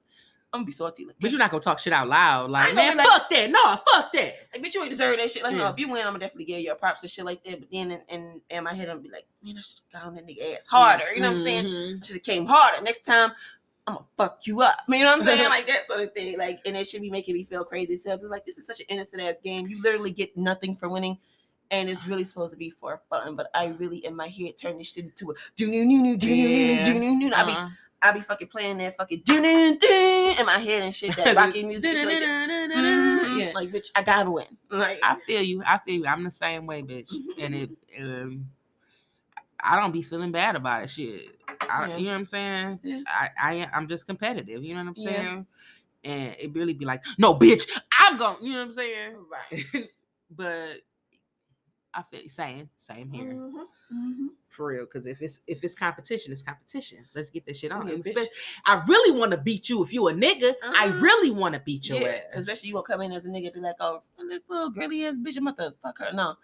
[0.53, 1.05] I'm gonna be salty.
[1.05, 2.51] Like, but you're not gonna talk shit out loud.
[2.51, 3.49] Like, man, like, fuck that.
[3.49, 4.33] No, fuck that.
[4.53, 5.43] Like, bitch, you ain't deserve that shit.
[5.43, 5.59] Like, yeah.
[5.59, 7.61] no, if you win, I'm gonna definitely give you props and shit like that.
[7.61, 10.01] But then in, in, in my head, I'm gonna be like, man, I should have
[10.01, 11.05] got on that nigga ass harder.
[11.13, 11.33] You know mm-hmm.
[11.33, 11.65] what I'm saying?
[11.65, 12.03] Mm-hmm.
[12.03, 12.81] I should have came harder.
[12.81, 13.31] Next time,
[13.87, 14.79] I'm gonna fuck you up.
[14.89, 15.43] You know what I'm saying?
[15.49, 16.37] like that sort of thing.
[16.37, 17.95] Like, and it should be making me feel crazy.
[17.95, 19.67] So, like, this is such an innocent ass game.
[19.67, 21.17] You literally get nothing for winning
[21.71, 23.35] and it's really supposed to be for fun.
[23.35, 26.17] But I really in my head turned this shit into a do new new new
[26.17, 27.33] do new new do new new.
[27.33, 30.93] I mean, I be fucking playing that fucking do do do in my head and
[30.93, 31.15] shit.
[31.15, 33.37] That rocky music, shit like that.
[33.37, 33.51] Yeah.
[33.53, 34.45] Like, bitch, I gotta win.
[34.69, 35.61] Like, I feel you.
[35.65, 36.07] I feel you.
[36.07, 37.13] I'm the same way, bitch.
[37.39, 37.69] and it,
[37.99, 38.49] um,
[39.59, 40.89] I don't be feeling bad about it.
[40.89, 41.25] Shit.
[41.61, 41.97] I, yeah.
[41.97, 42.79] You know what I'm saying?
[42.83, 43.01] Yeah.
[43.07, 44.63] I, I I'm just competitive.
[44.63, 45.45] You know what I'm saying?
[46.03, 46.11] Yeah.
[46.11, 47.69] And it really be like, no, bitch,
[47.99, 48.37] I'm going.
[48.41, 49.15] You know what I'm saying?
[49.31, 49.87] Right.
[50.31, 50.77] but
[51.93, 53.33] I feel same, same here.
[53.33, 53.57] Mm-hmm.
[53.57, 54.27] Mm-hmm.
[54.47, 56.99] For real, because if it's if it's competition, it's competition.
[57.13, 57.87] Let's get this shit on.
[57.87, 58.23] Yeah,
[58.65, 59.83] I really want to beat you.
[59.83, 60.73] If you a nigga, uh-huh.
[60.75, 62.21] I really want to beat your yeah, ass.
[62.35, 65.05] Especially you gonna come in as a nigga and be like, oh, this little girly
[65.05, 66.13] ass bitch, I'm about to fuck her.
[66.13, 66.35] No,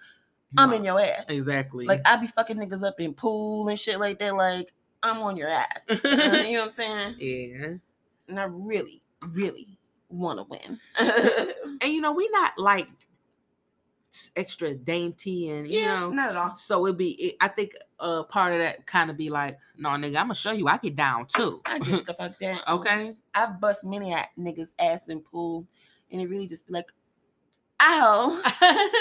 [0.57, 1.25] I'm in your ass.
[1.29, 1.85] Exactly.
[1.85, 4.35] Like I be fucking niggas up in pool and shit like that.
[4.35, 5.79] Like I'm on your ass.
[5.89, 7.15] you know what I'm saying?
[7.19, 7.67] Yeah.
[8.27, 9.77] And I really, really
[10.09, 10.79] want to win.
[11.81, 12.87] and you know, we not like
[14.35, 16.55] extra dainty and you yeah, know not at all.
[16.55, 19.89] So it'd be it, I think uh part of that kind of be like, no
[19.89, 21.61] nigga, I'm gonna show you I get down too.
[21.65, 22.67] I get stuff like that.
[22.69, 23.15] okay.
[23.34, 25.67] I've bust many at niggas ass in pool
[26.11, 26.91] and it really just be like,
[27.81, 28.41] ow.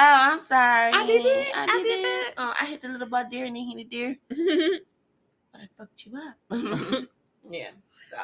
[0.00, 0.92] Oh, I'm sorry.
[0.92, 1.56] I did it.
[1.56, 2.34] I, did, did it.
[2.36, 4.16] Oh, I hit the little butt there and then hit the there.
[5.52, 7.08] but I fucked you up.
[7.50, 7.70] yeah.
[8.08, 8.16] So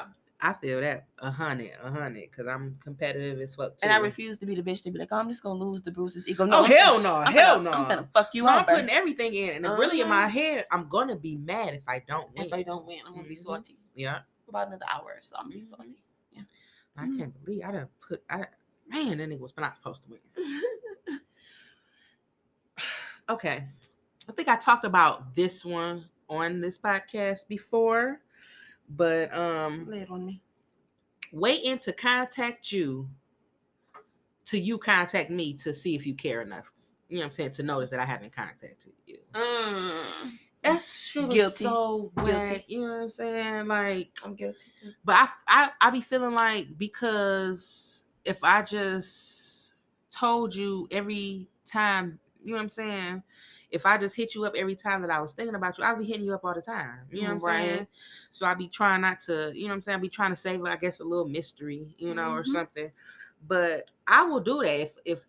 [0.44, 3.78] I feel that a hundred, a hundred, because I'm competitive as fuck.
[3.78, 3.84] Too.
[3.84, 5.80] And I refuse to be the bitch to be like, oh, I'm just gonna lose
[5.80, 6.44] the Bruce's ego.
[6.44, 7.76] No, oh hell no, I'm hell gonna, no.
[7.76, 8.68] I'm gonna fuck you no, up.
[8.68, 9.76] I'm putting everything in, and uh-huh.
[9.76, 10.28] really in my uh-huh.
[10.28, 12.44] head, I'm gonna be mad if I don't win.
[12.44, 13.30] If I don't win, I'm gonna mm-hmm.
[13.30, 13.78] be salty.
[13.94, 14.18] Yeah.
[14.46, 15.70] About another hour, so I'm gonna be mm-hmm.
[15.70, 15.96] salty.
[16.30, 16.42] Yeah.
[16.98, 17.18] I mm-hmm.
[17.20, 18.22] can't believe I done put.
[18.28, 18.44] I
[18.86, 20.60] man, that nigga was not supposed to win.
[23.30, 23.64] okay,
[24.28, 28.20] I think I talked about this one on this podcast before,
[28.88, 30.40] but um, lay it on me.
[31.32, 33.08] Waiting to contact you
[34.46, 36.70] to you contact me to see if you care enough.
[37.08, 37.52] You know what I'm saying?
[37.52, 39.18] To notice that I haven't contacted you.
[39.32, 40.32] Mm.
[40.62, 41.50] That's guilty.
[41.50, 42.64] so guilty.
[42.68, 43.66] You know what I'm saying?
[43.66, 44.92] Like I'm guilty too.
[45.04, 49.74] But I I I be feeling like because if I just
[50.10, 53.22] told you every time, you know what I'm saying?
[53.74, 55.98] If I just hit you up every time that I was thinking about you, I'd
[55.98, 57.00] be hitting you up all the time.
[57.10, 57.68] You know what I'm right.
[57.68, 57.86] saying?
[58.30, 59.96] So I'd be trying not to, you know what I'm saying?
[59.96, 62.38] I'd be trying to save, I guess, a little mystery, you know, mm-hmm.
[62.38, 62.92] or something.
[63.48, 65.24] But I will do that if if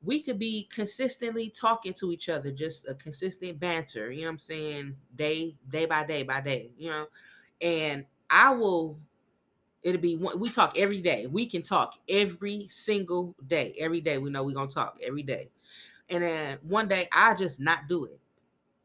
[0.00, 4.34] we could be consistently talking to each other, just a consistent banter, you know what
[4.34, 7.06] I'm saying, day, day by day by day, you know.
[7.60, 8.96] And I will
[9.82, 11.26] it'll be we talk every day.
[11.26, 13.74] We can talk every single day.
[13.80, 15.50] Every day we know we're gonna talk every day.
[16.10, 18.20] And then one day I just not do it.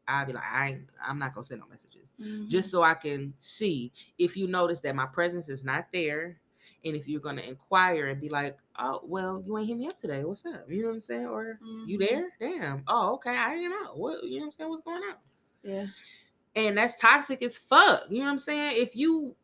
[0.08, 2.08] I'll be like, I ain't, I'm not gonna send no messages.
[2.20, 2.48] Mm-hmm.
[2.48, 6.40] Just so I can see if you notice that my presence is not there.
[6.84, 9.96] And if you're gonna inquire and be like, oh well, you ain't hit me up
[9.96, 10.24] today.
[10.24, 10.64] What's up?
[10.68, 11.26] You know what I'm saying?
[11.26, 11.88] Or mm-hmm.
[11.88, 12.28] you there?
[12.40, 12.82] Damn.
[12.88, 13.36] Oh, okay.
[13.36, 13.94] I didn't know.
[13.94, 14.70] What you know what I'm saying?
[14.70, 15.16] What's going on?
[15.62, 15.86] Yeah.
[16.56, 18.04] And that's toxic as fuck.
[18.10, 18.82] You know what I'm saying?
[18.82, 19.36] If you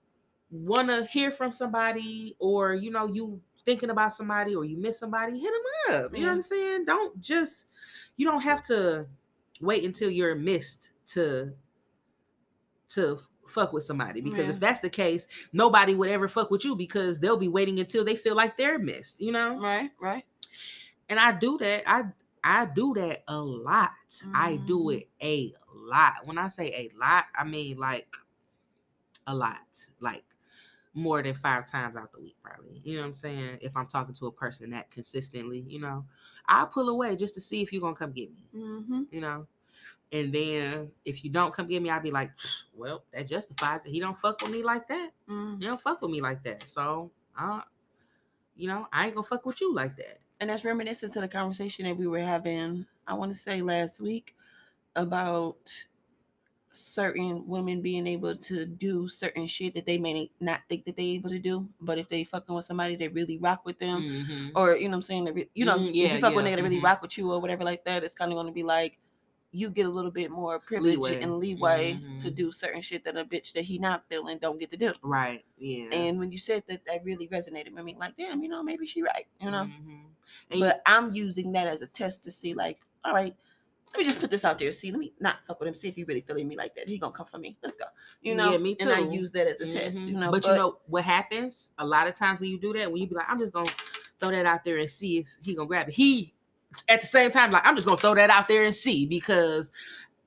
[0.51, 5.39] wanna hear from somebody or you know, you thinking about somebody or you miss somebody,
[5.39, 5.53] hit
[5.89, 6.15] them up.
[6.15, 6.85] You know what I'm saying?
[6.87, 7.67] Don't just
[8.17, 9.07] you don't have to
[9.61, 11.53] wait until you're missed to
[12.91, 14.51] to fuck with somebody because yeah.
[14.51, 18.05] if that's the case, nobody would ever fuck with you because they'll be waiting until
[18.05, 19.61] they feel like they're missed, you know?
[19.61, 20.25] Right, right.
[21.09, 21.89] And I do that.
[21.89, 22.05] I
[22.43, 23.91] I do that a lot.
[24.25, 24.33] Mm.
[24.35, 24.99] I do mm-hmm.
[24.99, 26.15] it a lot.
[26.25, 28.09] When I say a lot, I mean like
[29.27, 29.59] a lot.
[30.01, 30.25] Like
[30.97, 32.81] more than five times out the week, probably.
[32.83, 33.59] You know what I'm saying?
[33.61, 36.05] If I'm talking to a person that consistently, you know,
[36.49, 38.43] I'll pull away just to see if you're gonna come get me.
[38.55, 39.03] Mm-hmm.
[39.11, 39.47] You know.
[40.13, 42.31] And then if you don't come get me, I'll be like,
[42.73, 43.91] well, that justifies it.
[43.91, 45.11] He don't fuck with me like that.
[45.29, 45.59] Mm.
[45.59, 46.63] He don't fuck with me like that.
[46.63, 47.63] So I
[48.57, 50.19] you know, I ain't gonna fuck with you like that.
[50.41, 54.01] And that's reminiscent to the conversation that we were having, I want to say last
[54.01, 54.35] week,
[54.95, 55.71] about
[56.77, 61.07] certain women being able to do certain shit that they may not think that they're
[61.07, 64.49] able to do, but if they fucking with somebody that really rock with them, mm-hmm.
[64.55, 65.95] or you know I'm saying, you know, mm-hmm.
[65.95, 66.37] yeah, if you fuck yeah.
[66.37, 66.85] with nigga that really mm-hmm.
[66.85, 68.99] rock with you or whatever like that, it's kind of going to be like
[69.53, 71.23] you get a little bit more privilege leeway.
[71.23, 72.19] and leeway mm-hmm.
[72.19, 74.93] to do certain shit that a bitch that he not feeling don't get to do.
[75.03, 75.45] Right.
[75.57, 75.89] Yeah.
[75.93, 77.97] And when you said that, that really resonated with me.
[77.99, 79.27] Like, damn, you know, maybe she right.
[79.41, 79.65] You know.
[79.65, 80.61] Mm-hmm.
[80.61, 83.35] But you- I'm using that as a test to see, like, all right
[83.93, 84.73] let me just put this out there.
[84.73, 85.75] See, let me not fuck with him.
[85.75, 86.89] See if he really feeling me like that.
[86.89, 87.57] He gonna come for me.
[87.63, 87.85] Let's go.
[88.21, 88.53] You know.
[88.53, 88.91] Yeah, me too.
[88.91, 89.79] And I use that as a mm-hmm.
[89.79, 89.99] test.
[89.99, 90.31] You know.
[90.31, 91.73] But, but, you know what happens?
[91.79, 93.71] A lot of times when you do that, when you be like, I'm just gonna
[94.21, 95.95] throw that out there and see if he gonna grab it.
[95.95, 96.35] He
[96.89, 99.71] at the same time, like, I'm just gonna throw that out there and see because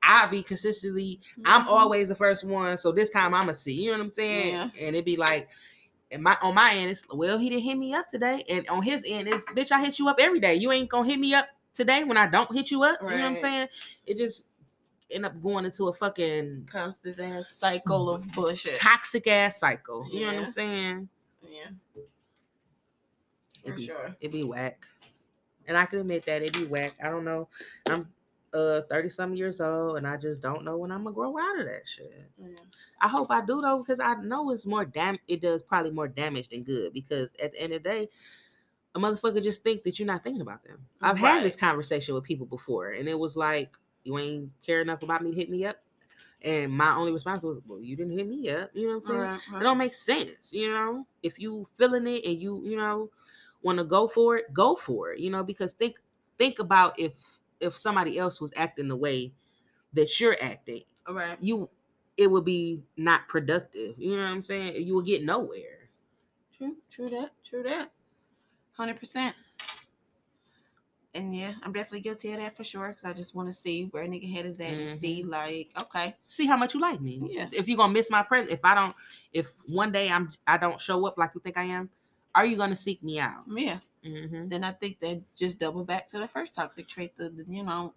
[0.01, 1.67] I be consistently, I'm Mhm.
[1.67, 2.77] always the first one.
[2.77, 3.73] So this time I'm gonna see.
[3.73, 4.53] You know what I'm saying?
[4.53, 4.69] Yeah.
[4.79, 5.49] And it'd be like,
[6.11, 8.81] and my on my end, it's well, he didn't hit me up today, and on
[8.81, 10.55] his end, it's bitch, I hit you up every day.
[10.55, 12.99] You ain't gonna hit me up today when I don't hit you up.
[13.01, 13.67] You know what I'm saying?
[14.05, 14.45] It just
[15.11, 18.75] end up going into a fucking constant ass cycle of bullshit.
[18.75, 20.07] toxic ass cycle.
[20.11, 21.09] You know what I'm saying?
[21.41, 22.01] Yeah,
[23.63, 24.15] It'd for be, sure.
[24.19, 24.85] It'd be whack.
[25.67, 26.95] And I can admit that it'd be whack.
[27.03, 27.47] I don't know.
[27.87, 28.07] I'm
[28.51, 31.59] uh 30 some years old and I just don't know when I'm gonna grow out
[31.59, 32.25] of that shit.
[32.41, 32.55] Yeah.
[32.99, 36.07] I hope I do though, because I know it's more dam it does probably more
[36.07, 36.93] damage than good.
[36.93, 38.09] Because at the end of the day,
[38.95, 40.79] a motherfucker just think that you're not thinking about them.
[41.01, 45.03] I've had this conversation with people before, and it was like, you ain't care enough
[45.03, 45.77] about me to hit me up.
[46.41, 48.71] And my only response was, Well, you didn't hit me up.
[48.73, 49.19] You know what I'm saying?
[49.19, 51.05] Right, It don't make sense, you know.
[51.21, 53.09] If you feeling it and you, you know,
[53.61, 55.19] want to go for it, go for it.
[55.19, 55.97] You know, because think
[56.37, 57.11] think about if
[57.59, 59.33] if somebody else was acting the way
[59.93, 61.37] that you're acting, Right.
[61.41, 61.69] you
[62.15, 63.95] it would be not productive.
[63.97, 64.81] You know what I'm saying?
[64.87, 65.89] You will get nowhere.
[66.57, 66.77] True.
[66.89, 67.31] True that.
[67.43, 67.91] True that.
[68.79, 69.35] Hundred percent.
[71.13, 72.93] And yeah, I'm definitely guilty of that for sure.
[72.93, 75.71] Cause I just want to see where a nigga head is at and see like,
[75.81, 77.21] okay, See how much you like me.
[77.29, 77.49] Yeah.
[77.51, 78.95] If you're gonna miss my presence, if I don't,
[79.33, 81.89] if one day I'm I don't show up like you think I am,
[82.33, 83.43] are you gonna seek me out?
[83.49, 83.79] yeah.
[84.05, 84.47] Mm-hmm.
[84.47, 87.17] Then I think that just double back to the first toxic trait.
[87.17, 87.93] The, the you know,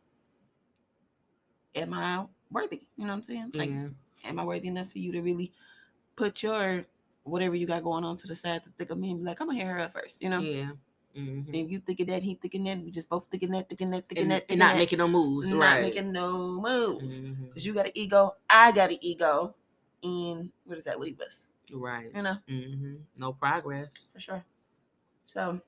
[1.77, 2.89] am I worthy?
[2.97, 3.53] You know what I'm saying?
[3.55, 3.87] Like, yeah.
[4.25, 5.53] am I worthy enough for you to really
[6.17, 6.87] put your
[7.25, 9.41] whatever you got going on to the side to think of me and be like,
[9.41, 10.41] I'm gonna hear her out first, you know?
[10.41, 10.71] Yeah.
[11.17, 11.47] Mhm.
[11.55, 14.25] And you thinking that, he thinking that, we just both thinking that, thinking that, thinking
[14.25, 15.83] And, that, and not that, making no moves, not right?
[15.83, 17.21] making no moves.
[17.21, 19.55] Because you got an ego, I got an ego.
[20.03, 21.49] And where does that leave us?
[21.73, 22.11] Right.
[22.15, 22.95] You know, Mm-hmm.
[23.17, 24.09] No progress.
[24.13, 24.45] for sure.
[25.27, 25.61] So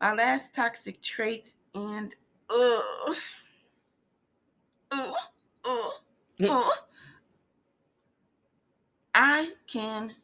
[0.00, 2.14] my last toxic trait and
[2.48, 2.80] uh
[4.90, 5.12] uh
[5.64, 5.82] uh,
[6.48, 6.70] uh
[9.14, 10.14] I can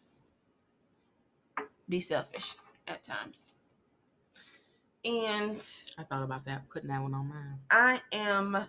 [1.89, 2.55] be selfish
[2.87, 3.53] at times.
[5.05, 5.65] And
[5.97, 7.59] I thought about that, putting that one on mine.
[7.71, 8.67] I am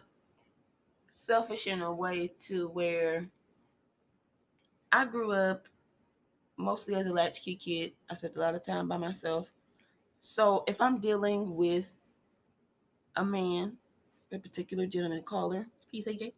[1.10, 3.28] selfish in a way to where
[4.92, 5.68] I grew up
[6.58, 7.94] mostly as a latchkey kid.
[8.10, 9.52] I spent a lot of time by myself.
[10.20, 11.92] So if I'm dealing with
[13.16, 13.78] a man,
[14.32, 16.34] a particular gentleman caller, AJ.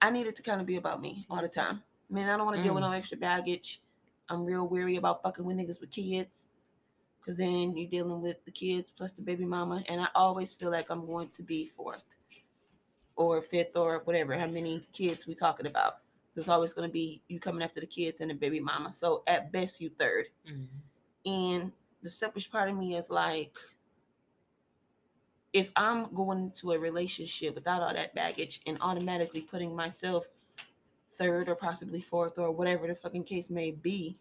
[0.00, 1.82] I need it to kind of be about me all the time.
[2.12, 2.90] Man, I don't want to deal with Mm.
[2.90, 3.80] no extra baggage.
[4.28, 6.46] I'm real weary about fucking with niggas with kids.
[7.24, 9.82] Cause then you're dealing with the kids plus the baby mama.
[9.88, 12.04] And I always feel like I'm going to be fourth
[13.16, 15.98] or fifth or whatever, how many kids we talking about.
[16.34, 18.90] There's always gonna be you coming after the kids and the baby mama.
[18.92, 20.26] So at best you third.
[20.46, 20.66] Mhm.
[21.24, 21.72] And
[22.02, 23.56] the selfish part of me is like,
[25.52, 30.26] if I'm going into a relationship without all that baggage and automatically putting myself
[31.14, 34.18] third or possibly fourth or whatever the fucking case may be,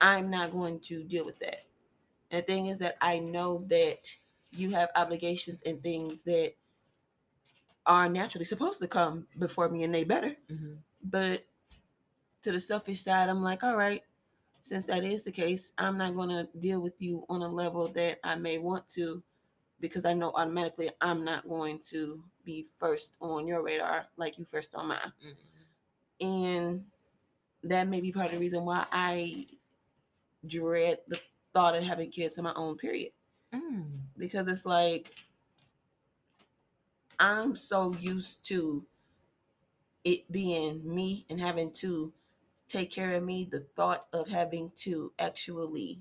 [0.00, 1.64] I'm not going to deal with that.
[2.30, 4.10] And the thing is that I know that
[4.50, 6.52] you have obligations and things that
[7.86, 10.36] are naturally supposed to come before me and they better.
[10.50, 10.78] Mhm.
[11.02, 11.44] But
[12.42, 14.04] to the selfish side, I'm like, all right,
[14.60, 17.88] since that is the case, I'm not going to deal with you on a level
[17.88, 19.22] that I may want to
[19.80, 24.44] because I know automatically I'm not going to be first on your radar like you
[24.46, 25.12] first on mine.
[25.22, 25.36] Mhm.
[26.20, 26.90] And
[27.62, 29.46] that may be part of the reason why I
[30.46, 31.20] dread the
[31.52, 33.12] thought of having kids of my own, period.
[33.52, 34.00] Mm.
[34.16, 35.14] Because it's like,
[37.18, 38.86] I'm so used to
[40.04, 42.14] it being me and having to
[42.66, 43.44] take care of me.
[43.44, 46.00] The thought of having to actually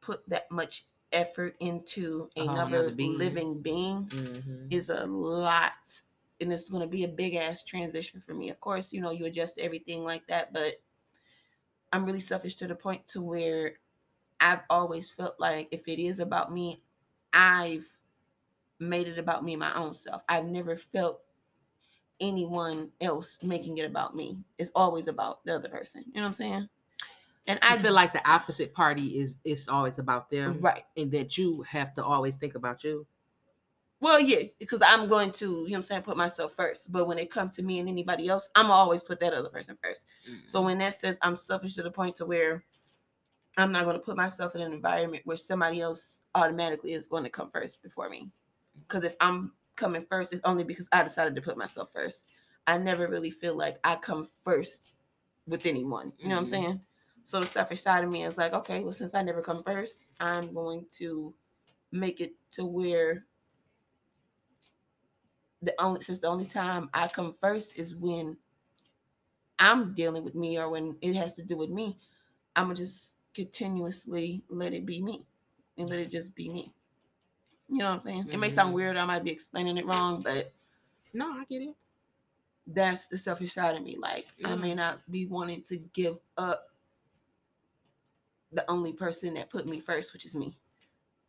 [0.00, 3.18] put that much effort into another nother being.
[3.18, 4.66] living being Mhm.
[4.72, 6.02] is a lot
[6.40, 8.48] and it's going to be a big ass transition for me.
[8.50, 10.80] Of course you know you adjust everything like that but
[11.92, 13.78] i'm really selfish to the point to where
[14.40, 16.82] i've always felt like if it is about me
[17.32, 17.86] i've
[18.78, 20.22] made it about me my own self.
[20.28, 21.20] I've never felt
[22.20, 24.38] anyone else making it about me.
[24.58, 26.04] It's always about the other person.
[26.06, 26.68] You know what i'm saying
[27.50, 31.36] and I feel like the opposite party is it's always about them, right and that
[31.36, 33.06] you have to always think about you.
[34.00, 36.90] Well, yeah, because I'm going to, you know what I'm saying, put myself first.
[36.90, 39.76] But when it comes to me and anybody else, I'm always put that other person
[39.82, 40.06] first.
[40.46, 42.64] So when that says I'm selfish to the point to where
[43.58, 47.24] I'm not going to put myself in an environment where somebody else automatically is going
[47.24, 48.30] to come first before me.
[48.78, 52.24] Because if I'm coming first, it's only because I decided to put myself first.
[52.66, 54.94] I never really feel like I come first
[55.46, 56.12] with anyone.
[56.18, 56.48] You know what I'm Mhm.
[56.48, 56.80] saying?
[57.24, 60.00] So the selfish side of me is like, okay, well, since I never come first,
[60.18, 61.34] I'm going to
[61.92, 63.26] make it to where
[65.62, 68.36] the only since the only time I come first is when
[69.58, 71.98] I'm dealing with me or when it has to do with me,
[72.56, 75.26] I'm gonna just continuously let it be me
[75.76, 76.72] and let it just be me.
[77.68, 78.28] You know what I'm saying?
[78.32, 78.74] It may sound Mhm.
[78.74, 80.52] weird, I might be explaining it wrong, but
[81.12, 81.76] No, I get it.
[82.66, 83.96] that's the selfish side of me.
[83.96, 86.69] Like I may not be wanting to give up
[88.52, 90.56] the only person that put me first, which is me.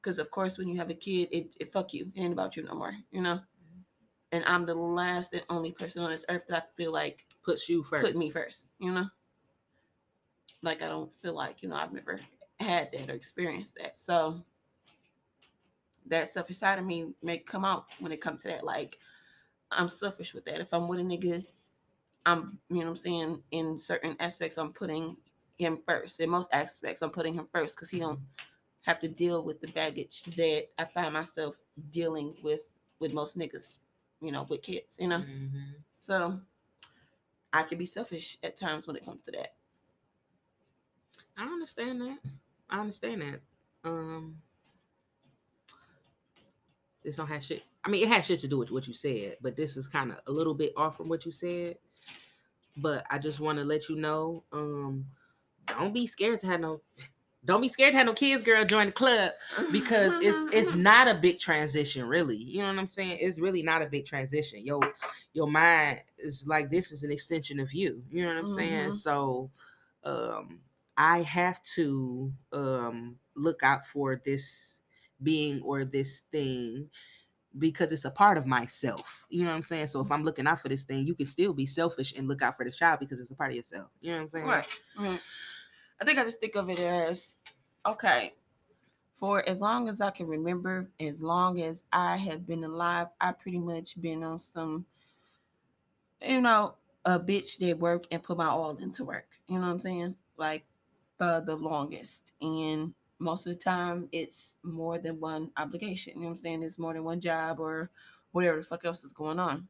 [0.02, 2.12] Because of course, when you have a kid, it, it fuck you.
[2.16, 3.36] It ain't about you no more, you know.
[3.36, 3.82] Mm-hmm.
[4.32, 7.68] And I'm the last and only person on this earth that I feel like Puts
[7.68, 8.06] you first.
[8.06, 9.06] put me first, you know.
[10.62, 12.20] Like I don't feel like you know I've never
[12.60, 14.44] had that or experienced that, so
[16.08, 18.64] that selfish side of me may come out when it comes to that.
[18.64, 19.00] Like
[19.72, 20.62] I'm selfish with that.
[20.62, 21.44] If I'm with a nigga,
[22.26, 25.18] I'm you know what I'm saying in certain aspects I'm putting
[25.62, 26.20] him first.
[26.20, 28.20] In most aspects I'm putting him first because he don't
[28.82, 31.58] have to deal with the baggage that I find myself
[31.92, 32.62] dealing with
[33.00, 33.78] with most niggas,
[34.22, 35.20] you know, with kids, you know.
[35.20, 35.76] Mhm.
[36.00, 36.40] So
[37.54, 39.56] I can be selfish at times when it comes to that.
[41.38, 42.20] I understand that.
[42.70, 43.42] I understand that.
[43.84, 44.42] Um,
[47.04, 47.64] this don't have shit.
[47.84, 50.12] I mean, it has shit to do with what you said, but this is kind
[50.12, 51.78] of a little bit off from what you said.
[52.78, 55.06] But I just want to let you know, um,
[55.68, 56.82] don't be scared to have no.
[57.44, 58.64] Don't be scared to have no kids, girl.
[58.66, 59.32] Join the club
[59.72, 62.38] because it's it's not a big transition, really.
[62.38, 63.18] You know what I'm saying?
[63.20, 64.64] It's really not a big transition.
[64.66, 64.82] Your
[65.34, 68.04] your mind is like this is an extension of you.
[68.10, 68.90] You know what I'm saying?
[68.90, 68.96] Mhm.
[68.96, 69.50] So,
[70.04, 70.60] um,
[70.98, 74.82] I have to um look out for this
[75.24, 76.90] being or this thing
[77.58, 79.26] because it's a part of myself.
[79.30, 79.88] You know what I'm saying?
[79.88, 80.14] So if mm-hmm.
[80.14, 82.66] I'm looking out for this thing, you can still be selfish and look out for
[82.66, 83.90] this child because it's a part of yourself.
[84.02, 84.46] You know what I'm saying?
[84.46, 84.78] Right.
[84.98, 85.20] right.
[86.00, 87.36] I think I just think of it as
[87.86, 88.34] okay.
[89.16, 93.34] For as long as I can remember, as long as I have been alive, I
[93.34, 94.86] pretty much been on some,
[96.20, 96.74] you know,
[97.06, 99.28] a bitch that work and put my all into work.
[99.48, 100.16] You know what I'm saying?
[100.38, 100.64] Like
[101.20, 102.34] for the longest.
[102.42, 106.14] And most of the time it's more than one obligation.
[106.16, 106.64] You know what I'm saying?
[106.64, 107.92] It's more than one job or
[108.32, 109.68] whatever the fuck else is going on.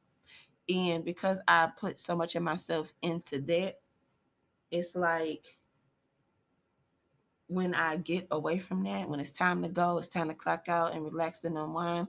[0.69, 3.79] And because I put so much of myself into that,
[4.71, 5.57] it's like
[7.47, 10.69] when I get away from that, when it's time to go, it's time to clock
[10.69, 12.07] out and relax and unwind.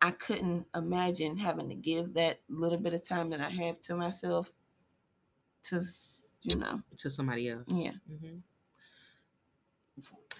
[0.00, 3.94] I couldn't imagine having to give that little bit of time that I have to
[3.94, 4.50] myself
[5.64, 5.82] to,
[6.42, 7.68] you know, To somebody else.
[7.68, 8.40] yeah, Mhm.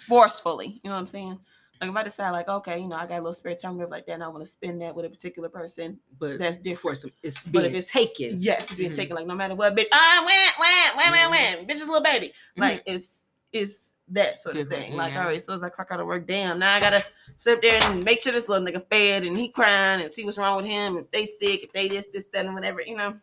[0.07, 0.81] Forcefully.
[0.83, 1.39] You know what I'm saying?
[1.81, 4.07] Like if I decide, like, okay, you know, I got a little spare time, like
[4.07, 6.99] that, and I want to spend that with a particular person, But that's different.
[6.99, 8.37] some, it's But if it's- taken.
[8.39, 8.97] Yes, it's being Mhm.
[8.97, 9.89] taken like no matter what, bitch.
[9.93, 11.69] Ah, went, went, went, went, went.
[11.69, 12.33] Bitch is a little baby.
[12.57, 14.97] Like it's it's that sort of Different, thing.
[14.97, 15.21] Like, yeah.
[15.23, 17.05] all right, so soon as I clock out of work, damn, now I gotta
[17.39, 20.39] sit there and make sure this little nigga fed and he crying and see what's
[20.39, 23.19] wrong with him, if they sick, if they this, this, that, and whatever, you know.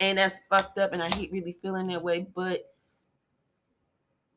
[0.00, 2.71] And that's fucked up, and I hate really feeling that way, but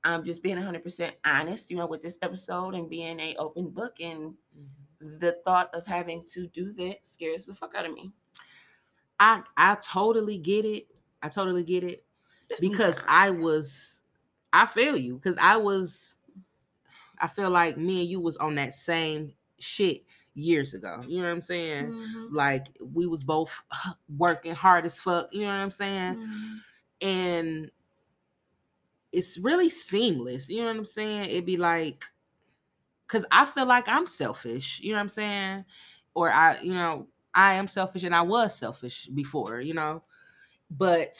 [0.06, 4.00] I'm just being 100% honest, you know, with this episode and being a open book.
[4.00, 5.20] And Mhm.
[5.20, 8.12] the thought of having to do that scares the fuck out of me.
[9.20, 10.88] I I totally get it.
[11.22, 12.06] I totally get it
[12.62, 13.02] because.
[13.08, 14.04] I was
[14.54, 16.14] I feel you because I was
[17.20, 20.04] I feel like me and you was on that same shit
[20.34, 21.02] years ago.
[21.08, 21.92] You know what I'm saying?
[21.92, 22.28] Mhm.
[22.32, 23.52] Like we was both
[24.18, 25.30] working hard as fuck.
[25.34, 26.16] You know what I'm saying?
[26.16, 26.60] Mhm.
[27.02, 27.72] And
[29.16, 30.50] it's really seamless.
[30.50, 31.26] You know what I'm saying?
[31.30, 32.04] It'd be like,
[33.08, 34.82] cause I feel like I'm selfish.
[34.82, 35.66] You know what I'm saying?
[36.14, 39.62] Or I, you know, I am selfish and I was selfish before.
[39.62, 40.04] You know,
[40.70, 41.18] but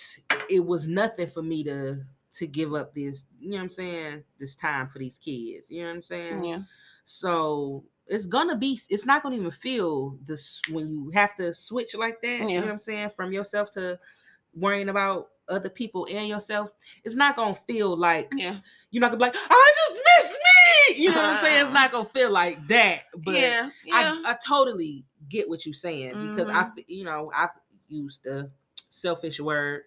[0.50, 2.04] it was nothing for me to
[2.34, 3.24] to give up this.
[3.40, 4.24] You know what I'm saying?
[4.40, 5.72] This time for these kids.
[5.72, 6.44] You know what I'm saying?
[6.44, 6.60] Yeah.
[7.06, 8.78] So it's gonna be.
[8.90, 12.40] It's not gonna even feel this when you have to switch like that.
[12.42, 12.60] You Yeah.
[12.60, 13.12] know what I'm saying?
[13.16, 13.98] From yourself to
[14.54, 16.72] worrying about other people and yourself,
[17.04, 18.60] it's not gonna feel like Yeah.
[18.92, 21.04] you're not gonna be like, I just miss me.
[21.04, 21.62] You know what I'm saying?
[21.64, 23.04] It's not gonna feel like that.
[23.18, 23.70] But yeah.
[23.84, 24.16] Yeah.
[24.26, 26.86] I, I totally get what you're saying because I, Mhm.
[26.88, 27.50] you know, I've
[27.88, 28.50] used the
[28.90, 29.84] selfish word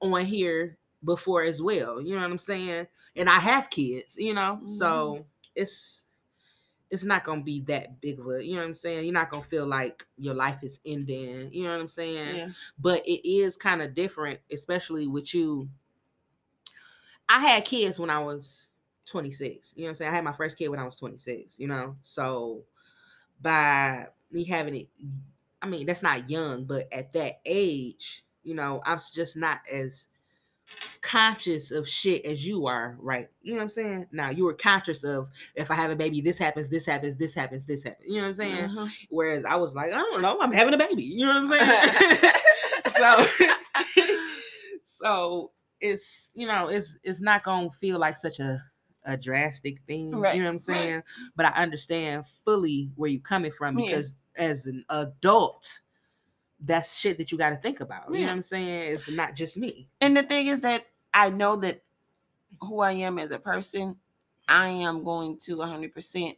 [0.00, 2.00] on here before as well.
[2.00, 2.86] You know what I'm saying?
[3.16, 4.68] And I have kids, you know, Mm-hmm.
[4.68, 5.24] so
[5.54, 6.06] it's
[6.92, 9.06] it's not gonna be that big of a, you know what I'm saying?
[9.06, 11.50] You're not gonna feel like your life is ending.
[11.50, 12.36] You know what I'm saying?
[12.36, 12.48] yeah.
[12.78, 15.70] but it is kind of different, especially with you.
[17.30, 18.68] I had kids when I was
[19.06, 19.72] 26.
[19.74, 20.10] You know what I'm saying?
[20.12, 21.96] I had my first kid when I was 26, you know?
[22.02, 22.64] So
[23.40, 24.88] by me having it,
[25.62, 30.08] I mean, that's not young, but at that age, you know, I'm just not as
[31.00, 33.28] conscious of shit as you are, right?
[33.42, 34.06] You know what I'm saying?
[34.12, 37.34] Now you were conscious of if I have a baby, this happens, this happens, this
[37.34, 38.06] happens, this happens.
[38.08, 38.68] You know what I'm saying?
[38.70, 38.90] Mhm.
[39.10, 41.02] Whereas I was like, I don't know, I'm having a baby.
[41.02, 42.32] You know what I'm saying?
[42.86, 43.46] so
[44.84, 45.50] so
[45.80, 48.62] it's you know, it's it's not gonna feel like such a
[49.04, 50.12] a drastic thing.
[50.14, 50.80] Right, You know what I'm right.
[50.80, 51.02] saying?
[51.34, 53.86] But I understand fully where you're coming from Yeah.
[53.86, 55.80] because as an adult,
[56.64, 58.10] that's shit that you got to think about.
[58.10, 58.92] You know what I'm saying?
[58.92, 59.88] It's not just me.
[60.00, 61.82] And the thing is that I know that
[62.60, 63.96] who I am as a person,
[64.48, 66.36] I am going to 100%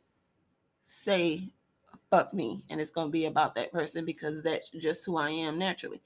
[0.82, 1.52] say
[2.10, 2.64] fuck me.
[2.70, 6.00] And it's going to be about that person because that's just who I am naturally.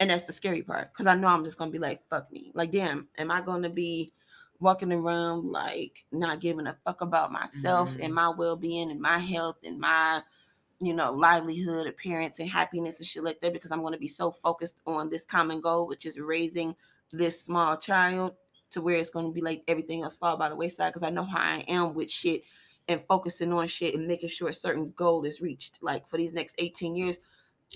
[0.00, 2.30] And that's the scary part because I know I'm just going to be like, fuck
[2.32, 2.52] me.
[2.54, 4.12] Like, damn, am I going to be
[4.60, 8.04] walking around like not giving a fuck about myself Mhm.
[8.04, 10.22] and my well being and my health and my
[10.80, 14.08] you know, livelihood, appearance, and happiness and shit like that because I'm going to be
[14.08, 16.76] so focused on this common goal, which is raising
[17.12, 18.34] this small child
[18.70, 21.10] to where it's going to be like everything else fall by the wayside because I
[21.10, 22.42] know how I am with shit
[22.86, 25.78] and focusing on shit and making sure a certain goal is reached.
[25.82, 27.18] Like for these next 18 years,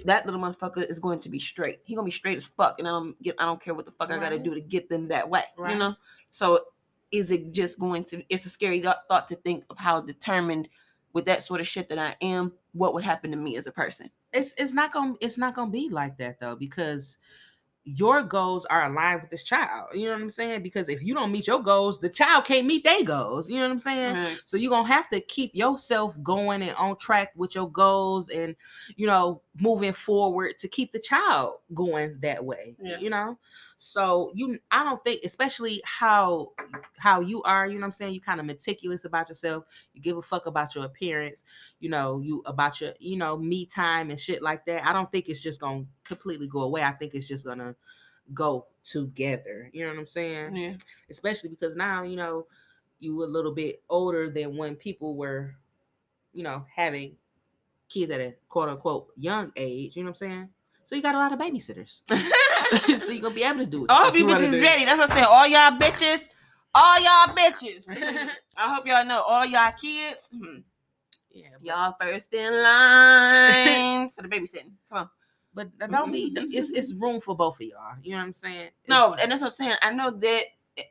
[0.04, 1.80] that little motherfucker is going to be straight.
[1.84, 3.36] He gonna be straight as fuck, and I don't get.
[3.38, 5.44] I don't care what the fuck I gotta do to get them that way.
[5.56, 5.72] Right.
[5.72, 5.96] You know.
[6.30, 6.64] So
[7.10, 8.22] is it just going to?
[8.30, 10.68] It's a scary thought to think of how determined
[11.12, 13.72] with that sort of shit that I am, what would happen to me as a
[13.72, 14.10] person.
[14.32, 17.18] It's it's not gonna it's not gonna be like that though because
[17.84, 19.88] your goals are aligned with this child.
[19.92, 20.62] You know what I'm saying?
[20.62, 23.48] Because if you don't meet your goals, the child can't meet their goals.
[23.48, 24.14] You know what I'm saying?
[24.14, 24.40] Right.
[24.44, 28.54] So you're gonna have to keep yourself going and on track with your goals and
[28.96, 32.76] you know moving forward to keep the child going that way.
[32.80, 32.98] Yeah.
[32.98, 33.38] You know?
[33.84, 36.52] So you I don't think, especially how
[36.98, 38.14] how you are, you know what I'm saying?
[38.14, 41.42] You kind of meticulous about yourself, you give a fuck about your appearance,
[41.80, 44.86] you know, you about your, you know, me time and shit like that.
[44.86, 46.84] I don't think it's just gonna completely go away.
[46.84, 47.74] I think it's just gonna
[48.32, 49.68] go together.
[49.72, 50.54] You know what I'm saying?
[50.54, 50.74] Yeah.
[51.10, 52.46] especially because now you know
[53.00, 55.56] you a little bit older than when people were
[56.32, 57.16] you know having
[57.88, 60.48] kids at a quote unquote young age you know what i'm saying
[60.84, 62.02] so you got a lot of babysitters
[62.98, 64.84] so you're gonna be able to do it All you bitches is ready.
[64.84, 65.24] That's what I said.
[65.24, 66.24] All y'all bitches,
[66.74, 67.84] all y'all bitches.
[68.56, 70.28] I hope y'all know all y'all kids.
[70.36, 70.58] hmm,
[71.30, 74.72] yeah but, Y'all first in line for the babysitting.
[74.88, 75.10] Come on.
[75.54, 78.70] but don't be it's it's room for both of y'all you know what i'm saying
[78.88, 79.76] No, and that's what I'm saying.
[79.82, 80.44] I know that,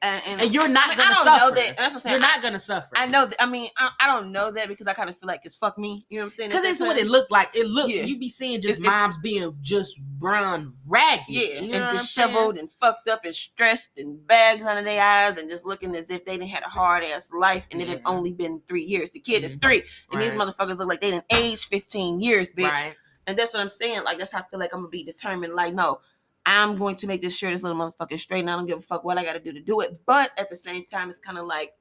[0.03, 1.77] and, and, and you're not I, mean, gonna I don't suffer know that.
[1.77, 2.13] That's what I'm saying.
[2.21, 3.41] you're I- not gonna suffer I know that.
[3.41, 5.77] I mean, I, I don't know that because I kind of feel like it's fuck
[5.79, 6.05] me.
[6.09, 6.49] You know what I'm saying?
[6.51, 7.55] because it's what it looked like.
[7.55, 8.03] It looked Yeah.
[8.03, 11.25] you be seeing just It's- it's- moms being just brown ragged.
[11.29, 15.37] Yeah, you know and disheveled and fucked up and stressed and bags under their eyes
[15.37, 18.01] and just looking as if they didn't had a hard ass life and it had
[18.05, 19.09] only been three years.
[19.11, 19.61] The kid is Mhm.
[19.61, 22.69] three, and these motherfuckers look like they didn't age 15 years, bitch.
[22.69, 22.95] Right.
[23.27, 24.03] And that's what I'm saying.
[24.03, 25.53] Like that's how I feel like I'm gonna be determined.
[25.55, 26.01] Like, no,
[26.45, 28.81] I'm going to make this sure this little motherfucker straight, and I don't give a
[28.81, 29.99] fuck what I gotta do to do it.
[30.05, 31.73] But at the same time, it's kind of like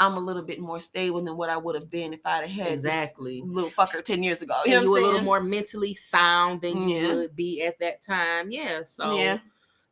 [0.00, 2.50] I'm a little bit more stable than what I would have been if I'd have
[2.66, 3.42] had Exactly.
[3.46, 4.54] little fucker 10 years ago.
[4.64, 7.78] You and know you what a little more mentally sound than you would be at
[7.78, 8.50] that time.
[8.50, 8.82] Yeah.
[8.84, 9.38] So Yeah.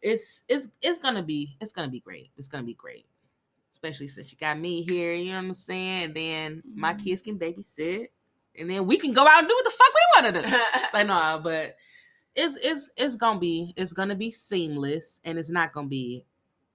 [0.00, 2.30] it's it's it's gonna be it's gonna be great.
[2.36, 3.06] It's gonna be great.
[3.70, 6.02] Especially since you got me here, you know what I'm saying?
[6.04, 7.04] And then my Mhm.
[7.04, 8.08] kids can babysit.
[8.58, 10.48] And then we can go out and do what the fuck we want to do.
[10.92, 11.76] like no, but
[12.34, 16.24] it's it's it's gonna be it's gonna be seamless and it's not gonna be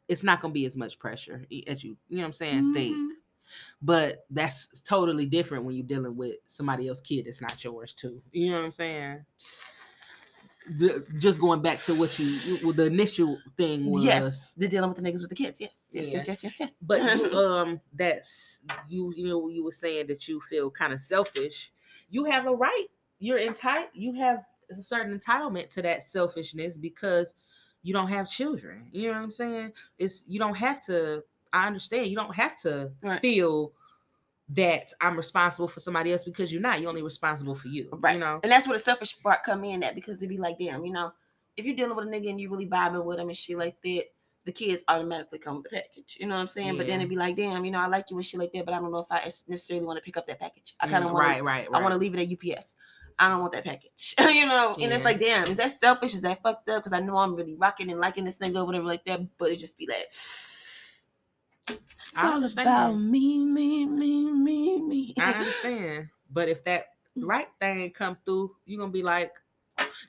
[0.07, 2.95] it's not gonna be as much pressure as you you know what I'm saying think.
[2.95, 3.09] Mhm.
[3.81, 8.21] But that's totally different when you're dealing with somebody else's kid that's not yours too.
[8.31, 9.25] You know what I'm saying?
[10.77, 14.03] D- just going back to what you, you well, the initial thing was.
[14.03, 15.61] Yes, they're dealing with the niggas with the kids.
[15.61, 16.13] Yes, yes, Yeah.
[16.17, 16.73] yes, yes, yes, yes.
[16.81, 18.59] But you, um, that's
[18.89, 19.13] you.
[19.15, 21.71] You know, you were saying that you feel kind of selfish.
[22.09, 22.87] You have a right.
[23.19, 23.87] You're entitled.
[23.93, 27.33] You have a certain entitlement to that selfishness because
[27.83, 28.89] you don't have children.
[28.91, 29.71] You know what I'm saying?
[29.97, 31.23] It's you don't have to.
[31.53, 32.07] I understand.
[32.07, 33.21] You don't have to Right.
[33.21, 33.71] feel
[34.49, 36.79] that I'm responsible for somebody else because you're not.
[36.79, 37.89] You're only responsible for you.
[37.91, 38.13] Right.
[38.13, 38.39] You know.
[38.43, 40.93] And that's where the selfish part come in That because it'd be like, damn, you
[40.93, 41.11] know,
[41.57, 43.75] if you're dealing with a nigga and you really vibing with him and shit like
[43.83, 44.05] that,
[44.45, 46.17] the kids automatically come with the package.
[46.21, 46.77] You know what I'm saying?
[46.77, 48.65] But then it'd be like, damn, you know, I like you and shit like that,
[48.65, 50.75] but I don't know if I necessarily want to pick up that package.
[50.79, 52.75] I kind of Mm, want right, right, I want to leave it at UPS.
[53.19, 54.15] I don't want that package.
[54.19, 56.13] you know, and it's like, damn, is that selfish?
[56.13, 56.83] Is that fucked up?
[56.83, 59.51] Because I know I'm really rocking and liking this nigga or whatever like that, but
[59.51, 61.03] it just be like, it's
[62.15, 65.13] I all about me, me, me, me, me.
[65.19, 66.09] I understand.
[66.31, 66.87] But if that
[67.17, 67.27] Mm.
[67.27, 69.33] right thing come through, you're gonna be like,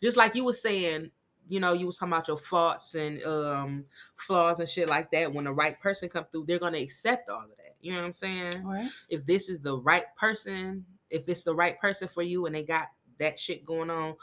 [0.03, 1.11] just like you were saying,
[1.49, 3.85] you know, you was talking about your faults and um
[4.17, 5.33] flaws and shit like that.
[5.33, 7.77] When the right person come through, they're gonna accept all of that.
[7.81, 8.63] You know what I'm saying?
[8.65, 8.91] Right.
[9.09, 12.63] If this is the right person, if it's the right person for you and they
[12.63, 14.15] got that shit going on,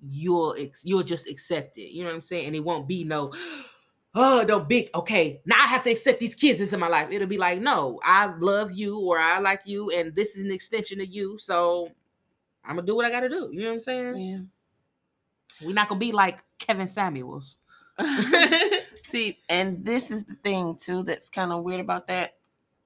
[0.00, 1.92] you'll ex- you'll just accept it.
[1.92, 2.46] You know what I'm saying?
[2.46, 3.32] And it won't be no
[4.14, 7.08] oh, no big, okay, now I have to accept these kids into my life.
[7.10, 10.50] It'll be like, no, I love you or I like you, and this is an
[10.50, 11.38] extension of you.
[11.38, 11.90] So
[12.64, 13.48] I'm gonna do what I gotta do.
[13.52, 14.16] You know what I'm saying?
[14.16, 15.66] Yeah.
[15.66, 17.56] We're not gonna be like Kevin Samuels.
[19.04, 22.34] See, and this is the thing too that's kind of weird about that.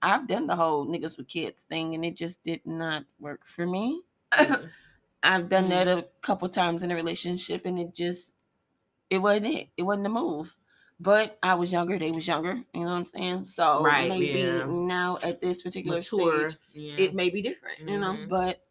[0.00, 3.66] I've done the whole niggas with kids thing and it just did not work for
[3.66, 4.02] me.
[5.22, 5.72] I've done mm-hmm.
[5.72, 5.98] that mm.
[5.98, 8.32] a couple times in a relationship and it just
[9.10, 9.68] it wasn't it.
[9.76, 10.54] It wasn't a move.
[10.98, 13.46] But I was younger, they was younger, you know what I'm saying?
[13.46, 14.64] So right, maybe yeah.
[14.68, 16.94] now at this particular Mature, stage yeah.
[16.96, 17.88] it may be different, mm-hmm.
[17.88, 18.12] you know.
[18.12, 18.28] Mm-hmm.
[18.28, 18.62] But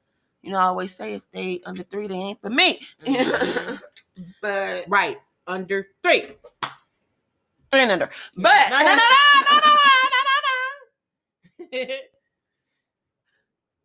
[0.41, 2.79] you know, I always say if they under three, they ain't for me.
[3.05, 3.75] Mm-hmm.
[4.41, 6.27] but right, under three.
[7.69, 8.09] Three and under.
[8.35, 8.71] But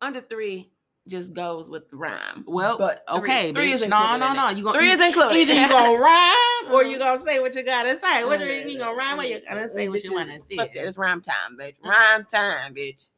[0.01, 0.71] under three,
[1.07, 2.43] just goes with the rhyme.
[2.47, 3.75] Well, but okay, three bitch.
[3.75, 4.49] is no, no, no.
[4.49, 5.35] You gonna Three is included.
[5.37, 8.23] either you gonna rhyme or you gonna say what you gotta say.
[8.23, 8.71] What you, Mm.
[8.71, 10.55] you gonna rhyme or you gonna say what you wanna say?
[10.57, 11.75] Fuck that, it's rhyme time, bitch.
[11.83, 11.89] Mm.
[11.89, 13.09] Rhyme time, bitch.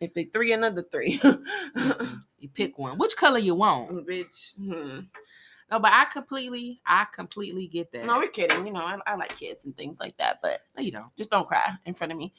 [0.00, 1.20] If they three, another three.
[2.40, 2.98] You pick one.
[2.98, 4.06] Which color you want?
[4.06, 4.54] bitch.
[4.56, 5.00] Hmm.
[5.72, 8.04] No, but I completely, I completely get that.
[8.06, 8.64] No, we're kidding.
[8.64, 11.14] You know, I, I like kids and things like that, but No, you don't.
[11.16, 12.32] just don't cry in front of me.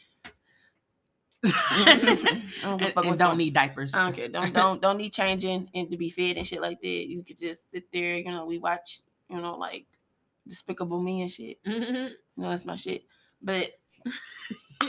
[2.61, 3.93] Don't and and don't need diapers.
[3.93, 4.27] I don't care.
[4.27, 6.87] Don't don't don't need changing and to be fed and shit like that.
[7.07, 8.15] You could just sit there.
[8.17, 9.01] You know, we watch.
[9.29, 9.85] You know, like
[10.47, 11.63] Despicable Me and shit.
[11.63, 12.09] Mhm.
[12.09, 13.05] You know, that's my shit.
[13.41, 13.71] But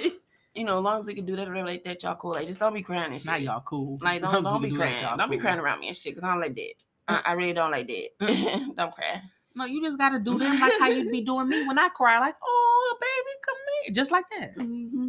[0.55, 2.33] you know, as long as we can do that or like that, y'all cool.
[2.33, 3.27] Like, just don't be crying and shit.
[3.27, 3.99] Not y'all cool.
[4.01, 5.05] Like, don't don't be do crying.
[5.17, 6.15] Don't be crying around me and shit.
[6.15, 6.75] Cause I don't like that.
[7.07, 8.73] I, I really don't like that.
[8.77, 9.23] don't cry.
[9.55, 12.19] No, you just gotta do them like how you'd be doing me when I cry.
[12.21, 14.57] Like, oh, baby, come here, just like that.
[14.57, 15.09] Mm-hmm.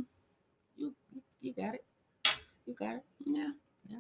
[1.42, 1.84] You, got it.
[2.66, 3.04] You got it.
[3.26, 3.50] Yeah.
[3.90, 4.00] Yeah.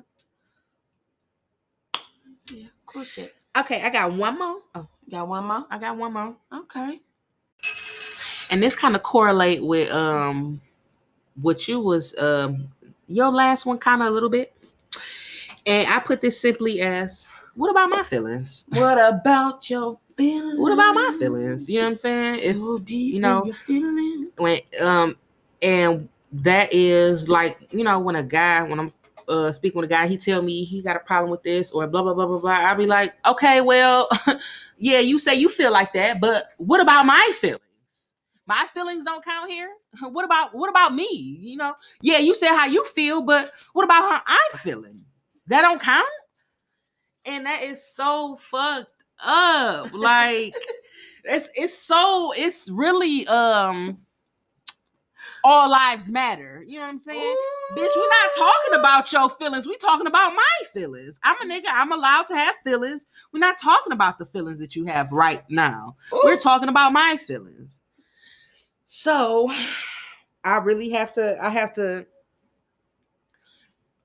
[2.51, 2.67] Yeah.
[2.85, 3.33] Cool shit.
[3.57, 4.57] Okay, I got one more.
[4.75, 5.65] Oh, Got one more.
[5.69, 6.35] I got one more.
[6.53, 6.99] Okay.
[8.49, 10.61] and this kind of correlate with um
[11.41, 12.67] what you was um
[13.07, 14.53] your last one kind of a little bit
[15.65, 20.59] and i put this simply as what about my feelings What about your feelings?
[20.59, 23.39] what about my feelings you know what i'm saying It's So it's deep you know
[23.41, 24.27] in your feelings.
[24.37, 25.15] when um
[25.61, 28.93] and that is like you know when a guy when i'm
[29.27, 31.85] uh speaking with a guy he tell me he got a problem with this or
[31.87, 34.07] blah blah blah blah blah i'll be like okay well
[34.77, 37.61] yeah you say you feel like that but what about my feelings?
[38.47, 39.69] My feelings don't count here?
[40.01, 41.75] What about what about me you know?
[42.01, 45.05] Yeah you said how you feel but what about how i'm feeling?
[45.47, 46.07] That don't count?
[47.25, 50.55] And that is so fucked up like
[51.23, 53.99] it's it's so it's really um
[55.43, 57.35] all lives matter you know what i'm saying
[57.71, 59.65] Bitch, we're not talking about your feelings.
[59.65, 61.21] We're talking about my feelings.
[61.23, 61.69] I'm a nigga.
[61.69, 63.05] I'm allowed to have feelings.
[63.31, 65.95] We're not talking about the feelings that you have right now.
[66.25, 67.79] We're talking about my feelings.
[68.87, 69.49] So
[70.43, 72.05] I really have to, I have to,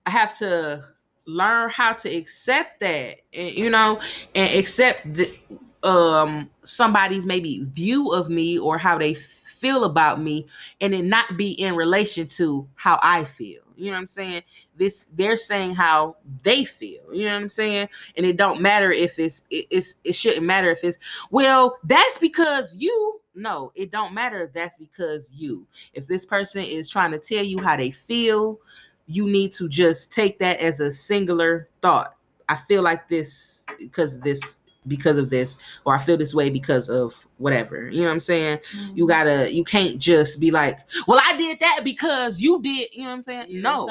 [0.06, 0.84] I have to
[1.26, 3.98] learn how to accept that, and, you know,
[4.36, 5.36] and accept the,
[5.82, 9.45] um somebody's maybe view of me or how they feel
[9.84, 10.46] about me
[10.80, 13.60] and it not be in relation to how I feel.
[13.76, 14.42] You know what I'm saying?
[14.76, 17.02] This they're saying how they feel.
[17.12, 17.88] You know what I'm saying?
[18.16, 20.98] And it don't matter if it's it, it's it shouldn't matter if it's
[21.30, 25.66] well, that's because you no, it don't matter if that's because you.
[25.92, 28.60] If this person is trying to tell you how they feel,
[29.06, 32.14] you need to just take that as a singular thought.
[32.48, 34.56] I feel like this because this
[34.88, 37.88] because of this or I feel this way because of whatever.
[37.88, 38.58] You know what I'm saying?
[38.58, 38.96] Mm-hmm.
[38.96, 43.02] You gotta you can't just be like, well, I did that because you did, you
[43.02, 43.46] know what I'm saying?
[43.48, 43.86] Yeah, no.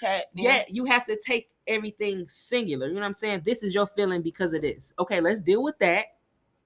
[0.00, 0.26] tat.
[0.34, 2.88] Yeah, you have to take everything singular.
[2.88, 3.42] You know what I'm saying?
[3.44, 4.92] This is your feeling because of this.
[4.98, 6.06] Okay, let's deal with that.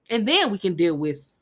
[0.09, 1.35] And then we can deal with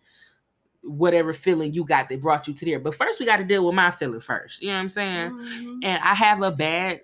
[0.82, 2.80] whatever feeling you got that brought you to there.
[2.80, 4.61] But first we got to deal with my feeling first.
[4.61, 5.32] You know what I'm saying?
[5.32, 5.80] Mhm.
[5.84, 7.02] And I have a bad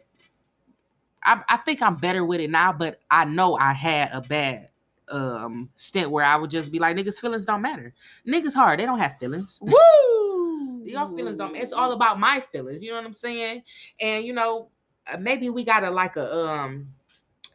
[1.24, 4.70] I, I think I'm better with it now, but I know I had a bad
[5.10, 7.94] um stint where I would just be like, niggas' feelings don't matter.
[8.27, 9.60] Niggas hard, they don't have feelings.
[9.61, 10.81] Woo!
[10.84, 11.56] Your feelings don't.
[11.56, 12.81] It's all about my feelings.
[12.81, 13.64] You know what I'm saying?
[13.99, 14.69] And you know,
[15.11, 16.88] uh, maybe we got a like a um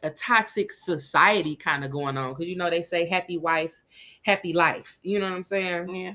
[0.03, 3.73] a toxic society kind of going on because you know they say happy wife,
[4.23, 4.99] happy life.
[5.01, 5.95] You know what I'm saying?
[5.95, 6.13] Yeah.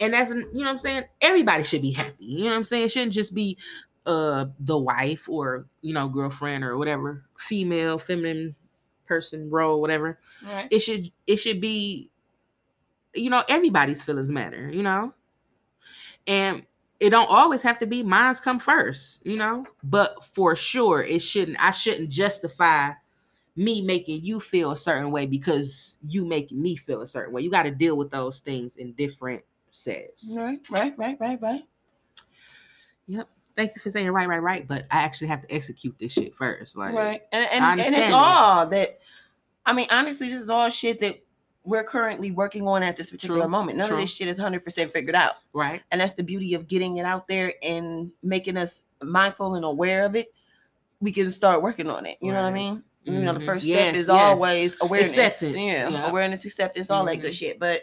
[0.00, 1.04] And that's you know what I'm saying.
[1.20, 2.24] Everybody should be happy.
[2.24, 2.84] You know what I'm saying?
[2.84, 3.56] It shouldn't just be
[4.04, 8.54] uh the wife or you know girlfriend or whatever female feminine
[9.12, 10.68] person role whatever Right.
[10.70, 12.10] it should it should be
[13.14, 15.12] you know everybody's feelings matter you know
[16.26, 16.66] and
[16.98, 21.20] it don't always have to be mine's come first you know but for sure it
[21.20, 22.90] shouldn't i shouldn't justify
[23.54, 27.42] me making you feel a certain way because you making me feel a certain way
[27.42, 30.34] you got to deal with those things in different sets.
[30.36, 31.64] Right, right, right, right, right.
[33.56, 34.66] Thank you for saying right, right, right.
[34.66, 36.76] But I actually have to execute this shit first.
[36.76, 37.22] Like, right.
[37.32, 38.12] And and, and it's it.
[38.14, 38.98] all that
[39.66, 41.22] I mean, honestly, this is all shit that
[41.64, 43.78] we're currently working on at this particular True, moment.
[43.78, 43.96] None true.
[43.98, 45.34] of this shit is 100% figured out.
[45.52, 45.80] right?
[45.92, 50.04] And that's the beauty of getting it out there and making us mindful and aware
[50.04, 50.34] of it.
[51.00, 52.18] We can start working on it.
[52.20, 52.54] You know what I Right.
[52.54, 52.84] mean?
[53.04, 53.44] You know, the Mhm.
[53.44, 54.38] first Yes, step is yes.
[54.38, 55.10] always awareness.
[55.16, 56.08] Acceptance, Yeah, yeah.
[56.10, 57.36] awareness, acceptance, all that good Mhm.
[57.36, 57.58] shit.
[57.60, 57.82] But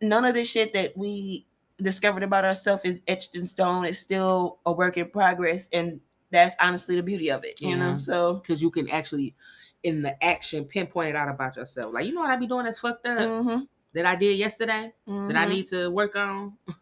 [0.00, 1.46] none of this shit that we
[1.78, 3.84] discovered about ourselves is etched in stone.
[3.84, 5.68] It's still a work in progress.
[5.72, 7.60] And that's honestly the beauty of it.
[7.60, 7.98] You know?
[7.98, 9.34] So Because you can actually,
[9.82, 11.92] in the action, pinpoint it out about yourself.
[11.92, 14.92] Like, you know what I be doing that's fucked up mhm, that I did yesterday
[15.06, 15.48] that I mhm.
[15.48, 16.54] need to work on.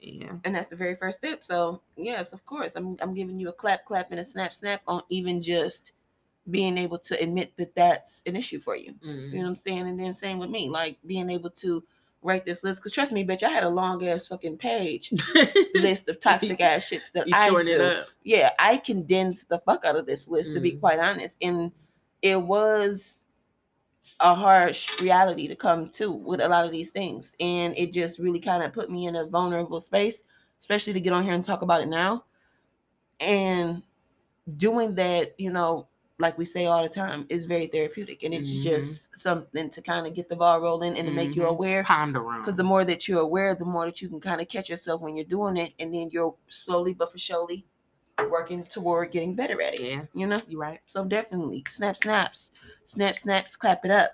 [0.00, 0.32] yeah.
[0.44, 1.44] and that's the very first step.
[1.44, 4.82] So yes, of course, I'm I'm giving you a clap, clap, and a snap, snap
[4.86, 5.92] on even just
[6.50, 8.94] being able to admit that that's an issue for you.
[9.02, 9.32] You Mhm.
[9.32, 9.88] know what I'm saying?
[9.88, 11.82] And then same with me, like being able to
[12.26, 12.82] write this list.
[12.82, 15.12] Cause trust me, bitch, I had a long ass fucking page
[15.74, 18.02] list of toxic ass shits that you I do.
[18.24, 20.80] Yeah, I condensed the fuck out of this list to be Mm.
[20.80, 21.72] quite honest, and
[22.22, 23.24] it was
[24.20, 28.18] a harsh reality to come to with a lot of these things, and it just
[28.18, 30.22] really kind of put me in a vulnerable space,
[30.60, 32.24] especially to get on here and talk about it now.
[33.20, 33.82] And
[34.56, 35.88] doing that, you know,
[36.18, 38.62] like we say all the time, is very therapeutic, and it's Mhm.
[38.62, 41.48] just something to kind of get the ball rolling and to make you Mhm.
[41.50, 42.40] aware Ponder on.
[42.40, 45.00] because the more that you're aware, the more that you can kind of catch yourself
[45.02, 47.66] when you're doing it, and then you're slowly but for surely
[48.30, 49.80] working toward getting better at it.
[49.80, 50.80] yeah, You know, you're right.
[50.86, 52.50] so definitely snap, snaps,
[52.84, 54.12] snap, snaps, clap it up,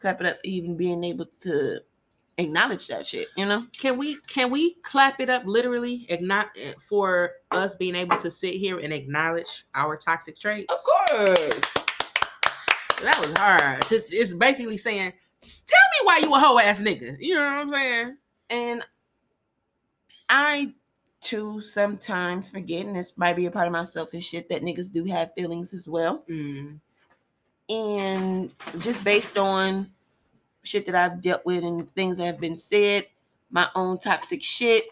[0.00, 1.80] clap it up for even being able to
[2.38, 3.28] acknowledge that shit.
[3.36, 8.16] You know, Can we can we clap it up literally igni- for us being able
[8.18, 10.66] to sit here and acknowledge our toxic traits?
[10.72, 11.64] of course.
[13.02, 13.84] That was hard.
[13.90, 17.16] It's basically saying, tell me why you a hoe ass nigga.
[17.18, 18.16] You know what I'm saying?
[18.50, 18.84] And
[20.28, 20.72] I
[21.20, 24.90] too sometimes forget, and this might be a part of my selfish shit that niggas
[24.92, 26.24] do have feelings as well.
[26.30, 26.78] Mm.
[27.68, 29.90] and just based on
[30.62, 33.06] shit that I've dealt with and things that have been said,
[33.50, 34.84] my own toxic shit,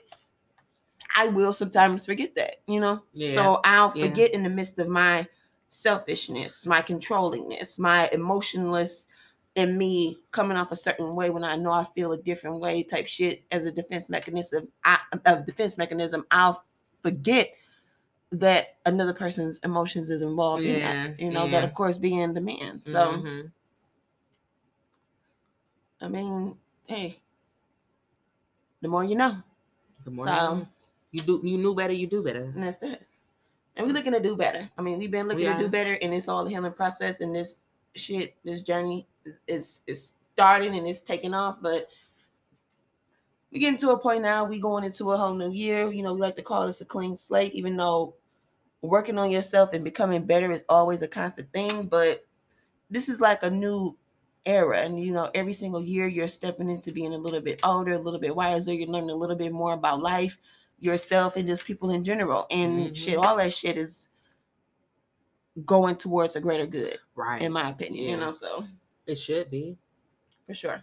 [1.16, 3.02] I will sometimes forget that, you know?
[3.14, 3.34] Yeah.
[3.34, 4.06] So I'll Yeah.
[4.06, 5.26] forget in the midst of my
[5.68, 9.06] selfishness, my controllingness, my emotionless
[9.56, 12.82] and me coming off a certain way when I know I feel a different way
[12.82, 14.68] type shit as a defense mechanism.
[14.84, 16.64] I a defense mechanism, I'll
[17.02, 17.52] forget
[18.32, 21.20] that another person's emotions is involved in Yeah, that.
[21.20, 21.50] You know, yeah.
[21.52, 22.82] that of course being the man.
[22.84, 23.50] So Mhm.
[26.00, 26.56] I mean,
[26.86, 27.20] hey,
[28.80, 29.42] the more you know,
[30.04, 30.68] Good so morning.
[31.12, 32.42] You do you knew better, you do better.
[32.42, 33.02] and that's that.
[33.76, 34.68] And we're looking to do better.
[34.76, 37.20] I mean, we've been looking We to do better, and it's all the healing process.
[37.20, 37.60] And this
[37.94, 39.06] shit, this journey
[39.46, 41.58] is is starting and it's taking off.
[41.60, 41.88] But
[43.50, 44.44] we getting to a point now.
[44.44, 45.90] We going into a whole new year.
[45.92, 48.14] You know, we like to call this a clean slate, even though
[48.82, 51.86] working on yourself and becoming better is always a constant thing.
[51.86, 52.26] But
[52.90, 53.96] this is like a new
[54.46, 57.92] era, and you know, every single year you're stepping into being a little bit older,
[57.92, 58.72] a little bit wiser.
[58.72, 60.38] You're learning a little bit more about life
[60.78, 62.96] yourself and just people in general and Mhm.
[62.96, 64.08] shit all that shit is
[65.66, 67.42] going towards a greater good Right.
[67.42, 68.64] in my opinion you know so
[69.06, 69.76] it should be.
[70.46, 70.82] for sure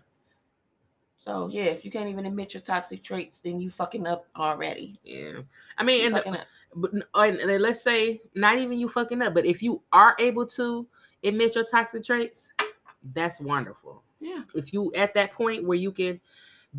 [1.18, 5.00] so yeah if you can't even admit your toxic traits then you fucking up already
[5.04, 5.40] Yeah.
[5.80, 6.48] I mean, you and, fucking up.
[6.76, 10.46] but and, and let's say not even you fucking up, but if you are able
[10.46, 10.88] to
[11.24, 12.54] admit your toxic traits,
[13.14, 14.04] that's wonderful.
[14.20, 16.20] yeah if you at that point where you can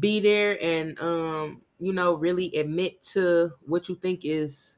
[0.00, 4.76] be there and um you know really admit to what you think is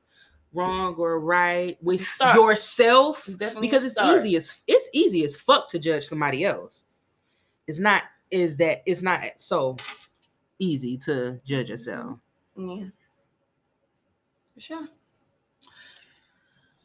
[0.52, 2.34] wrong or right with start.
[2.34, 4.18] yourself it's because it's start.
[4.18, 6.84] easy as it's easy as fuck to judge somebody else
[7.66, 9.76] it's not is that it's not so
[10.58, 12.18] easy to judge yourself
[12.56, 12.84] yeah
[14.54, 14.88] for sure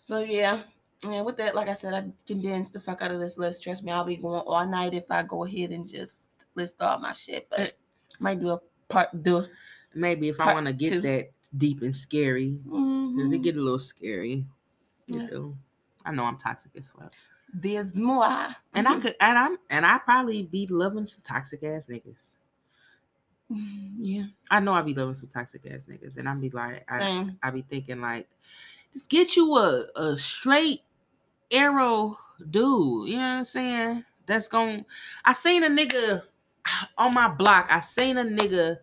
[0.08, 0.62] so yeah
[1.10, 3.84] yeah with that like i said i condensed the fuck out of this list trust
[3.84, 6.14] me i'll be going all night if i go ahead and just
[6.56, 7.74] list all my shit but
[8.20, 8.60] might do a
[8.90, 9.46] part two
[9.94, 11.02] maybe if i want to get two.
[11.02, 13.34] that deep and scary Mhm.
[13.34, 14.46] it get a little scary
[15.08, 15.28] you Yeah.
[15.28, 15.58] do
[16.06, 17.12] i know i'm toxic as well
[17.54, 18.48] There's more.
[18.74, 22.34] And I could, and I'm, and I probably be loving some toxic ass niggas.
[23.50, 24.26] yeah.
[24.52, 27.38] I know I be loving some toxic ass niggas, and I be like, I, Same.
[27.42, 28.28] I be thinking like,
[28.92, 30.82] just get you a a straight
[31.52, 32.18] arrow
[32.50, 33.10] dude.
[33.10, 34.04] You know what I'm saying?
[34.26, 34.86] That's going.
[35.24, 36.24] I seen a nigga
[36.98, 37.68] on my block.
[37.70, 38.78] I seen a nigga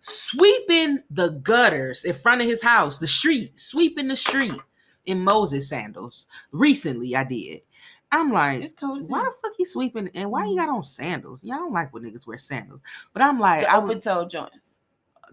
[0.00, 4.60] sweeping the gutters in front of his house, the street, sweeping the street
[5.06, 6.26] in Moses sandals.
[6.52, 7.62] Recently, I did.
[8.10, 10.56] I'm like, why the fuck you sweeping and why you Mhm.
[10.56, 11.40] got on sandals?
[11.42, 12.80] Yeah, I don't like when niggas wear sandals.
[13.12, 14.77] But I'm like, The I would, tell joints.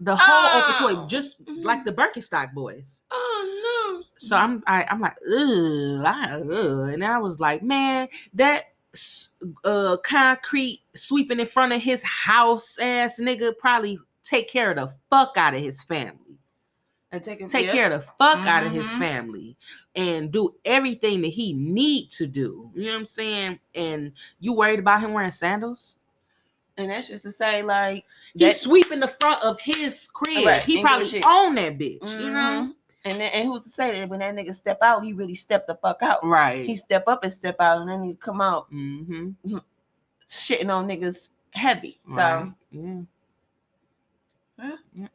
[0.00, 0.94] The whole open Oh.
[1.02, 1.64] toy, just Mhm.
[1.64, 3.02] like the Birkenstock boys.
[3.10, 4.04] Oh no!
[4.18, 6.88] So I'm I, I'm like, ugh, I, ugh.
[6.92, 8.64] and I was like, man, that
[9.64, 14.94] uh concrete sweeping in front of his house ass nigga probably take care of the
[15.10, 16.38] fuck out of his family.
[17.12, 17.72] And take, it- Take yeah.
[17.72, 18.98] care of the fuck out of his Mhm.
[18.98, 19.56] family
[19.94, 22.70] and do everything that he need to do.
[22.74, 23.60] You know what I'm saying?
[23.74, 25.98] And you worried about him wearing sandals?
[26.78, 28.04] And that's just to say, like,
[28.34, 30.46] He's that- sweeping the front of his crib.
[30.46, 32.20] Right, He probably own that bitch.
[32.20, 32.70] You know?
[32.70, 32.74] Mhm.
[33.04, 35.66] And then, and who's to say that when that nigga step out, he really step
[35.66, 36.24] the fuck out.
[36.24, 36.66] Right.
[36.66, 39.58] He step up and step out, and then he come out mm-hmm.
[40.28, 42.00] shitting on niggas heavy.
[42.08, 42.52] So
[44.58, 44.78] Right.
[44.92, 45.06] Yeah.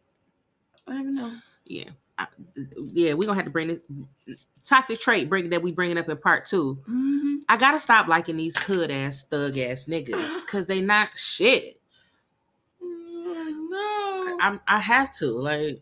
[0.88, 1.34] I don't even know.
[1.66, 1.90] Yeah.
[2.18, 2.28] I,
[2.78, 3.82] yeah, we're gonna have to bring this
[4.64, 7.36] toxic trait bring that we bringing up in part 2 Mm-hmm.
[7.50, 11.80] I gotta stop liking these hood ass thug ass niggas because they not shit.
[12.82, 15.82] No, I'm I have to like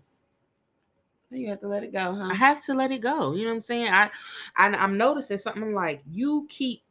[1.32, 2.30] you have to let it go, huh?
[2.32, 3.34] I have to let it go.
[3.34, 3.94] You know what I'm saying?
[3.94, 4.10] I,
[4.58, 6.82] I I'm noticing something I'm like you keep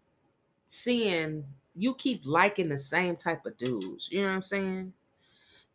[0.68, 1.44] seeing
[1.74, 4.08] you keep liking the same type of dudes.
[4.10, 4.92] You know what I'm saying?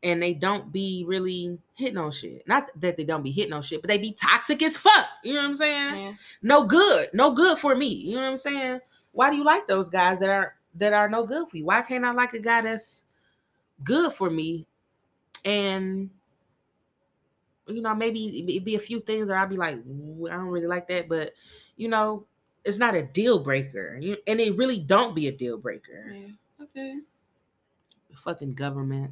[0.03, 2.45] And they don't be really hitting on shit.
[2.47, 5.07] Not that they don't be hitting on shit, but they be toxic as fuck.
[5.23, 6.05] You know what I'm saying?
[6.05, 6.13] Yeah.
[6.41, 7.07] No good.
[7.13, 7.87] No good for me.
[7.87, 8.79] You know what I'm saying?
[9.13, 11.65] Why do you like those guys that are that are no good for you?
[11.65, 13.05] Why can't I like a guy that's
[13.83, 14.67] good for me
[15.45, 16.09] and
[17.67, 20.67] you know, maybe it'd be a few things that I'd be like, I don't really
[20.67, 21.33] like that, but
[21.77, 22.25] you know,
[22.65, 23.99] it's not a deal breaker.
[24.27, 26.13] And it really don't be a deal breaker.
[26.13, 26.27] Yeah.
[26.61, 26.99] Okay.
[28.15, 29.11] Fucking government.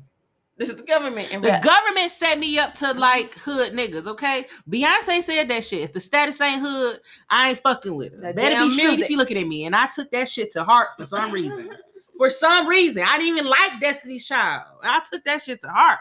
[0.62, 1.30] This is the government.
[1.34, 4.46] And The government set me up to like hood niggas, okay?
[4.70, 5.82] Beyonce said that shit.
[5.82, 7.00] If the status ain't hood,
[7.32, 8.22] I ain't fucking with her.
[8.22, 9.66] That Better be street if you looking at me.
[9.66, 11.72] And I took that shit to heart for some reason.
[12.16, 13.02] for some reason.
[13.04, 14.66] I didn't even like Destiny's Child.
[14.84, 15.98] I took that shit to heart.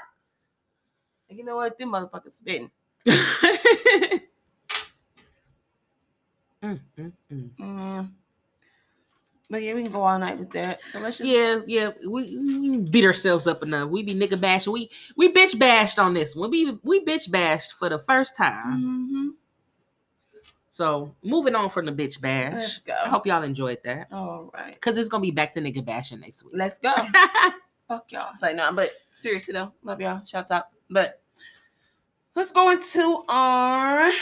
[1.31, 1.79] you know what?
[1.79, 2.71] Them motherfuckers spitting.
[6.63, 7.51] Mm, mm, mm.
[7.59, 8.11] Mm.
[9.51, 10.81] But yeah, we can go all night with that.
[10.93, 13.91] So let's just Yeah, yeah, we, we beat ourselves up enough.
[13.91, 14.73] We be nigga bashing.
[14.73, 16.51] We we bitch bashed on this one.
[16.53, 18.81] We we bitch bashed for the first time.
[18.81, 19.31] Mhm.
[20.71, 22.53] So moving on from the bitch bash.
[22.55, 22.95] Let's go.
[23.05, 24.73] I hope y'all enjoyed that All right.
[24.75, 26.55] because it's gonna be back to nigga bashing next week.
[26.57, 26.95] Let's go.
[27.89, 28.31] Fuck y'all.
[28.33, 30.25] It's like, no, but seriously though, love y'all.
[30.25, 30.67] Shouts out.
[30.89, 31.21] But
[32.37, 34.13] let's go into our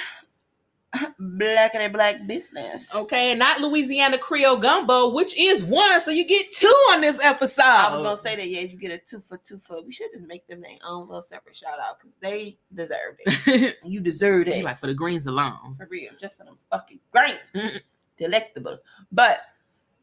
[1.19, 2.95] black and a black business.
[2.95, 7.23] okay, and not Louisiana Creole gumbo, which is one, so you get two on this
[7.23, 7.63] episode.
[7.63, 9.83] I was gonna say that, yeah, you get a two for two for.
[9.83, 13.77] We should just make them their own little separate shout out because they deserved it.
[13.85, 14.65] You deserve it.
[14.65, 15.75] like for the greens alone.
[15.77, 17.39] for real, just for the fucking grains.
[17.55, 17.81] Mm.
[18.19, 18.79] Delectable.
[19.13, 19.41] But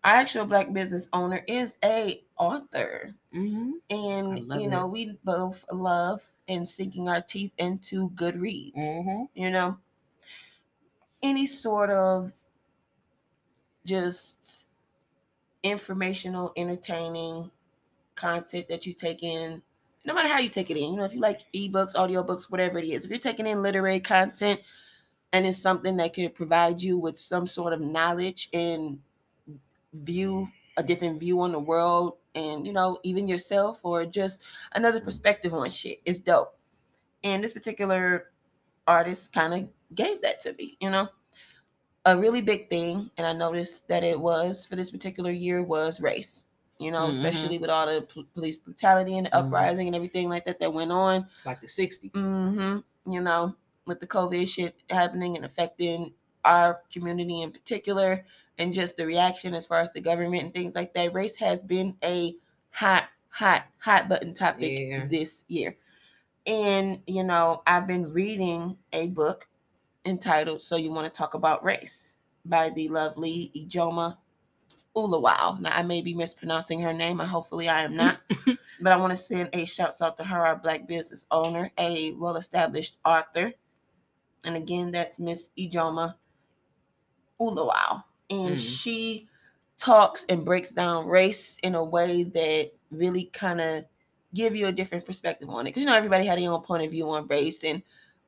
[0.03, 3.13] our actual black business owner is a author.
[3.33, 8.75] hmm And you know, we both love and sinking our teeth into good reads.
[8.77, 9.77] hmm You know,
[11.25, 12.31] any sort of
[13.83, 14.67] just
[15.63, 17.49] informational, entertaining
[18.15, 19.61] content that you take in,
[20.05, 20.93] no matter how you take it in.
[20.93, 23.99] You know, if you like ebooks, audiobooks, whatever it is, if you're taking in literary
[23.99, 24.59] content
[25.33, 28.99] and it's something that can provide you with some sort of knowledge and
[29.93, 30.47] view
[30.77, 34.39] a different view on the world and you know even yourself or just
[34.73, 36.59] another perspective on shit it's dope
[37.23, 38.31] and this particular
[38.87, 41.07] artist kind of gave that to me you know
[42.05, 45.99] a really big thing and i noticed that it was for this particular year was
[45.99, 46.45] race
[46.79, 47.09] you know Mhm.
[47.09, 49.45] especially with all the police brutality and the Mhm.
[49.45, 52.11] uprising and everything like that that went on Like the 60s.
[52.13, 53.55] hmm You know,
[53.85, 56.13] with the COVID shit happening and affecting
[56.43, 58.25] our community in particular,
[58.57, 61.13] and just the reaction as far as the government and things like that.
[61.13, 62.35] Race has been a
[62.71, 65.05] hot, hot, hot button topic Yeah.
[65.07, 65.77] this year.
[66.47, 69.47] And, you know, I've been reading a book
[70.05, 72.15] entitled So You Want to Talk About Race
[72.45, 74.17] by the lovely Ijeoma
[74.95, 75.59] Oluo.
[75.59, 78.19] Now, I may be mispronouncing her name, and hopefully I am not.
[78.81, 82.11] but I want to send a shout out to her, our black business owner, a
[82.13, 83.53] well established author.
[84.43, 86.15] And again, that's Miss Ijeoma
[87.39, 88.03] Oluo.
[88.29, 88.57] And Mm.
[88.57, 89.27] she
[89.77, 93.85] talks and breaks down race in a way that really kind of
[94.33, 95.69] give you a different perspective on it.
[95.69, 97.81] Because you know, everybody had their own point of view on race and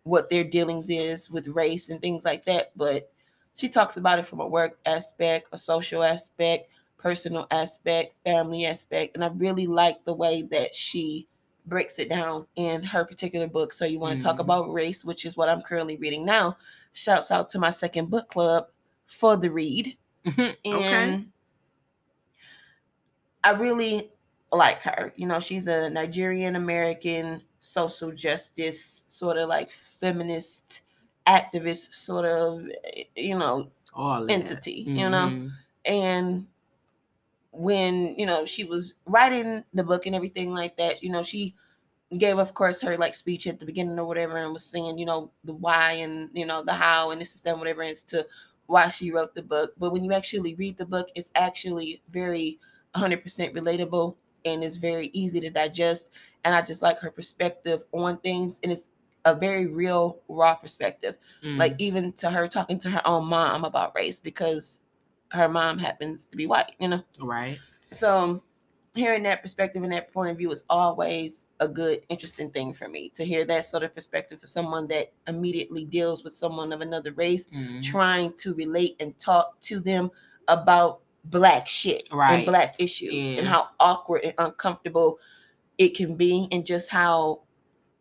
[0.07, 2.71] what their dealings is with race and things like that.
[2.75, 3.11] But
[3.55, 9.15] she talks about it from a work aspect, a social aspect, personal aspect, family aspect.
[9.15, 11.27] And I really like the way that she
[11.65, 13.73] breaks it down in her particular book.
[13.73, 14.41] So you want to talk Mhm.
[14.41, 16.57] about race, which is what I'm currently reading now.
[16.93, 18.67] Shouts out to my second book club
[19.05, 19.97] for the read.
[20.71, 21.17] okay.
[21.17, 21.31] And
[23.43, 24.11] I really
[24.51, 25.13] like her.
[25.15, 30.81] You know, she's a Nigerian American social justice sort of like feminist
[31.27, 32.61] activist sort of
[33.15, 35.29] you know All entity, you know.
[35.31, 35.51] Mhm.
[35.85, 36.47] And
[37.51, 41.55] when you know she was writing the book and everything like that, you know, she
[42.17, 45.05] gave, of course, her like speech at the beginning or whatever, and was saying, you
[45.05, 48.27] know, the why and you know the how and this is done whatever as to
[48.67, 49.73] why she wrote the book.
[49.77, 52.59] But when you actually read the book, it's actually very
[52.93, 54.15] 100% relatable
[54.45, 56.09] and it's very easy to digest.
[56.43, 58.83] And I just like her perspective on things, and it's
[59.25, 61.57] a very real, raw perspective Mm.
[61.57, 64.79] like even to her talking to her own mom about race because
[65.31, 67.03] her mom happens to be white, you know.
[67.19, 67.59] right.
[67.91, 68.41] So
[68.95, 72.87] hearing that perspective and that point of view is always a good, interesting thing for
[72.87, 76.79] me to hear that sort of perspective for someone that immediately deals with someone of
[76.81, 77.83] another race, Mhm.
[77.83, 80.09] trying to relate and talk to them
[80.47, 82.35] about black shit Right.
[82.35, 83.39] and black issues Yeah.
[83.39, 85.19] and how awkward and uncomfortable
[85.77, 87.41] it can be and just how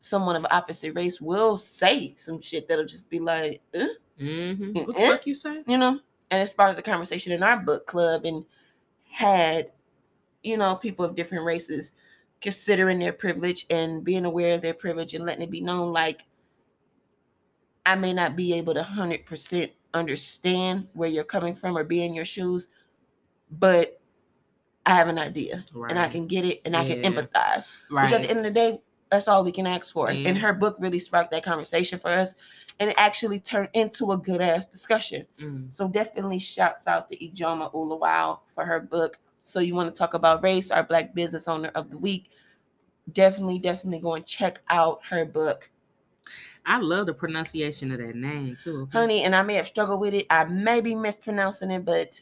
[0.00, 3.86] someone of opposite race will say some shit that'll just be like, "Uh?"
[4.20, 4.74] Mhm.
[4.86, 5.08] What the Eh?
[5.10, 5.62] fuck you say?
[5.66, 6.00] you know,
[6.30, 8.44] and it sparked the conversation in our book club and
[9.10, 9.72] had,
[10.42, 11.92] you know, people of different races
[12.40, 16.24] considering their privilege and being aware of their privilege and letting it be known like
[17.84, 22.14] I may not be able to 100% understand where you're coming from or be in
[22.14, 22.68] your shoes,
[23.50, 24.00] but
[24.86, 27.72] I have an idea and I can get it and I can empathize.
[27.90, 28.04] Right.
[28.04, 28.80] Which at the end of the day,
[29.10, 30.12] that's all we can ask for.
[30.12, 30.28] Yeah.
[30.28, 32.36] And her book really sparked that conversation for us.
[32.78, 35.26] And it actually turned into a good ass discussion.
[35.40, 35.72] Mm.
[35.72, 39.18] So definitely shouts out to Ijeoma Oluo for her book.
[39.44, 42.30] So you want to talk about race, our black business owner of the week.
[43.12, 45.70] Definitely, definitely go and check out her book.
[46.64, 48.88] I love the pronunciation of that name too.
[48.92, 50.26] Honey, and I may have struggled with it.
[50.30, 52.20] I may be mispronouncing it, but,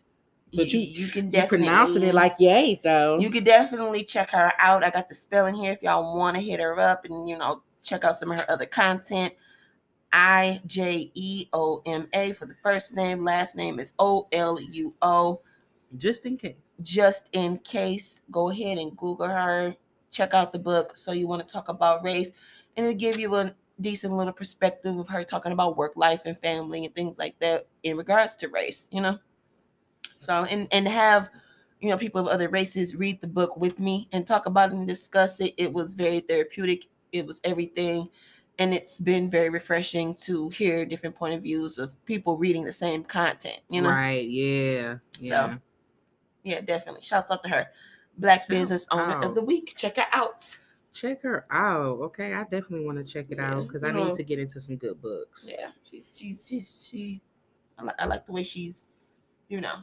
[0.56, 3.18] But you- you can definitely pronouncing it like yay though.
[3.18, 4.85] you can definitely check her out.
[4.85, 7.62] I got the spelling here if y'all want to hit her up and you know
[7.82, 9.35] check out some of her other content.
[10.12, 13.24] I J E O M A for the first name.
[13.24, 15.40] Last name is O L U O.
[15.97, 16.56] just in case.
[16.82, 19.76] Just in case, go ahead and Google her.
[20.10, 20.97] Check out the book.
[20.97, 22.31] So you want to talk about race,
[22.76, 26.39] and it'll give you a decent little perspective of her talking about work life and
[26.39, 28.89] family and things like that in regards to race.
[28.93, 29.18] You know.
[30.25, 31.31] So and and have
[31.81, 34.77] you know people of other races read the book with me and talk about it
[34.77, 35.55] and discuss it.
[35.57, 36.87] It was very therapeutic.
[37.13, 38.09] It was everything.
[38.61, 42.73] And it's been very refreshing to hear different point of views of people reading the
[42.73, 43.91] same content, you know.
[43.91, 44.29] Right.
[44.29, 44.99] Yeah.
[45.19, 45.57] Yeah.
[46.45, 47.03] Yeah, definitely.
[47.03, 47.67] Shouts out to her.
[48.17, 49.25] Black Shouts Business Owner out.
[49.25, 49.75] of the Week.
[49.77, 50.47] Check her out.
[50.93, 51.99] check her out.
[52.01, 52.33] Okay.
[52.33, 54.05] I definitely want to check it Yeah, out because I know.
[54.05, 55.47] need to get into some good books.
[55.51, 57.21] Yeah, she's she's she's she.
[57.77, 58.87] I like I like the way she's,
[59.49, 59.77] you know,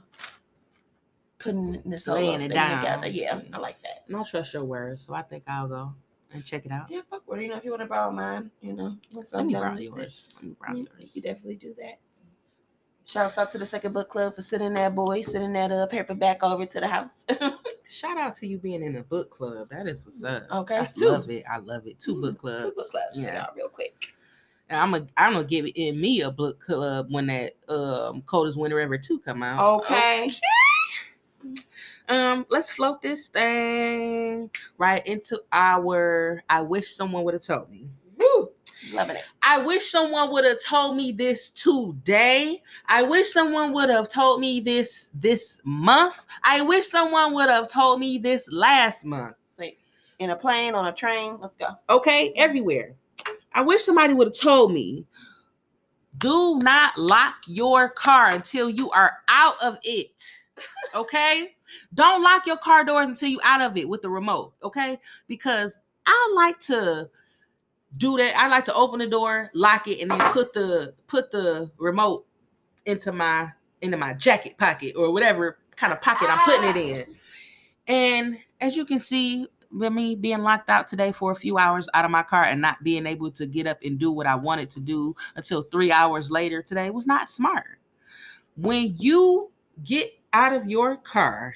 [1.40, 2.80] putting this whole Laying it thing down.
[3.02, 3.08] together.
[3.08, 4.04] Yeah, I like that.
[4.08, 5.94] And I trust your word, so I think I'll go
[6.34, 6.88] and check it out.
[6.90, 7.42] Yeah, fuck with.
[7.42, 9.62] You know, if you want to borrow mine, you know, once Let I'm me done
[9.62, 10.30] borrow with it, yours.
[10.36, 11.12] Let me borrow You, yours.
[11.16, 12.00] you definitely do that.
[13.06, 16.44] Shouts out to the second book club for sending that boy, sending that uh, paperback
[16.44, 17.12] over to the house.
[17.90, 19.68] Shout out to you being in a book club.
[19.70, 20.44] That is what's up.
[20.50, 21.10] Okay, I two.
[21.10, 21.44] love it.
[21.52, 22.00] I love it.
[22.00, 22.64] Two book clubs.
[22.64, 23.16] Two book clubs.
[23.16, 24.14] Yeah, real quick.
[24.72, 28.22] And I'm a I'm gonna give it in me a book club when that um
[28.22, 29.82] coldest winter ever two come out.
[29.82, 30.32] Okay.
[32.08, 37.90] Um, let's float this thing right into our I wish someone would have told me.
[38.18, 38.52] Woo.
[38.94, 39.24] Loving it.
[39.44, 42.64] I wish someone would have told me this today.
[42.88, 46.26] I wish someone would have told me this this month.
[46.44, 49.36] I wish someone would have told me this last month.
[50.20, 51.38] In a plane, on a train.
[51.42, 51.70] Let's go.
[51.90, 52.96] Okay, everywhere.
[53.54, 55.08] I wish somebody would have told me
[56.18, 60.22] do not lock your car until you are out of it.
[60.94, 61.56] Okay?
[61.94, 65.00] Don't lock your car doors until you out of it with the remote, okay?
[65.28, 67.10] Because I like to
[67.98, 68.36] do that.
[68.38, 72.26] I like to open the door, lock it, and then put the put the remote
[72.86, 73.50] into my
[73.82, 77.16] into my jacket pocket or whatever kind of pocket I'm putting it in.
[77.88, 82.06] And as you can see, me being locked out today for a few hours out
[82.06, 84.70] of my car and not being able to get up and do what I wanted
[84.72, 87.80] to do until three hours later today was not smart.
[88.58, 89.52] When you
[89.84, 91.56] get out of your car,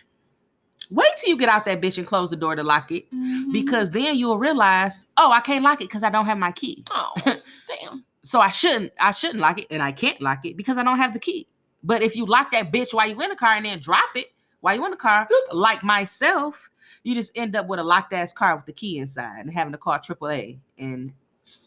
[0.89, 3.51] wait till you get out that bitch and close the door to lock it Mm-hmm.
[3.51, 6.83] because then you'll realize, oh, I can't lock it because I don't have my key.
[6.91, 8.05] oh, damn.
[8.23, 10.97] So I shouldn't, I shouldn't lock it, and I can't lock it because I don't
[10.97, 11.47] have the key.
[11.83, 14.27] But if you lock that bitch while you in the car and then drop it
[14.65, 16.71] while you in the car, like myself,
[17.03, 19.71] you just end up with a locked ass car with the key inside and having
[19.71, 20.57] to call AAA.
[20.79, 21.13] And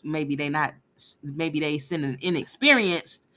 [0.03, 0.75] maybe they not,
[1.23, 3.29] maybe they send an inexperienced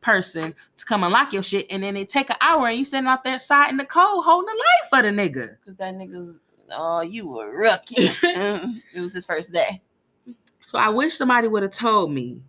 [0.00, 3.06] person to come unlock your shit, and then it take an hour and you sitting
[3.06, 5.56] out there side in the cold holding the light for the nigga.
[5.66, 6.36] Cause that nigga,
[6.70, 8.08] oh, you were rookie.
[8.22, 9.82] Mm, it was his first day.
[10.64, 12.40] So I wish somebody would have told me,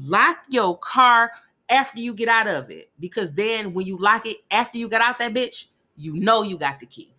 [0.00, 1.30] lock your car
[1.68, 5.00] after you get out of it, because then when you lock it after you got
[5.00, 5.66] out that bitch,
[5.96, 7.12] you know you got the key.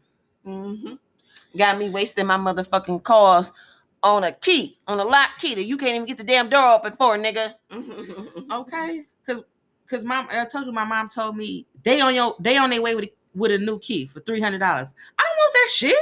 [0.43, 0.93] hmm
[1.57, 3.51] Got me wasting my motherfucking calls
[4.03, 6.73] on a key, on a lock key that you can't even get the damn door
[6.75, 7.53] open for, nigga.
[8.51, 9.43] Okay, because
[9.83, 12.81] because mom, I told you my mom told me they on your they on their
[12.81, 14.93] way with a, with a new key for three hundred dollars.
[15.19, 15.95] I don't want that shit.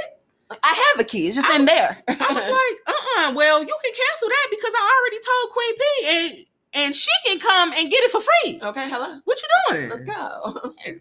[0.62, 1.26] I have a key.
[1.26, 2.02] It's just in there.
[2.08, 5.76] I was like, uh, uh well, you can cancel that because I already told Queen
[5.76, 6.46] P and
[6.84, 8.60] and she can come and get it for free.
[8.62, 9.20] okay, hello.
[9.24, 9.90] What you doing?
[9.90, 10.74] Let's go.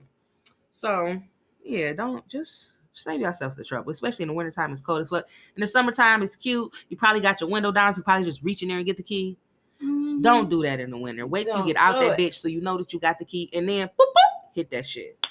[0.72, 1.20] So
[1.66, 4.72] yeah, don't just save yourself the trouble, especially in the wintertime.
[4.72, 5.26] It's cold as fuck.
[5.56, 6.74] In the summertime, it's cute.
[6.90, 8.98] You probably got your window down, so you probably just reach in there and get
[8.98, 9.38] the key.
[9.84, 10.22] Mm-hmm.
[10.22, 11.28] Don't do that in the winter.
[11.28, 12.32] Wait till you Don't get out that it.
[12.32, 14.86] bitch so you know that you got the key, and then boop boop, hit that
[14.86, 15.28] shit.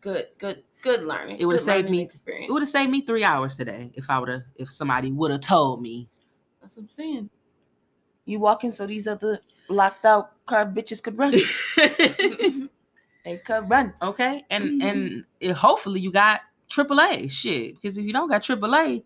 [0.00, 1.38] Good, good, good learning.
[1.38, 2.50] It would've saved me- experience.
[2.50, 5.30] It would have saved me three hours today if I would have if somebody would
[5.30, 6.08] have told me.
[6.60, 7.30] That's what I'm saying.
[8.26, 11.32] You walking so these other locked out car bitches could run.
[13.28, 13.92] they could run.
[14.02, 14.88] okay, and Mhm.
[14.90, 19.02] and it, hopefully you got AAA shit because if you don't got AAA,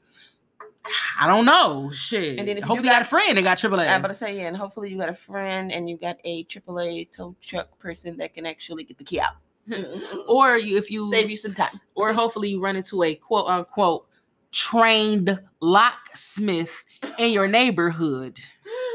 [1.21, 2.39] I don't know shit.
[2.39, 3.89] And then if hopefully you got, got- a friend that got AAA.
[3.89, 6.45] I'm about to say, yeah, and hopefully you got a friend and you got a
[6.45, 9.35] AAA tow truck person that can actually get the key out.
[10.29, 11.81] or you, if you Save you some time.
[11.95, 14.07] or hopefully you run into a quote unquote
[14.51, 16.73] trained locksmith
[17.19, 18.39] in your neighborhood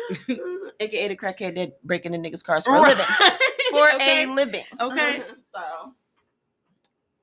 [0.80, 3.06] AKA the crackhead that breaking the niggas' cars for a living.
[3.78, 4.24] For okay.
[4.24, 4.64] a living.
[4.80, 5.22] Okay.
[5.56, 5.94] so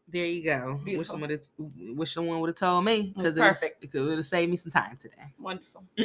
[0.08, 0.74] There you go.
[0.76, 1.12] Wish Beautiful.
[1.12, 3.84] someone would wish someone would have told me because it, perfect.
[3.84, 5.34] it would have saved me some time today.
[5.38, 5.84] wonderful.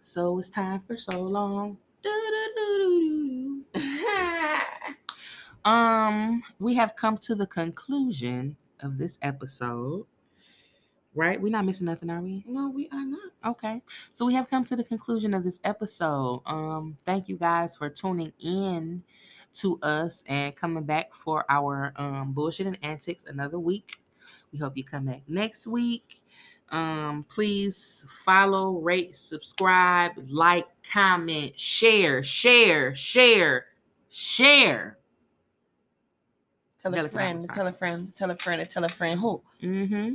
[0.00, 1.76] So it's time for so long.
[5.64, 10.06] Um, we have come to the conclusion of this episode.
[11.18, 11.40] Right?
[11.40, 12.44] We're not missing nothing, are we?
[12.46, 13.32] no, we are not.
[13.44, 13.82] Okay.
[14.12, 16.42] So we have come to the conclusion of this episode.
[16.46, 19.02] Um, thank you guys for tuning in
[19.54, 23.98] to us and coming back for our um bullshit and antics another week.
[24.52, 26.22] We hope you come back next week.
[26.70, 33.66] Um, please follow, rate, subscribe, like, comment, share, share, share,
[34.08, 34.98] share.
[36.80, 39.42] Tell a friend, tell a friend, tell a friend, tell a friend who.
[39.62, 40.14] Mm-hmm.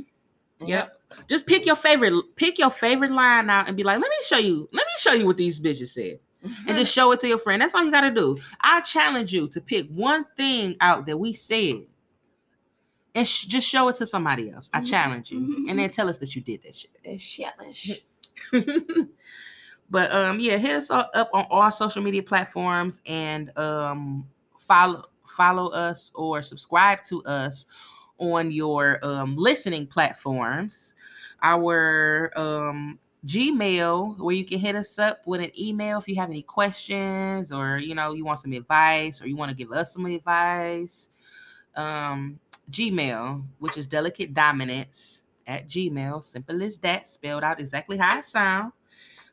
[0.68, 1.00] Yep.
[1.28, 4.38] Just pick your favorite, pick your favorite line out and be like, let me show
[4.38, 6.18] you, let me show you what these bitches said.
[6.66, 7.62] and just show it to your friend.
[7.62, 8.36] That's all you got to do.
[8.60, 11.86] I challenge you to pick one thing out that we said
[13.14, 14.68] and sh- just show it to somebody else.
[14.74, 17.76] I Mhm, challenge you, mhm, and then tell us that you did that It's challenge.
[17.76, 18.04] shit.
[19.90, 24.26] but um, yeah, hit us up on all social media platforms and um,
[24.58, 27.66] follow follow us or subscribe to us
[28.18, 30.94] on your um, listening platforms.
[31.42, 36.28] Our um, Gmail, where you can hit us up with an email if you have
[36.28, 39.92] any questions or you know you want some advice or you want to give us
[39.92, 41.08] some advice.
[41.74, 42.38] Um,
[42.70, 48.24] Gmail, which is delicate dominance at Gmail, simple as that, spelled out exactly how it
[48.24, 48.72] sounds.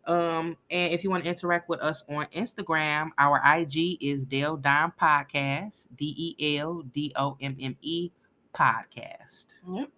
[0.05, 4.57] Um, and if you want to interact with us on Instagram, our IG is Del
[4.57, 8.11] Dom Podcast, D E L D O M M E
[8.53, 9.59] Podcast.
[9.67, 9.89] Yep.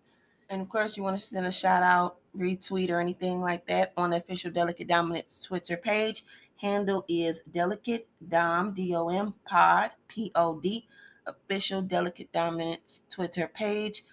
[0.50, 3.94] And of course, you want to send a shout out, retweet, or anything like that
[3.98, 6.24] on the official Delicate Dominance Twitter page.
[6.58, 10.88] Handle is Delicate Dom D O M Pod P O D
[11.26, 14.04] official Delicate Dominance Twitter page.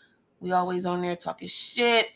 [0.41, 2.07] We always on there talking shit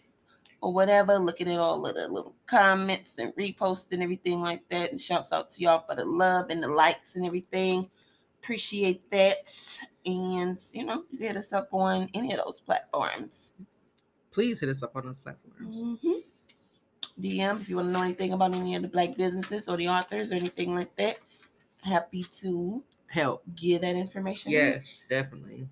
[0.61, 4.91] or whatever, looking at all of the little comments and reposts and everything like that.
[4.91, 7.91] And shouts out to y'all for the love and the likes and everything.
[8.45, 9.51] Appreciate that.
[10.05, 13.53] And you know, hit us up on any of those platforms.
[14.33, 15.81] Please hit us up on those platforms.
[15.81, 16.23] Mhm.
[17.19, 19.89] DM if you want to know anything about any of the black businesses or the
[19.89, 21.17] authors or anything like that.
[21.81, 23.43] Happy to Help.
[23.55, 24.53] give that information.
[24.53, 25.67] Yes, definitely.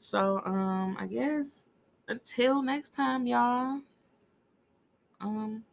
[0.00, 1.68] So, um, I guess
[2.08, 3.82] until next time, y'all.
[5.20, 5.64] Um,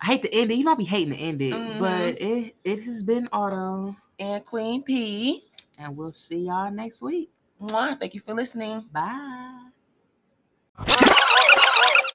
[0.00, 0.56] I hate to end it.
[0.56, 1.78] You know, I be hating to end it, Mhm.
[1.78, 5.44] but it it has been auto, and Queen P.
[5.78, 7.30] And we'll see y'all next week.
[7.68, 8.84] Thank you for listening.
[8.92, 9.68] Bye.